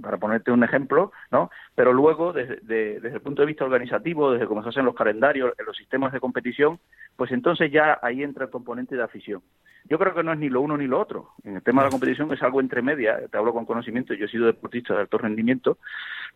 para 0.00 0.16
ponerte 0.16 0.50
un 0.50 0.64
ejemplo, 0.64 1.12
¿no? 1.30 1.50
Pero 1.74 1.92
luego, 1.92 2.32
desde, 2.32 2.56
desde 2.62 3.14
el 3.14 3.20
punto 3.20 3.42
de 3.42 3.46
vista 3.46 3.64
organizativo, 3.64 4.32
desde 4.32 4.46
cómo 4.46 4.62
se 4.62 4.70
hacen 4.70 4.84
los 4.84 4.94
calendarios, 4.94 5.52
en 5.56 5.66
los 5.66 5.76
sistemas 5.76 6.12
de 6.12 6.20
competición, 6.20 6.80
pues 7.16 7.30
entonces 7.30 7.70
ya 7.70 7.98
ahí 8.02 8.22
entra 8.22 8.46
el 8.46 8.50
componente 8.50 8.96
de 8.96 9.02
afición. 9.02 9.42
Yo 9.88 9.98
creo 9.98 10.14
que 10.14 10.22
no 10.22 10.32
es 10.32 10.38
ni 10.38 10.48
lo 10.48 10.60
uno 10.60 10.76
ni 10.76 10.86
lo 10.86 11.00
otro. 11.00 11.30
En 11.44 11.56
el 11.56 11.62
tema 11.62 11.82
de 11.82 11.88
la 11.88 11.90
competición 11.90 12.32
es 12.32 12.42
algo 12.42 12.60
entre 12.60 12.82
media. 12.82 13.18
Te 13.28 13.36
hablo 13.36 13.52
con 13.52 13.66
conocimiento. 13.66 14.14
Yo 14.14 14.26
he 14.26 14.28
sido 14.28 14.46
deportista 14.46 14.94
de 14.94 15.00
alto 15.00 15.18
rendimiento 15.18 15.78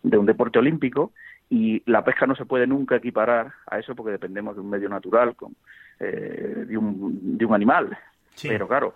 de 0.03 0.19
un 0.19 0.27
deporte 0.27 0.59
olímpico 0.59 1.13
y 1.49 1.83
la 1.91 2.05
pesca 2.05 2.27
no 2.27 2.35
se 2.35 2.45
puede 2.45 2.67
nunca 2.67 2.97
equiparar 2.97 3.53
a 3.67 3.79
eso 3.79 3.95
porque 3.95 4.13
dependemos 4.13 4.57
de 4.57 4.63
un 4.63 4.71
medio 4.71 4.89
natural, 4.89 5.37
con, 5.37 5.55
eh, 6.01 6.65
de, 6.67 6.77
un, 6.77 7.39
de 7.39 7.45
un 7.45 7.55
animal. 7.55 7.97
Pero 8.43 8.67
claro, 8.69 8.95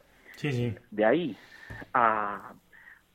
de 0.90 1.04
ahí 1.04 1.36
a, 1.94 2.52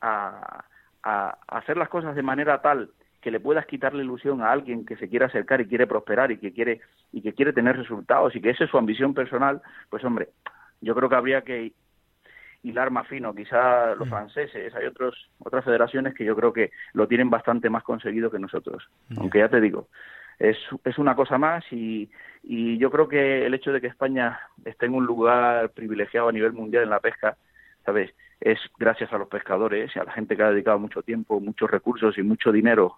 a, 0.00 0.64
a 1.02 1.38
hacer 1.48 1.76
las 1.76 1.88
cosas 1.88 2.16
de 2.16 2.22
manera 2.22 2.60
tal 2.62 2.90
que 3.20 3.30
le 3.30 3.40
puedas 3.40 3.66
quitar 3.66 3.94
la 3.94 4.02
ilusión 4.02 4.40
a 4.40 4.52
alguien 4.52 4.86
que 4.86 4.96
se 4.96 5.08
quiere 5.08 5.24
acercar 5.24 5.60
y 5.60 5.66
quiere 5.66 5.86
prosperar 5.86 6.30
y 6.30 6.38
que 6.38 6.52
quiere 6.52 6.80
y 7.12 7.22
que 7.22 7.32
quiere 7.32 7.52
tener 7.52 7.76
resultados 7.76 8.34
y 8.36 8.40
que 8.40 8.50
esa 8.50 8.64
es 8.64 8.70
su 8.70 8.78
ambición 8.78 9.14
personal, 9.14 9.62
pues 9.90 10.04
hombre, 10.04 10.28
yo 10.80 10.94
creo 10.94 11.08
que 11.08 11.14
habría 11.16 11.42
que 11.42 11.72
hilar 12.68 12.90
más 12.90 13.06
fino, 13.06 13.34
quizá 13.34 13.94
los 13.94 14.08
mm. 14.08 14.10
franceses, 14.10 14.74
hay 14.74 14.86
otros 14.86 15.28
otras 15.38 15.64
federaciones 15.64 16.14
que 16.14 16.24
yo 16.24 16.34
creo 16.34 16.52
que 16.52 16.70
lo 16.92 17.06
tienen 17.06 17.30
bastante 17.30 17.70
más 17.70 17.82
conseguido 17.82 18.30
que 18.30 18.38
nosotros, 18.38 18.88
aunque 19.16 19.38
ya 19.38 19.48
te 19.48 19.60
digo, 19.60 19.88
es, 20.38 20.56
es 20.84 20.98
una 20.98 21.14
cosa 21.14 21.38
más 21.38 21.64
y, 21.72 22.10
y 22.42 22.78
yo 22.78 22.90
creo 22.90 23.08
que 23.08 23.46
el 23.46 23.54
hecho 23.54 23.72
de 23.72 23.80
que 23.80 23.86
España 23.86 24.38
esté 24.64 24.86
en 24.86 24.94
un 24.94 25.06
lugar 25.06 25.70
privilegiado 25.70 26.28
a 26.28 26.32
nivel 26.32 26.52
mundial 26.52 26.84
en 26.84 26.90
la 26.90 27.00
pesca, 27.00 27.36
¿sabes? 27.84 28.10
Es 28.40 28.58
gracias 28.78 29.12
a 29.12 29.18
los 29.18 29.28
pescadores 29.28 29.94
y 29.94 29.98
a 29.98 30.04
la 30.04 30.12
gente 30.12 30.36
que 30.36 30.42
ha 30.42 30.50
dedicado 30.50 30.78
mucho 30.78 31.02
tiempo, 31.02 31.40
muchos 31.40 31.70
recursos 31.70 32.18
y 32.18 32.22
mucho 32.22 32.52
dinero 32.52 32.96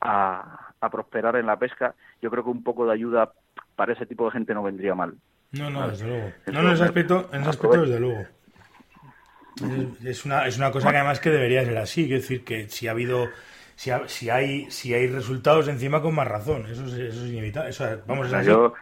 a, 0.00 0.72
a 0.80 0.90
prosperar 0.90 1.36
en 1.36 1.46
la 1.46 1.58
pesca. 1.58 1.94
Yo 2.20 2.30
creo 2.30 2.42
que 2.42 2.50
un 2.50 2.64
poco 2.64 2.86
de 2.86 2.92
ayuda 2.94 3.30
para 3.76 3.92
ese 3.92 4.06
tipo 4.06 4.24
de 4.24 4.32
gente 4.32 4.52
no 4.52 4.64
vendría 4.64 4.94
mal. 4.94 5.14
No, 5.52 5.70
no, 5.70 5.88
desde 5.88 6.06
luego. 6.06 6.32
No, 6.52 6.60
en 6.60 6.68
ese 6.70 6.84
aspecto, 6.84 7.28
en 7.32 7.40
ese 7.40 7.50
aspecto 7.50 7.82
desde 7.82 8.00
luego. 8.00 8.26
Es 10.04 10.24
una, 10.24 10.46
es 10.46 10.58
una 10.58 10.70
cosa 10.70 10.90
que 10.90 10.96
además 10.96 11.20
que 11.20 11.30
debería 11.30 11.64
ser 11.64 11.78
así, 11.78 12.04
es 12.04 12.22
decir, 12.22 12.44
que 12.44 12.68
si 12.68 12.88
ha 12.88 12.92
habido 12.92 13.28
si, 13.76 13.90
si, 14.06 14.30
hay 14.30 14.70
si 14.70 14.94
hay 14.94 15.06
resultados 15.06 15.68
encima 15.68 16.02
con 16.02 16.14
más 16.14 16.28
razón. 16.28 16.66
Eso 16.66 16.84
es, 16.84 16.92
eso 16.94 17.24
es 17.24 17.32
inevitable. 17.32 17.70
Eso, 17.70 17.84
vamos, 18.06 18.32
a 18.32 18.42
Yo 18.42 18.74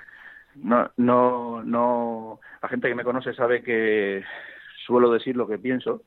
no, 0.57 0.91
no, 0.97 1.63
no. 1.63 2.41
La 2.63 2.69
gente 2.69 2.89
que 2.89 2.95
me 2.95 3.05
conoce 3.05 3.33
sabe 3.35 3.63
que 3.63 4.25
suelo 4.87 5.13
decir 5.13 5.37
lo 5.37 5.47
que 5.47 5.59
pienso 5.59 6.03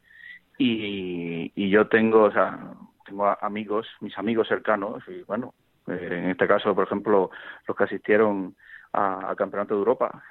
y, 0.57 1.51
y 1.55 1.69
yo 1.69 1.87
tengo, 1.87 2.23
o 2.23 2.31
sea, 2.31 2.73
tengo 3.05 3.27
amigos, 3.41 3.87
mis 4.01 4.17
amigos 4.17 4.47
cercanos 4.47 5.03
y 5.07 5.21
bueno, 5.23 5.53
eh, 5.87 6.07
en 6.11 6.29
este 6.31 6.47
caso, 6.47 6.75
por 6.75 6.85
ejemplo, 6.85 7.31
los 7.67 7.77
que 7.77 7.83
asistieron 7.83 8.55
al 8.93 9.35
Campeonato 9.35 9.73
de 9.73 9.79
Europa, 9.79 10.23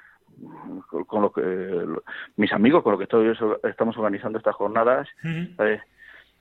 con, 1.07 1.21
lo 1.21 1.31
que 1.31 1.85
mis 2.37 2.51
amigos 2.53 2.83
con 2.83 2.93
los 2.93 2.99
que 2.99 3.03
estoy, 3.03 3.33
estamos 3.63 3.97
organizando 3.97 4.37
estas 4.37 4.55
jornadas, 4.55 5.07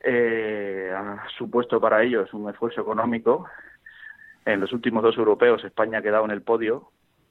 eh, 0.03 0.93
ha 0.95 1.27
supuesto 1.37 1.81
para 1.81 2.03
ellos 2.03 2.33
un 2.33 2.49
esfuerzo 2.51 2.81
económico. 2.81 3.47
En 4.45 4.61
los 4.61 4.73
últimos 4.73 5.03
dos 5.03 5.17
europeos 5.19 5.65
España 5.65 5.99
ha 5.99 6.03
quedado 6.03 6.25
en 6.25 6.31
el 6.31 6.43
podio 6.43 6.91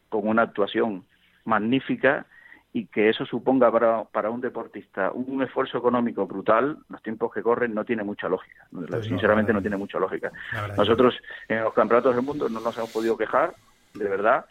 con 0.09 0.27
una 0.27 0.43
actuación 0.43 1.05
magnífica 1.45 2.25
y 2.71 2.85
que 2.85 3.09
eso 3.09 3.25
suponga 3.25 3.71
para, 3.71 4.03
para 4.03 4.29
un 4.29 4.41
deportista 4.41 5.11
un 5.11 5.41
esfuerzo 5.41 5.79
económico 5.79 6.27
brutal, 6.27 6.77
los 6.89 7.01
tiempos 7.01 7.33
que 7.33 7.41
corren 7.41 7.73
no 7.73 7.83
tiene 7.83 8.03
mucha 8.03 8.29
lógica. 8.29 8.67
Pues 8.71 9.05
Sinceramente 9.05 9.51
no, 9.51 9.61
tiene 9.61 9.77
mucha 9.77 9.97
lógica. 9.97 10.31
Nosotros 10.77 11.15
en 11.47 11.63
los 11.63 11.73
campeonatos 11.73 12.15
del 12.15 12.23
mundo 12.23 12.47
no 12.47 12.59
nos 12.59 12.77
hemos 12.77 12.91
podido 12.91 13.17
quejar, 13.17 13.55
de 13.95 14.07
verdad, 14.07 14.45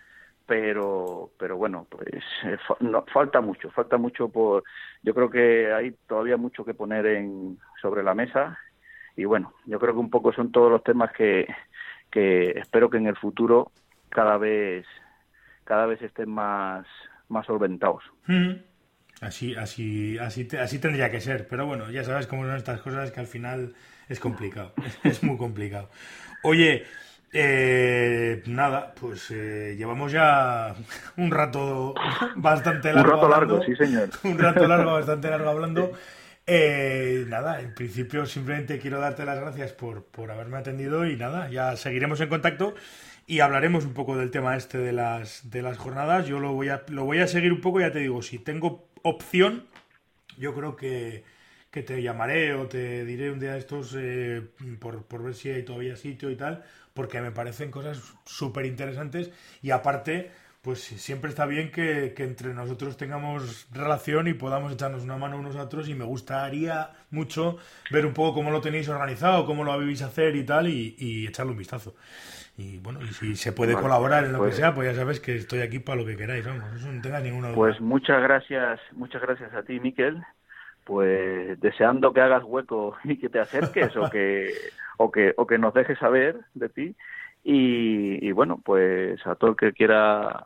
pero 0.48 1.30
pero 1.38 1.58
bueno 1.58 1.86
pues 1.90 2.24
eh, 2.44 2.56
no, 2.80 3.04
falta 3.12 3.42
mucho 3.42 3.70
falta 3.70 3.98
mucho 3.98 4.30
por 4.30 4.64
yo 5.02 5.14
creo 5.14 5.28
que 5.28 5.70
hay 5.70 5.94
todavía 6.08 6.38
mucho 6.38 6.64
que 6.64 6.72
poner 6.72 7.04
en 7.04 7.58
sobre 7.82 8.02
la 8.02 8.14
mesa 8.14 8.58
y 9.14 9.26
bueno 9.26 9.52
yo 9.66 9.78
creo 9.78 9.92
que 9.92 10.00
un 10.00 10.08
poco 10.08 10.32
son 10.32 10.50
todos 10.50 10.72
los 10.72 10.82
temas 10.82 11.12
que 11.12 11.46
que 12.10 12.52
espero 12.58 12.88
que 12.88 12.96
en 12.96 13.08
el 13.08 13.16
futuro 13.16 13.70
cada 14.08 14.38
vez 14.38 14.86
cada 15.64 15.84
vez 15.84 16.00
estén 16.00 16.30
más 16.30 16.86
más 17.28 17.44
solventados 17.44 18.02
mm. 18.26 18.52
así 19.20 19.54
así 19.54 20.16
así 20.16 20.48
así 20.56 20.80
tendría 20.80 21.10
que 21.10 21.20
ser 21.20 21.46
pero 21.46 21.66
bueno 21.66 21.90
ya 21.90 22.04
sabes 22.04 22.26
cómo 22.26 22.46
son 22.46 22.56
estas 22.56 22.80
cosas 22.80 23.10
que 23.10 23.20
al 23.20 23.26
final 23.26 23.74
es 24.08 24.18
complicado 24.18 24.72
es 25.04 25.22
muy 25.22 25.36
complicado 25.36 25.90
oye 26.42 26.86
eh, 27.32 28.42
nada, 28.46 28.94
pues 28.98 29.30
eh, 29.30 29.74
llevamos 29.76 30.12
ya 30.12 30.74
un 31.16 31.30
rato 31.30 31.94
bastante 32.36 32.92
largo. 32.92 33.14
Un 33.14 33.20
rato 33.20 33.28
largo, 33.28 33.62
sí, 33.64 33.76
señor. 33.76 34.10
Un 34.24 34.38
rato 34.38 34.66
largo, 34.66 34.92
bastante 34.94 35.30
largo 35.30 35.50
hablando. 35.50 35.92
Eh, 36.46 37.26
nada, 37.28 37.60
en 37.60 37.74
principio 37.74 38.24
simplemente 38.24 38.78
quiero 38.78 39.00
darte 39.00 39.26
las 39.26 39.38
gracias 39.38 39.72
por, 39.72 40.04
por 40.04 40.30
haberme 40.30 40.56
atendido 40.56 41.06
y 41.06 41.14
nada, 41.14 41.50
ya 41.50 41.76
seguiremos 41.76 42.22
en 42.22 42.30
contacto 42.30 42.74
y 43.26 43.40
hablaremos 43.40 43.84
un 43.84 43.92
poco 43.92 44.16
del 44.16 44.30
tema 44.30 44.56
este 44.56 44.78
de 44.78 44.92
las, 44.94 45.50
de 45.50 45.60
las 45.60 45.76
jornadas. 45.76 46.26
Yo 46.26 46.40
lo 46.40 46.54
voy, 46.54 46.70
a, 46.70 46.84
lo 46.88 47.04
voy 47.04 47.18
a 47.18 47.26
seguir 47.26 47.52
un 47.52 47.60
poco, 47.60 47.80
ya 47.80 47.92
te 47.92 47.98
digo, 47.98 48.22
si 48.22 48.38
tengo 48.38 48.88
opción, 49.02 49.66
yo 50.38 50.54
creo 50.54 50.76
que, 50.76 51.24
que 51.70 51.82
te 51.82 52.02
llamaré 52.02 52.54
o 52.54 52.66
te 52.66 53.04
diré 53.04 53.30
un 53.30 53.38
día 53.38 53.52
de 53.52 53.58
estos 53.58 53.94
eh, 53.98 54.42
por, 54.80 55.04
por 55.04 55.22
ver 55.22 55.34
si 55.34 55.50
hay 55.50 55.64
todavía 55.64 55.96
sitio 55.96 56.30
y 56.30 56.36
tal, 56.36 56.64
porque 56.94 57.20
me 57.20 57.30
parecen 57.30 57.70
cosas 57.70 58.14
súper 58.24 58.64
interesantes 58.66 59.30
y 59.62 59.70
aparte, 59.70 60.30
pues 60.62 60.80
siempre 60.80 61.28
está 61.28 61.44
bien 61.44 61.70
que, 61.70 62.14
entre 62.16 62.54
nosotros 62.54 62.96
tengamos 62.96 63.68
relación 63.70 64.28
y 64.28 64.34
podamos 64.34 64.72
echarnos 64.72 65.04
una 65.04 65.18
mano 65.18 65.38
unos 65.38 65.56
a 65.56 65.62
otros 65.64 65.88
y 65.88 65.94
me 65.94 66.04
gustaría 66.04 66.90
mucho 67.10 67.58
ver 67.90 68.06
un 68.06 68.14
poco 68.14 68.34
cómo 68.34 68.50
lo 68.50 68.60
tenéis 68.62 68.88
organizado, 68.88 69.44
cómo 69.44 69.62
lo 69.62 69.72
habéis 69.72 70.00
hacer 70.02 70.36
y 70.36 70.44
tal 70.44 70.68
y, 70.68 71.26
echarle 71.28 71.52
un 71.52 71.58
vistazo. 71.58 71.94
Y 72.56 72.78
bueno, 72.78 73.00
y 73.02 73.12
si 73.12 73.36
se 73.36 73.52
puede 73.52 73.74
colaborar 73.74 74.24
en 74.24 74.32
lo 74.32 74.38
que 74.38 74.46
pues 74.46 74.56
sea, 74.56 74.74
pues 74.74 74.90
ya 74.90 74.98
sabes 74.98 75.20
que 75.20 75.36
estoy 75.36 75.60
aquí 75.60 75.78
para 75.78 76.00
lo 76.00 76.06
que 76.06 76.16
queráis, 76.16 76.44
vamos, 76.44 76.64
eso 76.74 76.90
no 76.90 77.00
tenga 77.00 77.20
ninguna 77.20 77.48
duda. 77.48 77.56
Pues 77.56 77.80
muchas 77.80 78.20
gracias, 78.20 78.80
muchas 78.92 79.22
gracias 79.22 79.54
a 79.54 79.62
ti, 79.62 79.78
Miquel 79.78 80.24
pues 80.88 81.60
deseando 81.60 82.14
que 82.14 82.22
hagas 82.22 82.42
hueco 82.44 82.96
y 83.04 83.18
que 83.18 83.28
te 83.28 83.38
acerques 83.38 83.94
o 83.94 84.08
que 84.08 84.54
o 84.96 85.10
que 85.10 85.34
o 85.36 85.46
que 85.46 85.58
nos 85.58 85.74
dejes 85.74 85.98
saber 85.98 86.40
de 86.54 86.68
ti. 86.70 86.96
Y, 87.44 88.32
bueno 88.32 88.60
pues 88.64 89.24
a 89.26 89.34
todo 89.34 89.50
el 89.50 89.56
que 89.56 89.72
quiera 89.72 90.44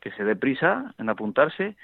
que 0.00 0.10
se 0.12 0.24
dé 0.24 0.36
prisa 0.36 0.94
en 0.98 1.10
apuntarse. 1.10 1.76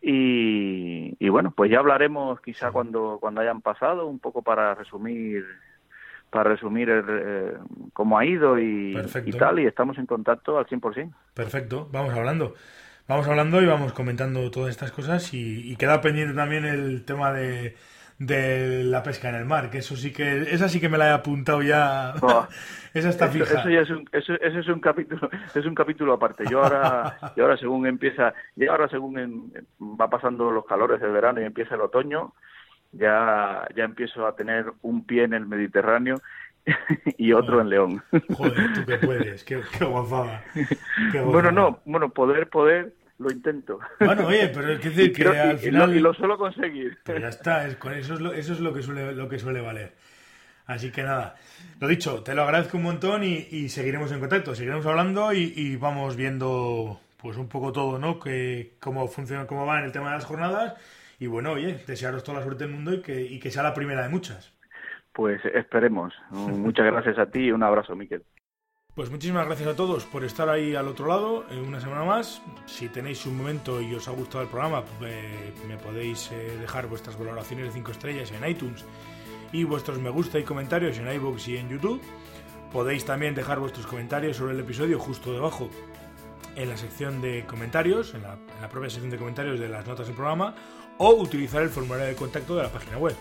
Y, 0.00 1.28
bueno 1.28 1.50
pues 1.50 1.68
ya 1.70 1.80
hablaremos 1.80 2.40
quizá 2.40 2.70
cuando 2.70 3.18
cuando 3.20 3.40
hayan 3.40 3.60
pasado 3.60 4.06
un 4.06 4.20
poco 4.20 4.42
para 4.42 4.76
resumir 4.76 5.44
para 6.30 6.50
resumir 6.50 6.88
eh, 6.90 7.54
cómo 7.92 8.18
ha 8.18 8.24
ido 8.24 8.58
y, 8.58 8.96
y, 9.24 9.32
tal 9.32 9.58
y 9.58 9.66
estamos 9.66 9.98
en 9.98 10.06
contacto 10.06 10.58
al 10.58 10.66
100%. 10.66 11.12
Perfecto, 11.34 11.88
vamos 11.90 12.14
hablando 12.14 12.54
vamos 13.08 13.26
hablando 13.26 13.62
y 13.62 13.66
vamos 13.66 13.92
comentando 13.94 14.50
todas 14.50 14.70
estas 14.70 14.92
cosas 14.92 15.32
y, 15.32 15.74
queda 15.76 16.00
pendiente 16.00 16.34
también 16.34 16.66
el 16.66 17.04
tema 17.04 17.32
de, 17.32 17.74
de 18.18 18.84
la 18.84 19.02
pesca 19.02 19.30
en 19.30 19.36
el 19.36 19.46
mar, 19.46 19.70
que 19.70 19.78
eso 19.78 19.96
sí 19.96 20.12
que, 20.12 20.42
esa 20.52 20.68
sí 20.68 20.78
que 20.78 20.90
me 20.90 20.98
la 20.98 21.08
he 21.08 21.12
apuntado 21.12 21.62
ya. 21.62 22.14
esa 22.94 23.08
está 23.08 23.28
fija. 23.28 23.60
Eso, 23.60 23.70
ya 23.70 23.80
es 23.80 23.90
un, 23.90 24.08
eso, 24.12 24.34
es 24.34 24.68
un 24.68 24.80
capítulo, 24.80 25.30
es 25.54 25.64
un 25.64 25.74
capítulo 25.74 26.12
aparte. 26.12 26.44
Yo 26.50 26.62
ahora, 26.62 27.16
yo 27.36 27.44
ahora 27.44 27.56
según 27.56 27.86
empieza, 27.86 28.34
y 28.54 28.66
ahora 28.66 28.88
según 28.88 29.52
va 29.80 30.10
pasando 30.10 30.50
los 30.50 30.66
calores 30.66 31.00
del 31.00 31.12
verano 31.12 31.40
y 31.40 31.44
empieza 31.44 31.76
el 31.76 31.80
otoño, 31.80 32.34
ya, 32.92 33.66
ya 33.74 33.84
empiezo 33.84 34.26
a 34.26 34.36
tener 34.36 34.66
un 34.82 35.06
pie 35.06 35.24
en 35.24 35.32
el 35.32 35.46
Mediterráneo 35.46 36.16
y 37.16 37.32
otro 37.32 37.60
en 37.60 37.70
León. 37.70 38.02
Joder, 38.36 38.72
tú 38.74 38.84
que 38.84 38.98
puedes, 38.98 39.44
qué, 39.44 39.62
guafada. 39.84 40.42
Bueno, 41.24 41.50
no, 41.50 41.80
bueno, 41.84 42.10
poder, 42.10 42.48
poder, 42.48 42.92
lo 43.18 43.30
intento. 43.30 43.80
Bueno, 44.00 44.26
oye, 44.26 44.48
pero 44.48 44.72
es 44.72 44.82
decir 44.82 45.12
que 45.14 45.28
al 45.28 45.58
final... 45.58 45.94
Y 45.94 46.00
lo, 46.00 46.14
suelo 46.14 46.38
conseguir. 46.38 46.98
Pero 47.04 47.20
ya 47.20 47.28
está, 47.28 47.66
es, 47.66 47.76
eso, 47.96 48.14
es 48.14 48.20
lo, 48.20 48.32
eso 48.32 48.52
es 48.52 48.60
lo 48.60 48.72
que 48.72 48.82
suele, 48.82 49.12
lo 49.12 49.28
que 49.28 49.38
suele 49.38 49.60
valer. 49.60 49.94
Así 50.66 50.92
que 50.92 51.02
nada, 51.02 51.34
lo 51.80 51.88
dicho, 51.88 52.22
te 52.22 52.34
lo 52.34 52.42
agradezco 52.42 52.76
un 52.76 52.82
montón 52.82 53.24
y, 53.24 53.68
seguiremos 53.70 54.12
en 54.12 54.20
contacto, 54.20 54.54
seguiremos 54.54 54.84
hablando 54.84 55.32
y, 55.32 55.76
vamos 55.76 56.14
viendo 56.14 57.00
pues 57.16 57.38
un 57.38 57.48
poco 57.48 57.72
todo, 57.72 57.98
¿no? 57.98 58.20
Que, 58.20 58.74
cómo 58.78 59.08
funciona, 59.08 59.46
cómo 59.46 59.64
va 59.64 59.78
en 59.78 59.86
el 59.86 59.92
tema 59.92 60.10
de 60.10 60.16
las 60.16 60.26
jornadas 60.26 60.74
y 61.18 61.26
bueno, 61.26 61.52
oye, 61.52 61.82
desearos 61.86 62.22
toda 62.22 62.38
la 62.38 62.44
suerte 62.44 62.64
del 62.64 62.74
mundo 62.74 62.92
y 62.92 63.00
que, 63.00 63.22
y 63.22 63.40
que 63.40 63.50
sea 63.50 63.62
la 63.62 63.74
primera 63.74 64.02
de 64.02 64.10
muchas. 64.10 64.54
Pues 65.12 65.42
esperemos. 65.46 66.14
Muchas 66.30 66.86
gracias 66.86 67.18
a 67.18 67.26
ti 67.26 67.46
y 67.46 67.50
un 67.50 67.62
abrazo, 67.62 67.96
Miquel. 67.96 68.22
Pues 68.98 69.12
muchísimas 69.12 69.46
gracias 69.46 69.68
a 69.68 69.76
todos 69.76 70.06
por 70.06 70.24
estar 70.24 70.48
ahí 70.48 70.74
al 70.74 70.88
otro 70.88 71.06
lado 71.06 71.44
en 71.50 71.60
una 71.60 71.80
semana 71.80 72.02
más. 72.02 72.42
Si 72.66 72.88
tenéis 72.88 73.26
un 73.26 73.36
momento 73.36 73.80
y 73.80 73.94
os 73.94 74.08
ha 74.08 74.10
gustado 74.10 74.42
el 74.42 74.50
programa, 74.50 74.82
eh, 75.02 75.52
me 75.68 75.76
podéis 75.76 76.32
eh, 76.32 76.56
dejar 76.60 76.88
vuestras 76.88 77.16
valoraciones 77.16 77.66
de 77.66 77.72
5 77.74 77.92
estrellas 77.92 78.32
en 78.32 78.50
iTunes 78.50 78.84
y 79.52 79.62
vuestros 79.62 80.00
me 80.00 80.10
gusta 80.10 80.40
y 80.40 80.42
comentarios 80.42 80.98
en 80.98 81.12
iVoox 81.12 81.46
y 81.46 81.58
en 81.58 81.68
YouTube. 81.68 82.02
Podéis 82.72 83.04
también 83.04 83.36
dejar 83.36 83.60
vuestros 83.60 83.86
comentarios 83.86 84.36
sobre 84.36 84.54
el 84.54 84.58
episodio 84.58 84.98
justo 84.98 85.32
debajo 85.32 85.70
en 86.56 86.68
la 86.68 86.76
sección 86.76 87.20
de 87.20 87.44
comentarios, 87.46 88.14
en 88.14 88.22
la 88.22 88.68
propia 88.68 88.90
sección 88.90 89.12
de 89.12 89.18
comentarios 89.18 89.60
de 89.60 89.68
las 89.68 89.86
notas 89.86 90.08
del 90.08 90.16
programa, 90.16 90.56
o 90.96 91.10
utilizar 91.10 91.62
el 91.62 91.70
formulario 91.70 92.08
de 92.08 92.16
contacto 92.16 92.56
de 92.56 92.64
la 92.64 92.72
página 92.72 92.98
web. 92.98 93.14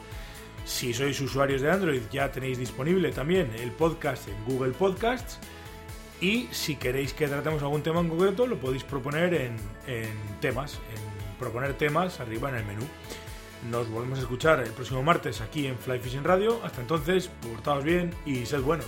Si 0.66 0.92
sois 0.92 1.22
usuarios 1.22 1.62
de 1.62 1.70
Android 1.70 2.02
ya 2.12 2.32
tenéis 2.32 2.58
disponible 2.58 3.12
también 3.12 3.52
el 3.60 3.72
podcast 3.72 4.28
en 4.28 4.44
Google 4.44 4.74
Podcasts 4.74 5.40
y 6.22 6.48
si 6.52 6.76
queréis 6.76 7.14
que 7.14 7.28
tratemos 7.28 7.62
algún 7.62 7.84
tema 7.84 8.00
en 8.00 8.10
concreto, 8.10 8.48
lo 8.48 8.58
podéis 8.58 8.84
proponer 8.84 9.34
en, 9.34 9.58
temas, 10.42 10.76
en 10.76 11.38
proponer 11.38 11.74
temas 11.74 12.20
arriba 12.20 12.50
en 12.50 12.56
el 12.56 12.66
menú. 12.66 12.84
Nos 13.70 13.90
volvemos 13.90 14.20
a 14.20 14.22
escuchar 14.22 14.60
el 14.60 14.72
próximo 14.72 15.04
martes 15.04 15.42
aquí 15.42 15.68
en 15.68 15.78
Fly 15.78 16.00
Fishing 16.00 16.24
Radio. 16.24 16.60
Hasta 16.64 16.82
entonces, 16.82 17.30
portaos 17.42 17.84
bien 17.84 18.14
y 18.26 18.46
sed 18.46 18.62
buenos. 18.62 18.88